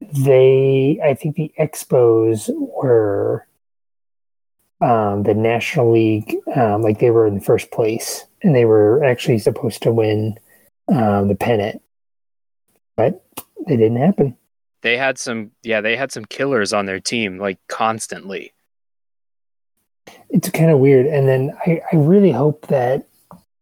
[0.00, 3.46] they I think the Expos were
[4.80, 9.38] um, the National League, um, like they were in first place, and they were actually
[9.38, 10.38] supposed to win
[10.88, 11.82] um, the pennant,
[12.96, 13.24] but
[13.66, 14.36] it didn't happen.
[14.82, 18.52] They had some, yeah, they had some killers on their team, like constantly.
[20.30, 21.06] It's kind of weird.
[21.06, 23.06] And then I, I really hope that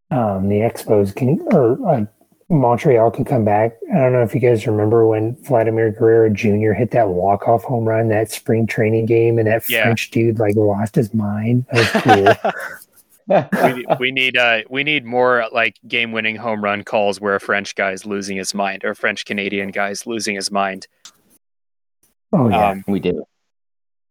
[0.09, 2.05] um, the Expos can, or uh,
[2.49, 3.77] Montreal can come back.
[3.93, 6.73] I don't know if you guys remember when Vladimir Guerrero Jr.
[6.73, 9.83] hit that walk off home run that spring training game, and that Yeah.
[9.83, 11.65] French dude like lost his mind.
[11.71, 12.51] That was cool.
[13.63, 17.39] we, we need uh we need more like game winning home run calls where a
[17.39, 20.87] French guy's losing his mind or a French Canadian guy's losing his mind.
[22.33, 22.69] oh yeah.
[22.69, 23.25] Um, We do.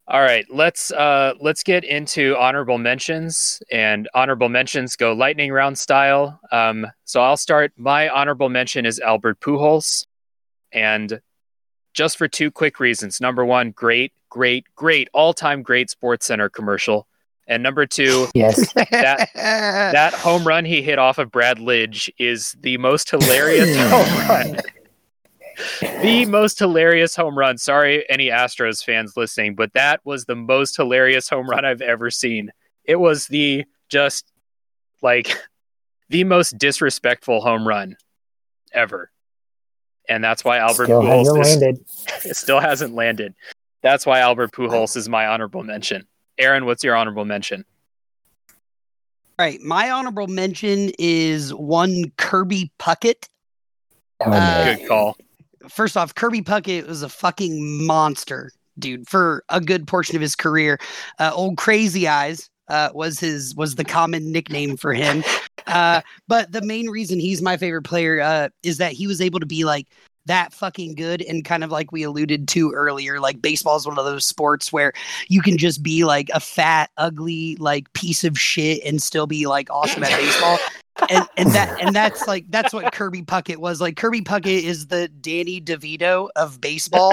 [0.09, 5.78] all right, let's uh let's get into honorable mentions and honorable mentions go lightning round
[5.78, 6.40] style.
[6.51, 7.72] Um, so I'll start.
[7.76, 10.06] My honorable mention is Albert Pujols,
[10.72, 11.20] and
[11.94, 13.20] just for two quick reasons.
[13.20, 17.06] Number one, great, great, great, all time great Sports Center commercial,
[17.51, 18.72] and number two, yes.
[18.74, 24.28] That- that home run he hit off of Brad Lidge is the most hilarious home
[24.28, 24.60] run.
[26.02, 27.59] The most hilarious home run.
[27.59, 32.10] Sorry, any Astros fans listening, but that was the most hilarious home run I've ever
[32.10, 32.51] seen.
[32.85, 34.32] It was the just
[35.02, 35.36] like
[36.09, 37.97] the most disrespectful home run
[38.72, 39.10] ever.
[40.09, 41.89] And that's why Albert Still hasn't Pujols is, landed.
[42.36, 43.35] still hasn't landed.
[43.82, 46.06] That's why Albert Pujols is my honorable mention.
[46.41, 47.65] Aaron, what's your honorable mention?
[49.39, 49.61] All right.
[49.61, 53.29] My honorable mention is one Kirby Puckett.
[54.21, 54.77] Oh, Uh.
[54.77, 55.17] Good call.
[55.69, 60.35] First off, Kirby Puckett was a fucking monster, dude, for a good portion of his
[60.35, 60.81] career.
[61.19, 65.23] Uh, old Crazy Eyes uh, was his was the common nickname for him.
[65.67, 69.39] Uh, but the main reason he's my favorite player uh, is that he was able
[69.41, 69.87] to be like
[70.26, 73.98] that fucking good and kind of like we alluded to earlier like baseball is one
[73.98, 74.92] of those sports where
[75.28, 79.47] you can just be like a fat ugly like piece of shit and still be
[79.47, 80.59] like awesome at baseball.
[81.09, 83.80] And and that and that's like that's what Kirby Puckett was.
[83.80, 87.12] Like Kirby Puckett is the Danny DeVito of baseball.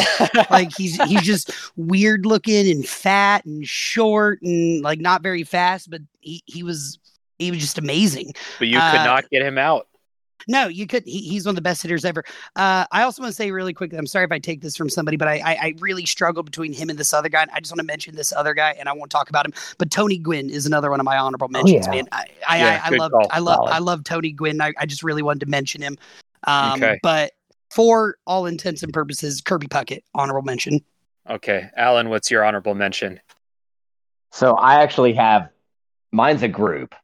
[0.50, 5.90] Like he's he's just weird looking and fat and short and like not very fast
[5.90, 7.00] but he, he was
[7.40, 8.34] he was just amazing.
[8.60, 9.88] But you could Uh, not get him out.
[10.48, 11.04] No, you could.
[11.06, 12.24] He, he's one of the best hitters ever.
[12.56, 13.98] Uh, I also want to say really quickly.
[13.98, 16.74] I'm sorry if I take this from somebody, but I, I, I really struggle between
[16.74, 17.46] him and this other guy.
[17.54, 19.54] I just want to mention this other guy, and I won't talk about him.
[19.78, 21.86] But Tony Gwynn is another one of my honorable mentions.
[21.86, 21.92] yeah.
[21.92, 23.12] Man, I I, Yeah, I, I love.
[23.32, 23.72] I love Solid.
[23.72, 24.62] I love Tony Gwynn.
[24.62, 25.98] I, I just really wanted to mention him.
[26.46, 27.00] Um, Okay.
[27.04, 27.34] But
[27.70, 30.80] for all intents and purposes, Kirby Puckett, honorable mention.
[31.30, 33.20] Okay, Alan, what's your honorable mention?
[34.32, 35.50] So I actually have
[36.12, 36.96] mine's a group.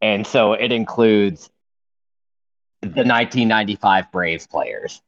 [0.00, 1.48] And so it includes
[2.82, 5.00] the 1995 Braves players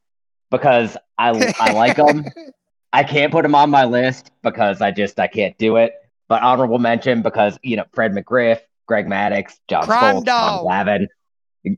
[0.50, 2.24] because I I like them.
[2.92, 5.92] I can't put them on my list because I just I can't do it.
[6.28, 10.54] But honorable mention because you know Fred McGriff, Greg Maddux, John Crime Smoltz, dog.
[10.54, 11.06] Tom Glavine.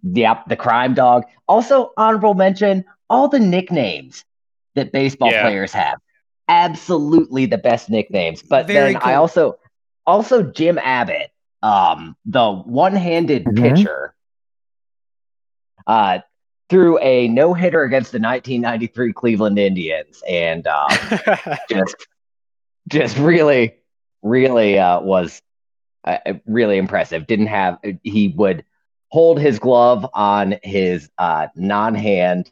[0.02, 1.24] Yep, the crime dog.
[1.48, 4.24] Also honorable mention all the nicknames
[4.74, 5.43] that baseball Yeah.
[5.43, 5.98] players have.
[6.48, 8.43] Absolutely the best nicknames.
[8.43, 9.59] But Very then I also
[10.06, 11.31] also Jim Abbott,
[11.62, 13.62] um, the one-handed Mhm.
[13.62, 14.14] pitcher,
[15.87, 16.21] uh,
[16.69, 20.89] threw a no-hitter against the 1993 Cleveland Indians, and um,
[21.71, 21.97] just
[22.89, 23.75] just really
[24.23, 25.41] really uh, was
[26.05, 27.27] uh, really impressive.
[27.27, 28.65] Didn't have he would
[29.09, 32.51] hold his glove on his uh, non-hand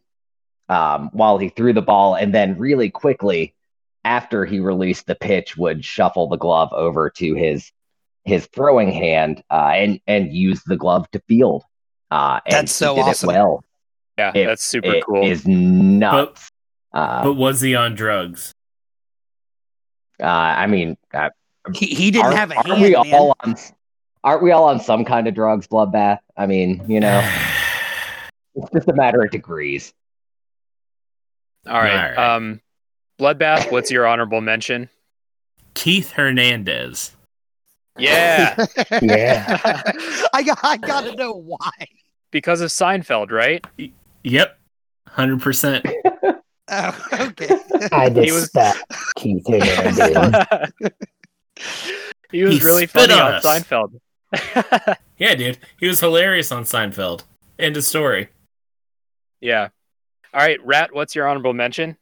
[0.68, 2.14] um, while he threw the ball.
[2.14, 3.54] And then really quickly
[4.04, 7.70] after he released the pitch would shuffle the glove over to his
[8.24, 11.62] his throwing hand uh, and and use the glove to field
[12.14, 13.30] uh, and That's so did awesome.
[13.30, 13.64] it well
[14.18, 15.24] yeah, It- that's super It cool.
[15.26, 16.48] is nuts
[16.92, 18.52] uh, But was he on drugs?
[20.22, 21.30] uh, I mean uh,
[21.74, 22.82] He, he didn't aren't, have a aren't hand.
[22.82, 23.14] we man.
[23.20, 23.56] all on
[24.22, 27.18] aren't we all on some kind of drugs bloodbath i mean you know
[28.54, 29.92] it's just a matter of degrees
[31.66, 31.90] All right.
[31.92, 32.18] All right.
[32.36, 32.60] Um,
[33.18, 34.88] Bloodbath, what's your honorable mention?
[35.74, 37.12] Keith Hernandez.
[37.96, 38.54] Yeah,
[39.02, 39.58] Yeah.
[40.34, 41.70] I got I gotta know why.
[42.34, 43.64] Because of Seinfeld, right?
[44.24, 44.58] Yep,
[45.08, 45.86] hundred percent.
[46.66, 47.58] Oh, okay.
[47.92, 48.74] I He was- despise
[49.16, 50.72] Keith Hernandez.
[52.32, 53.42] he was He really funny on on.
[53.42, 54.00] Seinfeld.
[55.18, 57.22] Yeah, dude, he was hilarious on Seinfeld.
[57.58, 58.28] End of story.
[59.42, 59.68] yeah.
[60.32, 61.96] All right, Rat, what's your honorable mention?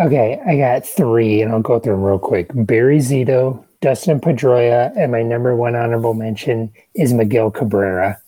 [0.00, 2.50] Okay, I got three, and I'll go through them real quick.
[2.52, 8.20] Barry Zito, Dustin Pedroia, and my number one honorable mention is Miguel Cabrera.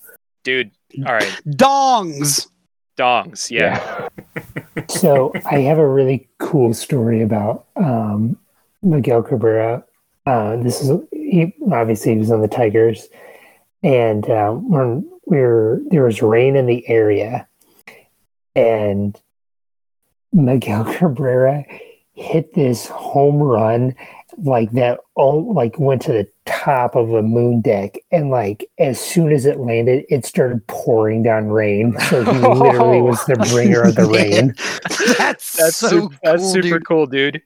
[0.45, 0.73] Dude,
[1.07, 1.41] all right.
[1.47, 2.49] Dongs.
[2.97, 4.09] Dongs, yeah.
[4.89, 8.39] So I have a really cool story about um,
[8.83, 9.85] Miguel Cabrera.
[10.25, 13.09] Uh, this is he obviously he was on the Tigers,
[13.83, 17.47] and um, when we were there was rain in the area,
[18.57, 19.21] and
[20.33, 21.65] Miguel Cabrera
[22.15, 23.95] hit this home run
[24.39, 29.01] like that all like went to the top of a moon deck and like as
[29.01, 33.83] soon as it landed it started pouring down rain so he literally was the bringer
[33.83, 34.55] of the rain
[35.19, 36.87] That's, That's, so su- that's super dude.
[36.87, 37.43] cool, dude.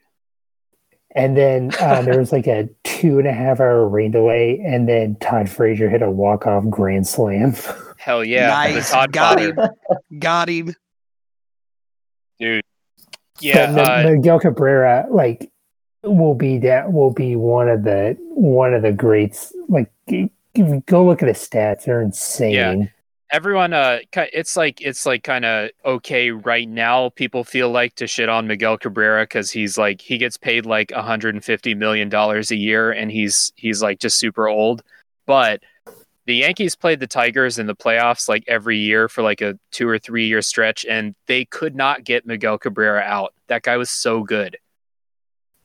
[1.15, 4.89] and then uh, there was like a two and a half hour rain delay and
[4.89, 7.55] then todd frazier hit a walk-off grand slam
[7.99, 8.47] Hell yeah.
[8.49, 8.93] nice.
[8.93, 9.53] Todd Got father.
[10.11, 10.19] him.
[10.21, 10.75] Got him.
[12.39, 12.63] Dude.
[13.41, 13.73] Yeah.
[13.73, 15.51] but uh, miguel cabrera like
[16.07, 19.53] will be that will be one of the one of the greats.
[19.69, 19.91] Like
[20.87, 21.85] go look at the stats.
[21.85, 22.53] They're insane.
[22.53, 22.87] Yeah.
[23.33, 27.11] everyone uh it's like it's like kind of okay right now.
[27.11, 30.91] People feel like to shit on miguel cabrera because he's like he gets paid like
[30.93, 34.83] 150 million dollars a year and he's he's like just super old.
[35.27, 35.63] But
[36.27, 39.89] the yankees played the tigers in the playoffs like every year for like a two
[39.89, 43.35] or three year stretch and they could not get miguel cabrera out.
[43.49, 44.57] That guy was so good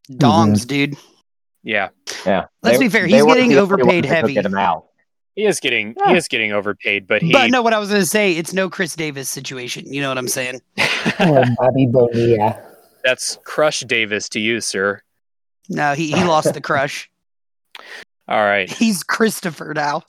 [0.10, 0.96] Dongs, dude.
[1.64, 1.90] yeah
[2.26, 4.34] yeah Let's They- be fair, he's getting the only ones overpaid heavy.
[4.34, 4.86] get him out
[5.36, 8.02] he is getting he is getting overpaid but he But no, what I was going
[8.02, 9.92] to say, it's no Chris Davis situation.
[9.94, 10.62] You know what I'm saying?
[11.20, 12.62] or bobby bonilla
[13.04, 15.02] that's crush davis to you sir
[15.70, 17.10] No, he, he lost the crush.
[18.28, 20.04] all right He's Christopher now.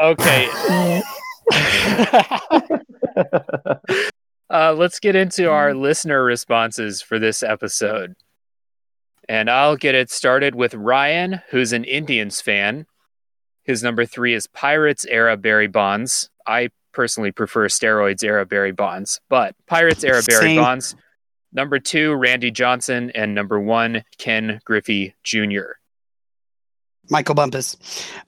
[0.00, 0.48] okay
[4.50, 8.14] uh, let's get into our listener responses for this episode.
[9.28, 12.86] And I'll get it started with Ryan, who's an Indians fan.
[13.62, 16.28] His number three is Pirates era Barry Bonds.
[16.46, 20.60] I personally prefer steroids era Barry Bonds, but Pirates era Barry Same.
[20.60, 20.94] Bonds.
[21.52, 23.10] Number two, Randy Johnson.
[23.14, 25.78] And number one, Ken Griffey Jr.
[27.10, 27.76] Michael Bumpus.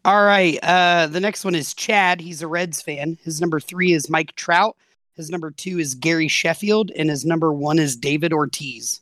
[0.04, 0.58] All right.
[0.62, 2.20] Uh, the next one is Chad.
[2.20, 3.18] He's a Reds fan.
[3.22, 4.76] His number three is Mike Trout.
[5.14, 6.92] His number two is Gary Sheffield.
[6.94, 9.00] And his number one is David Ortiz.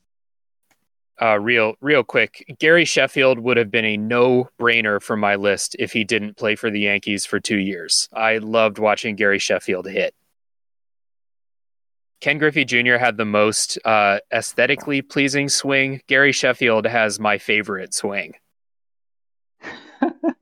[1.21, 5.77] Uh, real real quick, Gary Sheffield would have been a no brainer for my list
[5.79, 8.09] if he didn't play for the Yankees for two years.
[8.13, 10.15] I loved watching Gary Sheffield hit.
[12.21, 12.97] Ken Griffey Jr.
[12.97, 16.01] had the most uh, aesthetically pleasing swing.
[16.07, 18.35] Gary Sheffield has my favorite swing.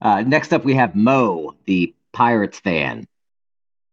[0.00, 3.06] Uh, next up, we have Mo, the Pirates fan.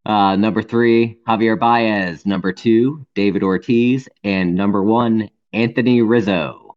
[0.05, 2.25] Uh, number three, Javier Baez.
[2.25, 6.75] Number two, David Ortiz, and number one, Anthony Rizzo.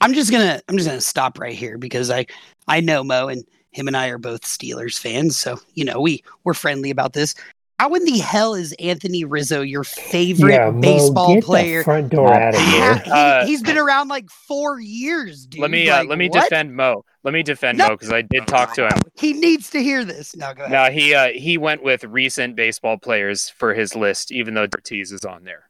[0.00, 2.26] I'm just gonna I'm just gonna stop right here because I
[2.68, 6.22] I know Mo and him and I are both Steelers fans, so you know we
[6.44, 7.34] we're friendly about this.
[7.78, 11.78] How in the hell is Anthony Rizzo your favorite Yeah, Mo, baseball get player?
[11.80, 13.02] the front door out of Ha- here.
[13.04, 15.60] he, Uh, has been around like four years, dude.
[15.60, 16.42] let me uh, let me what?
[16.44, 17.04] defend Mo.
[17.22, 17.88] Let me defend No.
[17.88, 18.98] Mo because I did talk to him.
[19.14, 20.34] He needs to hear this.
[20.34, 20.72] No, go ahead.
[20.72, 25.12] No, he uh, he went with recent baseball players for his list, even though Ortiz
[25.12, 25.68] is on there.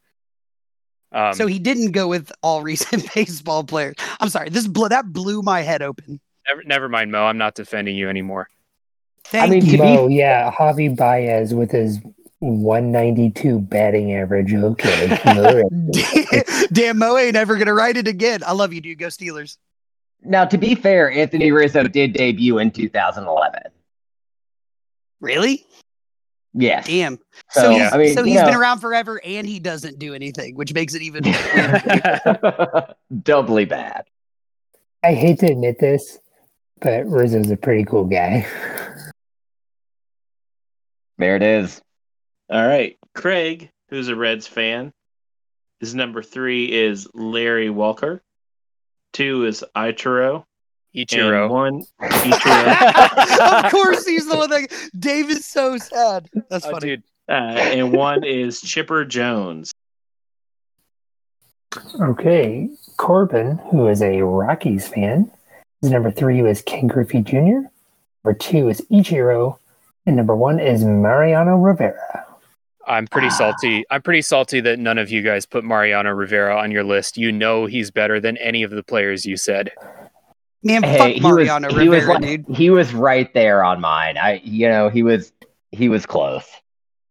[1.12, 3.96] Um, so he didn't go with all recent baseball players.
[4.20, 4.50] I'm sorry.
[4.50, 6.20] This bl- that blew my head open.
[6.48, 7.24] never, never mind, Mo.
[7.24, 8.48] I'm not defending you anymore.
[9.24, 9.78] Thank mean, you.
[9.78, 11.98] Mo, yeah, Javi Baez with his
[12.38, 14.54] 192 batting average.
[14.54, 15.18] Okay.
[15.24, 16.68] all right.
[16.72, 18.42] Damn, Mo ain't ever gonna write it again.
[18.46, 18.98] I love you, dude.
[18.98, 19.56] Go Steelers.
[20.22, 23.62] Now, to be fair, Anthony Rizzo did debut in 2011.
[25.20, 25.65] Really?
[26.56, 26.86] Yes.
[26.86, 27.18] Damn.
[27.50, 30.14] So, So, he's, I mean, so you he's been around forever, and he doesn't do
[30.14, 31.22] anything, which makes it even.
[33.22, 34.04] doubly bad.
[35.04, 36.18] I hate to admit this,
[36.80, 38.46] but Rizzo's a pretty cool guy.
[41.18, 41.80] There it is.
[42.50, 42.96] All right.
[43.14, 44.92] Craig, who's a Reds fan,
[45.78, 48.22] his number three is Larry Walker.
[49.12, 50.45] Two is Ichiro.
[50.96, 51.48] And Ichiro.
[51.50, 53.64] one Ichiro.
[53.64, 54.90] of course, he's the one that.
[54.98, 56.28] Dave is so sad.
[56.48, 56.86] That's Oh, funny.
[56.96, 59.72] dude, uh, and one is Chipper Jones.
[62.00, 62.68] Okay.
[62.96, 65.30] Corbin, who is a Rockies fan,
[65.82, 67.36] his number three was Ken Griffey Jr.,
[68.24, 69.58] number two is Ichiro,
[70.06, 72.24] and number one is Mariano Rivera.
[72.88, 73.84] I'm pretty salty.
[73.90, 77.18] I'm pretty salty that none of you guys put Mariano Rivera on your list.
[77.18, 79.72] You know he's better than any of the players you said.
[80.66, 82.56] Man, Hey, fuck he was, Mariano he was Rivera, like- dude.
[82.56, 84.18] he was right there on mine.
[84.18, 85.32] I, you know, he was
[85.72, 86.44] he was close.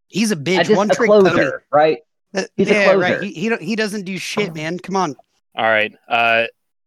[0.08, 0.66] He's a bitch.
[0.66, 1.30] just One a trick pony.
[1.30, 2.00] closer, right?
[2.34, 3.00] Uh, He's a yeah, closer.
[3.00, 3.24] right.
[3.24, 4.78] He, he don't- he doesn't do shit, man.
[4.80, 5.16] Come on.
[5.58, 5.94] All right.
[6.08, 6.46] Uh,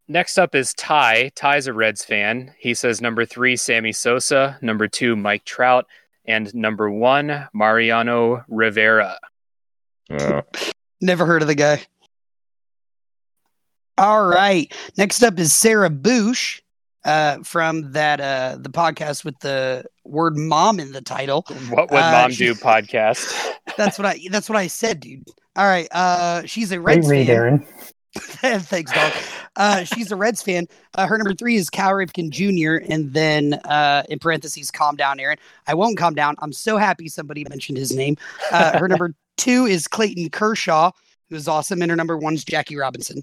[0.09, 1.31] next up is Ty.
[1.35, 2.53] Ty's a Reds fan.
[2.59, 4.59] He says number three, Sammy Sosa.
[4.63, 5.87] Number two, Mike Trout.
[6.27, 9.19] And number one, Mariano Rivera.
[11.01, 11.81] Never heard of the guy.
[13.99, 14.73] All right.
[14.97, 16.63] Next up is Sarah Bush
[17.05, 21.45] uh, from that uh, the podcast with the word "mom" in the title.
[21.71, 23.35] What would Uh, mom she- do podcast?
[23.77, 24.21] That's what I.
[24.31, 25.25] That's what I said, dude.
[25.57, 25.89] All right.
[25.91, 27.37] Uh, she's a Great Reds read, fan.
[27.37, 27.67] Aaron.
[28.17, 29.13] Thanks, dog.
[29.57, 30.67] Uh, she's a Reds fan.
[30.95, 32.85] Uh, her number three is Cal Ripken Jr.
[32.93, 35.37] And then uh, in parentheses, calm down, Aaron.
[35.67, 36.35] I won't calm down.
[36.41, 38.17] I'm so happy somebody mentioned his name.
[38.51, 40.91] Uh, her number two is Clayton Kershaw,
[41.29, 41.83] who's awesome.
[41.83, 43.23] And her number one is Jackie Robinson.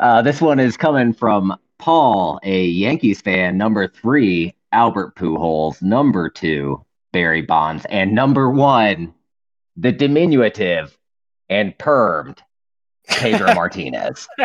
[0.00, 3.56] Uh, this one is coming from Paul, a Yankees fan.
[3.56, 5.80] Number three, Albert Pujols.
[5.82, 9.12] Number two, Barry Bonds, and number one,
[9.76, 10.96] the diminutive
[11.48, 12.38] and permed
[13.08, 14.26] Pedro Martinez.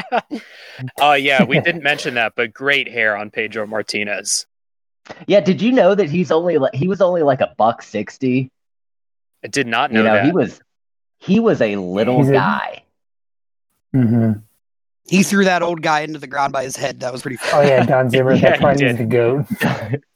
[1.00, 4.46] Oh yeah, we didn't mention that, but great hair on Pedro Martinez.
[5.26, 8.52] Yeah, did you know that he's only like he was only like a buck sixty?
[9.42, 10.26] I did not know, You know, that.
[10.26, 10.60] he was
[11.20, 12.84] he was a little He's a- guy.
[15.08, 17.02] He threw that old guy into the ground by his head.
[17.02, 17.68] That was pretty funny.
[17.68, 18.34] Oh, yeah, Don Zimmer.
[18.36, 19.46] Yeah, That's why he he's the GOAT.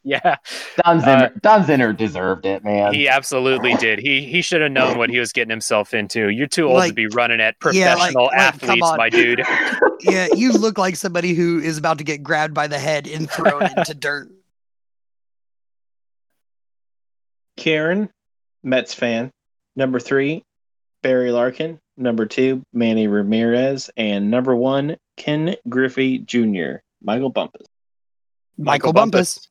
[0.04, 0.38] yeah,
[0.84, 2.92] Don uh, Zimmer, Don Zimmer deserved it, man.
[2.96, 4.00] he absolutely did.
[4.00, 6.30] He he should have known what he was getting himself into.
[6.30, 9.44] You're too old to be running at Yeah, like- professional like, athletes, my dude.
[10.02, 13.30] yeah, you look like somebody who is about to get grabbed by the head and
[13.30, 14.30] thrown into dirt.
[17.58, 18.10] Karen,
[18.64, 19.32] Mets fan.
[19.76, 20.44] Number three,
[21.04, 21.80] Barry Larkin.
[22.00, 23.90] Number two, Manny Ramirez.
[23.98, 27.68] And number one, Ken Griffey Jr., Michael Bumpus.
[28.58, 29.48] Michael, Michael Bumpus.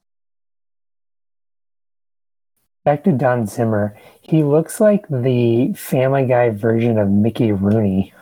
[2.86, 3.98] Back to Don Zimmer.
[4.22, 8.14] He looks like the Family Guy version of Mickey Rooney.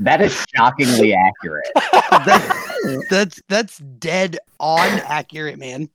[0.00, 1.68] that is shockingly accurate.
[2.12, 5.88] That- that's that's dead on accurate, man.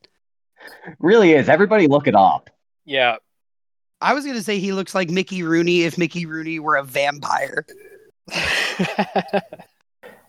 [1.00, 1.50] Really is.
[1.50, 2.50] Everybody look it up.
[2.86, 3.18] Yeah,
[4.02, 7.66] I was gonna say he looks like Mickey Rooney if Mickey Rooney were a vampire.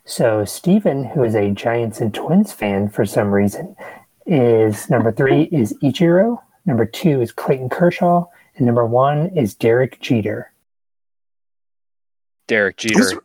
[0.05, 3.77] So Steven, who is a Giants and Twins fan for some reason,
[4.25, 8.25] is number three is Ichiro, number two is Clayton Kershaw,
[8.57, 10.51] and number one is Derek Jeter.
[12.47, 13.05] Derek I'm, Jeter.
[13.05, 13.23] sur-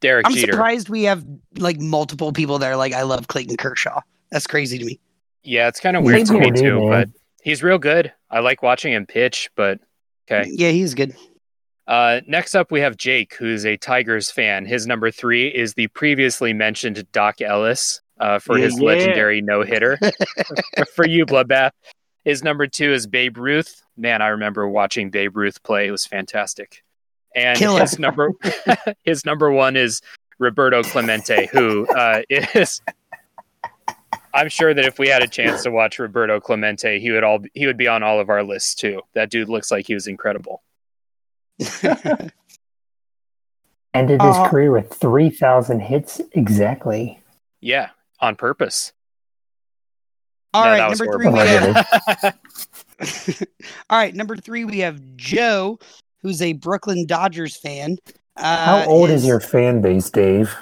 [0.00, 0.52] Derek I'm Jeter.
[0.52, 1.26] surprised we have
[1.58, 4.00] like multiple people that are like, I love Clayton Kershaw.
[4.32, 4.98] That's crazy to me.
[5.42, 6.88] Yeah, it's kind of weird to me too, man.
[6.88, 7.08] but
[7.42, 8.12] he's real good.
[8.30, 9.80] I like watching him pitch, but
[10.30, 10.48] okay.
[10.52, 11.14] Yeah, he's good.
[11.86, 14.66] Uh, next up, we have Jake, who's a Tigers fan.
[14.66, 18.84] His number three is the previously mentioned Doc Ellis uh, for Yeah, his yeah.
[18.86, 19.98] legendary no hitter.
[20.94, 21.70] for you, Bloodbath.
[22.24, 23.82] His number two is Babe Ruth.
[23.96, 25.86] Man, I remember watching Babe Ruth play.
[25.86, 26.82] It was fantastic.
[27.34, 27.80] And Killer.
[27.80, 28.32] his number
[29.04, 30.02] his number one is
[30.38, 32.82] Roberto Clemente, who uh, is.
[34.34, 37.40] I'm sure that if we had a chance to watch Roberto Clemente, he would all
[37.54, 39.00] he would be on all of our lists too.
[39.14, 40.62] That dude looks like he was incredible.
[43.94, 47.18] Ended his Uh, career with 3,000 hits exactly.
[47.60, 47.88] Yeah,
[48.20, 48.92] on purpose.
[50.54, 52.38] All No, right, that was number three we have.
[53.90, 55.78] All right, number three we have Joe,
[56.22, 57.96] who's a Brooklyn Dodgers fan.
[58.36, 60.54] Uh, How old is your fan base, Dave?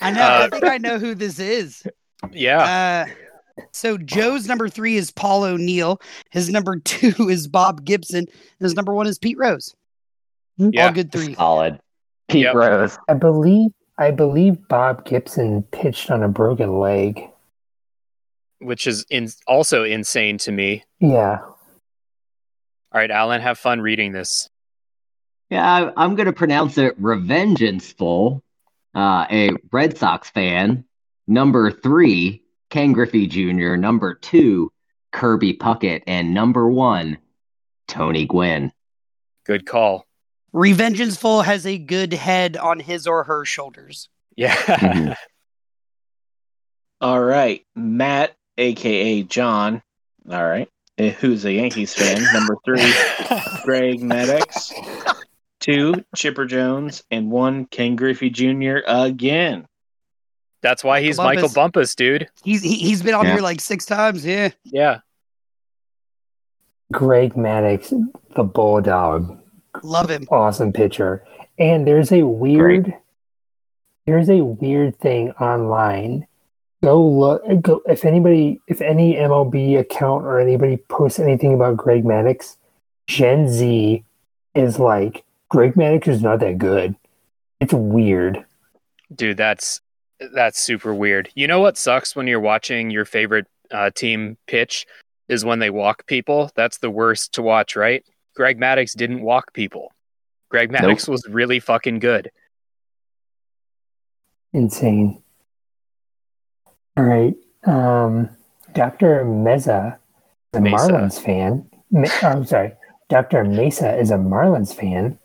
[0.00, 0.22] I know.
[0.22, 1.86] Uh, I think I know who this is.
[2.32, 3.06] Yeah.
[3.08, 6.00] Uh, so Joe's number three is Paul O'Neill.
[6.30, 8.26] His number two is Bob Gibson.
[8.60, 9.74] His number one is Pete Rose.
[10.56, 10.86] Yeah.
[10.86, 11.34] All good three.
[11.34, 11.80] Solid.
[12.28, 12.54] Pete Yep.
[12.54, 12.98] Rose.
[13.08, 17.28] I believe I believe Bob Gibson pitched on a broken leg.
[18.60, 20.82] which is in, also insane to me.
[20.98, 21.38] Yeah.
[21.42, 24.48] All right, Alan, have fun reading this.
[25.50, 28.40] Yeah, I, I'm going to pronounce it Revengeanceful.
[28.94, 30.84] Uh, a Red Sox fan.
[31.26, 33.76] Number three, Ken Griffey Jr.
[33.76, 34.70] Number two,
[35.12, 36.02] Kirby Puckett.
[36.06, 37.18] And number one,
[37.88, 38.72] Tony Gwynn.
[39.44, 40.06] Good call.
[40.54, 44.08] Revengeanceful has a good head on his or her shoulders.
[44.36, 44.54] Yeah.
[44.54, 45.14] Mhm.
[47.00, 49.82] All right, Matt, aka John.
[50.30, 52.22] All right, eh, who's a Yankees fan?
[52.32, 52.80] Number three,
[53.64, 54.72] Greg Maddux.
[55.60, 58.78] Two, Chipper Jones, and one, Ken Griffey Jr.
[58.86, 59.66] again.
[60.64, 62.26] That's why he's Michael Michael Bumpus, dude.
[62.42, 63.32] He's he, he's been on Yeah.
[63.34, 64.24] here like six times.
[64.24, 64.48] Yeah.
[64.64, 65.00] Yeah.
[66.90, 67.92] Greg Maddux,
[68.34, 69.38] the Bulldog,
[69.82, 70.26] Love him.
[70.30, 71.22] awesome pitcher.
[71.58, 72.94] And there's a weird
[74.06, 76.26] there's a weird thing online.
[76.82, 82.04] Go look go if anybody if any MLB account or anybody posts anything about Greg
[82.04, 82.56] Maddux,
[83.06, 84.02] Gen Z
[84.54, 86.94] is like Greg Maddux is not that good.
[87.60, 88.44] It's weird.
[89.14, 89.80] Dude, that's
[90.32, 91.28] that's super weird.
[91.34, 94.86] You know what sucks when you're watching your favorite uh, team pitch
[95.28, 96.50] is when they walk people.
[96.54, 98.04] That's the worst to watch, right?
[98.34, 99.92] Greg Maddux didn't walk people.
[100.50, 102.30] Greg Maddux was really fucking good.
[104.52, 105.22] Insane.
[106.96, 107.34] All right.
[107.64, 108.28] Um,
[108.72, 109.24] Dr.
[109.24, 109.98] Meza,
[110.52, 110.76] a Mesa.
[110.76, 111.68] Marlins fan.
[111.90, 112.72] Me- oh, I'm sorry.
[113.08, 113.44] Dr.
[113.44, 115.18] Mesa is a Marlins fan.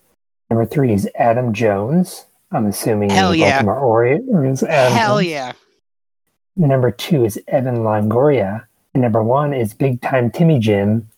[0.50, 2.26] Number three is Adam Jones.
[2.52, 3.62] I'm assuming Hell the yeah.
[3.64, 4.64] Baltimore Orioles.
[4.64, 5.54] Adam Hell yeah.
[6.56, 8.66] Number two is Evan Longoria.
[8.94, 11.10] And number one is big time Timmy Jim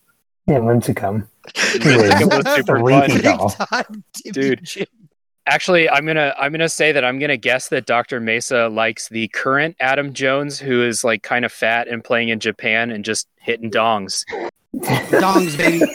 [0.47, 1.27] in Lincecum.
[1.55, 3.09] It was super Three fun.
[3.09, 3.47] people.
[3.57, 4.63] Big time Timmy Dude.
[4.63, 4.85] Jim.
[5.47, 8.19] Actually, I'm gonna I'm gonna say that I'm gonna guess that Dr.
[8.19, 12.39] Mesa likes the current Adam Jones, who is like kind of fat and playing in
[12.39, 14.23] Japan and just hitting dongs.
[14.75, 15.85] Dongs, baby.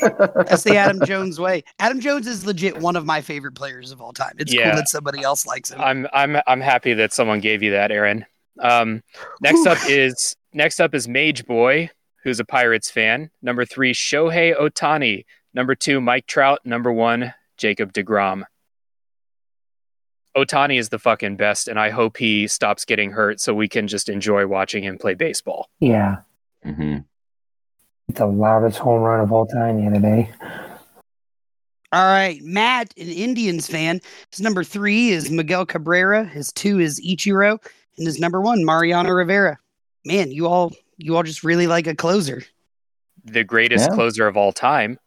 [0.49, 1.65] That's the Adam Jones way.
[1.79, 4.35] Adam Jones is legit one of my favorite players of all time.
[4.39, 4.65] It's Yeah.
[4.71, 5.81] cool that somebody else likes him.
[5.81, 8.27] I'm I'm I'm happy that someone gave you that, Aaron.
[8.61, 9.03] Um,
[9.41, 11.91] next up is next up is Mage Boy,
[12.23, 13.31] who's a Pirates fan.
[13.43, 15.25] Number three, Shohei Ohtani.
[15.55, 16.61] Number two, Mike Trout.
[16.65, 18.45] Number one, Jacob Degrom.
[20.37, 23.89] Ohtani is the fucking best, and I hope he stops getting hurt so we can
[23.89, 25.71] just enjoy watching him play baseball.
[25.81, 26.17] Yeah.
[26.63, 27.05] hmm It's
[28.15, 30.31] the loudest home run of all time the other day.
[31.93, 34.01] All right, Matt, an Indians fan.
[34.31, 36.25] His number three is Miguel Cabrera.
[36.25, 37.59] His two is Ichiro,
[37.97, 39.59] and his number one, Mariano Rivera.
[40.05, 42.43] Man, you all you all just really like a closer.
[43.25, 43.95] The greatest Yeah.
[43.95, 44.99] closer of all time.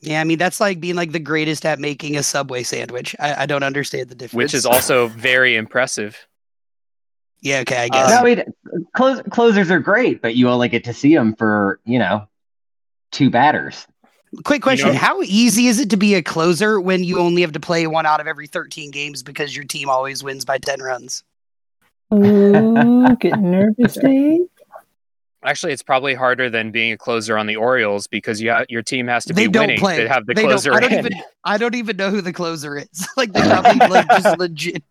[0.00, 3.14] Yeah, I mean that's like being like the greatest at making a subway sandwich.
[3.18, 4.34] I, I don't understand the difference.
[4.36, 6.26] which is also very impressive.
[7.40, 8.10] yeah, okay, I guess.
[8.12, 8.42] Um, no, we,
[8.94, 12.26] close, closers are great, but you only get to see them for, you know,
[13.12, 13.86] two batters.
[14.44, 17.52] Quick question: know- How easy is it to be a closer when you only have
[17.52, 20.80] to play one out of every thirteen games because your team always wins by ten
[20.80, 21.22] runs?
[22.12, 24.40] Ooh, getting nervous, Dave.
[25.44, 28.82] Actually, it's probably harder than being a closer on the Orioles because you ha- your
[28.82, 29.98] team has to They be don't winning play.
[30.02, 31.12] to have the They don't- closer I don't even.
[31.44, 33.08] I don't even know who the closer is.
[33.16, 34.82] like they probably like just legit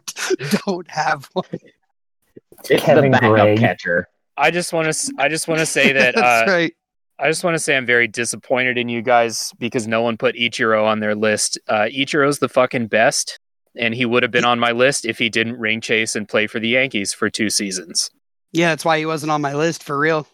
[0.65, 1.45] don't have one.
[2.69, 3.59] It's Kevin the backup Gregg.
[3.59, 4.07] catcher.
[4.37, 5.13] I just want to.
[5.17, 6.15] I just want to say that.
[6.15, 6.73] That's uh, right.
[7.17, 10.35] I just want to say I'm very disappointed in you guys because no one put
[10.35, 11.57] Ichiro on their list.
[11.67, 13.39] Uh, Ichiro's the fucking best,
[13.77, 16.47] and he would have been on my list if he didn't ring chase and play
[16.47, 18.11] for the Yankees for two seasons.
[18.51, 20.27] Yeah, that's why he wasn't on my list for real.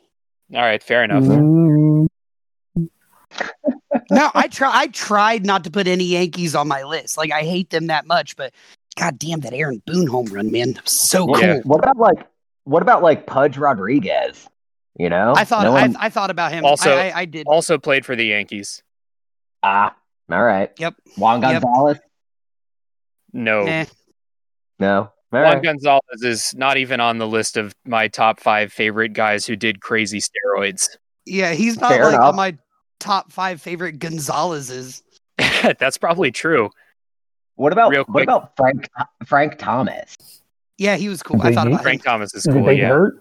[0.54, 1.24] All right, fair enough.
[1.24, 2.08] Ooh.
[4.12, 4.72] no, I try.
[4.74, 7.18] I tried not to put any Yankees on my list.
[7.18, 8.54] Like I hate them that much, but
[8.98, 11.50] god damn that Aaron Boone home run, man, that was so What, cool.
[11.50, 11.60] Yeah.
[11.64, 12.28] what about like
[12.64, 14.48] what about like Pudge Rodriguez?
[14.98, 16.66] You know, I thought No one- I, I thought about him.
[16.66, 17.48] Also- I, I, I did.
[17.48, 18.84] Also played for the Yankees.
[19.64, 19.96] ah,
[20.32, 20.72] all right.
[20.78, 20.96] Yep.
[21.18, 21.62] Juan Yep.
[21.64, 22.00] Gonzalez.
[23.34, 23.62] No.
[23.66, 23.86] Eh.
[24.80, 24.98] No.
[24.98, 25.64] All Juan right.
[25.64, 29.80] Gonzalez is not even on the list of my top five favorite guys who did
[29.82, 30.90] crazy steroids.
[31.26, 32.30] Yeah, he's not Fair like enough.
[32.30, 32.58] on my
[33.00, 35.04] top five favorite Gonzalez's.
[35.80, 36.70] That's probably true.
[37.56, 38.24] What about Real what quick.
[38.24, 38.90] about Frank
[39.26, 40.16] Frank Thomas?
[40.78, 41.38] Yeah, he was cool.
[41.40, 41.84] The I thought big- about him.
[41.84, 42.66] Frank Thomas is Is it cool.
[42.66, 43.20] big Yeah, hurt?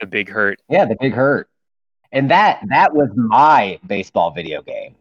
[0.00, 0.60] the big hurt.
[0.68, 1.48] Yeah, the big hurt.
[2.12, 4.94] And that that was my baseball video game.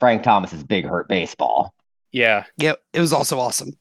[0.00, 1.72] Frank Thomas's Big Hurt Baseball.
[2.12, 2.44] Yeah.
[2.58, 3.76] Yep, it was also awesome.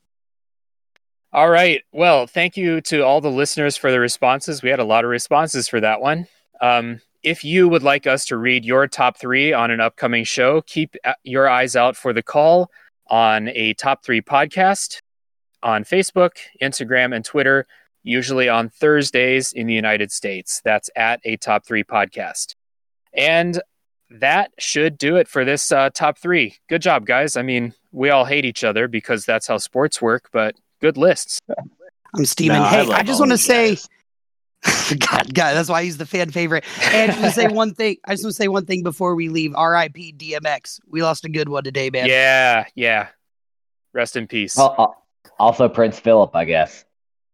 [1.33, 1.81] All right.
[1.91, 4.61] Well, thank you to all the listeners for the responses.
[4.61, 6.27] We had a lot of responses for that one.
[6.61, 10.61] Um, if you would like us to read your top three on an upcoming show,
[10.61, 12.69] keep uh, your eyes out for the call
[13.07, 14.99] on a top three podcast
[15.61, 16.31] on Facebook,
[16.61, 17.67] Instagram, and Twitter,
[18.03, 20.61] usually on Thursdays in the United States.
[20.63, 22.55] That's at a top three podcast.
[23.13, 23.61] And
[24.19, 26.55] that should do it for this uh, top three.
[26.69, 27.37] Good job, guys.
[27.37, 31.39] I mean, we all hate each other because that's how sports work, but good lists.
[32.15, 32.57] I'm steaming.
[32.57, 33.89] No, I hey, I, like just want to say, guys.
[34.99, 36.63] God, God, that's why he's the fan favorite.
[36.81, 37.97] And I just want to say one thing.
[38.05, 39.53] I just want to say one thing before we leave.
[39.55, 40.13] R.I.P.
[40.17, 40.79] DMX.
[40.87, 42.07] We lost a good one today, man.
[42.07, 43.07] Yeah, yeah.
[43.93, 44.55] Rest in peace.
[44.57, 44.87] Well, uh,
[45.39, 46.85] also Prince Philip, I guess.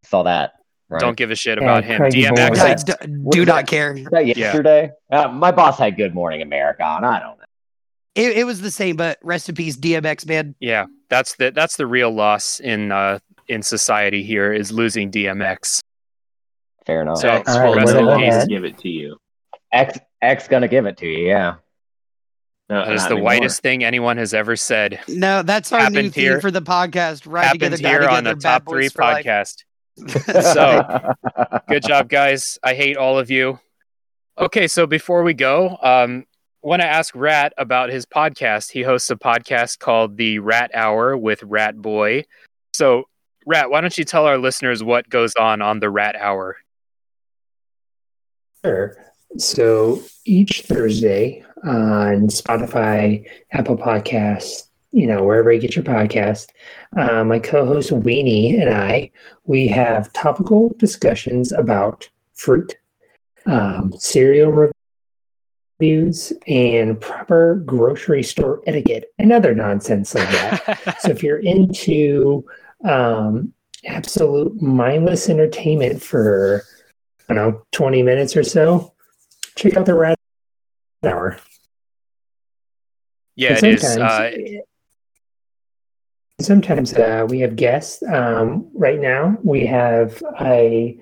[0.04, 0.54] Saw that.
[0.90, 1.00] Right?
[1.00, 2.02] Don't give a shit Yeah, about him.
[2.02, 2.50] DMX.
[2.50, 2.56] Boy.
[2.56, 3.94] God, is- do that- not care.
[3.94, 4.92] Was that yesterday?
[5.12, 7.04] Uh, my boss had Good Morning America on.
[7.06, 7.44] I don't know.
[8.16, 10.56] It, it was the same, but rest in peace, DMX, man.
[10.60, 15.80] yeah, that's the that's the real loss in uh in society here is losing DMX.
[16.86, 17.20] Fair enough.
[17.20, 19.18] So, X All right, will rest what in about give it to you.
[19.72, 21.28] X X gonna give it to you.
[21.28, 21.56] Yeah.
[22.70, 23.24] No, That is the anymore.
[23.24, 25.00] whitest thing anyone has ever said.
[25.08, 27.24] No, that's our new Happened theme here- for the podcast.
[27.26, 29.64] Right Happened die here on the top three podcast.
[30.54, 31.14] So
[31.68, 32.58] good job, guys.
[32.64, 33.60] I hate all of you.
[34.38, 36.26] Okay, so before we go, um,
[36.62, 38.72] want to ask Rat about his podcast.
[38.72, 42.24] He hosts a podcast called The Rat Hour with Ratboy.
[42.74, 43.04] So,
[43.46, 46.56] Rat, why don't you tell our listeners what goes on on the Rat Hour?
[48.64, 48.98] Sure.
[49.38, 56.48] So each Thursday on Spotify, Apple Podcasts, you know, wherever you get your podcast,
[56.98, 59.12] uh, my co-host Weenie and I,
[59.46, 62.76] we have topical discussions about fruit,
[63.46, 64.72] um, cereal
[65.80, 70.98] reviews, and proper grocery store etiquette and other nonsense like that.
[71.00, 72.46] so if you're into
[72.84, 73.54] um,
[73.86, 76.64] absolute mindless entertainment for
[77.30, 78.94] I don't know, 20 minutes or so,
[79.56, 80.18] check out the Rat
[81.04, 81.38] Hour.
[83.36, 83.82] yeah, And it is.
[83.94, 84.62] sometimes- Uh,
[86.42, 88.02] Sometimes uh, we have guests.
[88.04, 90.98] Um, right now, we have a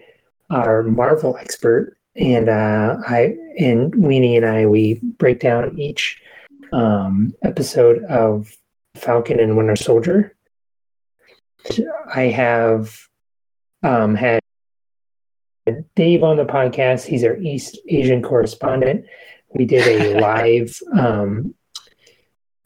[0.49, 6.19] our Marvel expert, and uh, I and Weenie and I we break down each
[6.73, 8.51] um, episode of
[8.95, 10.35] Falcon and Winter Soldier.
[12.15, 12.97] I have
[13.83, 14.39] um, had
[15.95, 17.05] Dave on the podcast.
[17.05, 19.05] He's our East Asian correspondent.
[19.53, 21.53] We did a live, um,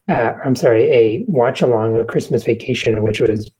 [0.08, 3.52] uh, I'm sorry, a watch along a Christmas vacation, which was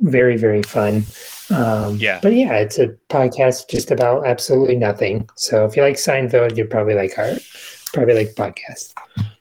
[0.00, 1.04] very, very fun.
[1.50, 2.20] Um, Yeah.
[2.22, 5.28] But yeah, it's a podcast just about absolutely nothing.
[5.36, 7.32] So if you like Seinfeld, you probably like our,
[7.92, 8.92] probably like podcast.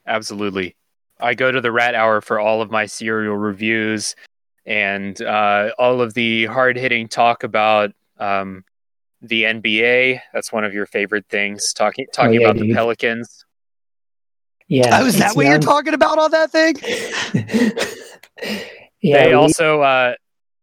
[0.06, 0.76] Absolutely.
[1.20, 4.16] I go to the Rat Hour for all of my cereal reviews
[4.66, 8.64] and uh, all of the hard hitting talk about um,
[9.24, 10.20] the NBA.
[10.34, 11.74] That's one of your favorite things.
[11.74, 12.74] Talking talking yeah, about the.
[12.74, 13.46] Pelicans.
[14.68, 15.00] Yeah.
[15.02, 16.76] Oh, is that it's what you're non- talking about on that thing?
[19.02, 19.24] yeah.
[19.24, 20.16] they we- also uh,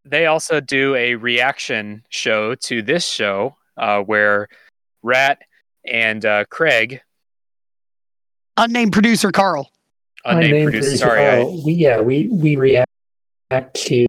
[0.04, 4.48] they also do a reaction show to this show uh, where
[5.02, 5.38] Rat
[5.84, 7.00] and uh, Craig,
[8.56, 9.70] Unnamed producer Carl.
[10.24, 12.86] unnamed Unnamed producer, producer sorry, I, we, yeah, we we react
[13.74, 14.06] to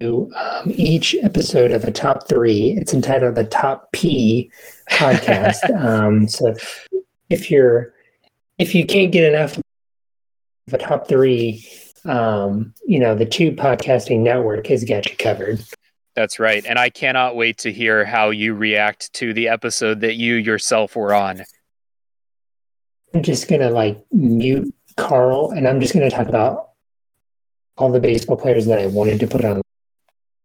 [0.00, 2.76] um, each episode of a top three.
[2.76, 4.50] It's entitled the Top P
[4.90, 5.58] podcast.
[5.84, 6.54] um, so
[7.28, 7.92] if, you're
[8.58, 11.66] if you can't get enough of a top three,
[12.04, 15.64] um, you know the Tube Podcasting Network has got you covered.
[16.14, 16.64] that's right.
[16.64, 20.94] And I cannot wait to hear how you react to the episode that you yourself
[20.94, 21.44] were on.
[23.14, 26.70] I'm just gonna like mute Carl, and I'm just gonna talk about
[27.76, 29.62] all the baseball players that I wanted to put on the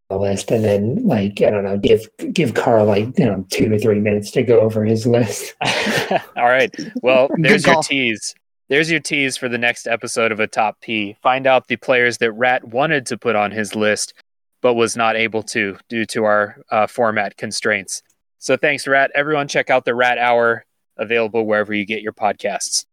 [0.10, 3.80] list, and then like I don't know, give give Carl like you know two to
[3.80, 5.56] three minutes to go over his list.
[6.38, 6.74] All right.
[7.02, 7.84] Well, there's your call.
[7.84, 8.36] tease.
[8.70, 11.16] There's your tease for the next episode of a top P.
[11.22, 14.14] Find out the players that Rat wanted to put on his list,
[14.62, 18.02] but was not able to due to our uh, format constraints.
[18.40, 19.12] So thanks, Rat.
[19.14, 20.66] Everyone, check out the Rat Hour
[20.98, 22.86] available wherever you get your podcasts.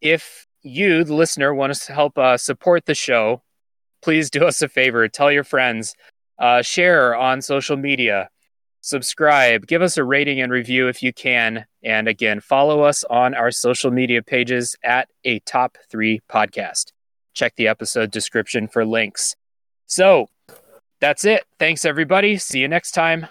[0.00, 3.42] If you, the listener, want to help uh, support the show,
[4.02, 5.08] please do us a favor.
[5.08, 5.94] Tell your friends,
[6.42, 8.28] uh, share on social media,
[8.80, 11.64] subscribe, give us a rating and review if you can.
[11.84, 16.90] And again, follow us on our social media pages at a top three podcast.
[17.32, 19.36] Check the episode description for links.
[19.86, 20.26] So
[21.00, 21.44] that's it.
[21.60, 22.36] Thanks, everybody.
[22.38, 23.28] See you next time.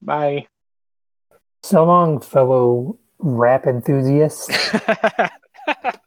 [0.00, 0.46] Bye.
[1.62, 4.48] So long, fellow rap enthusiasts.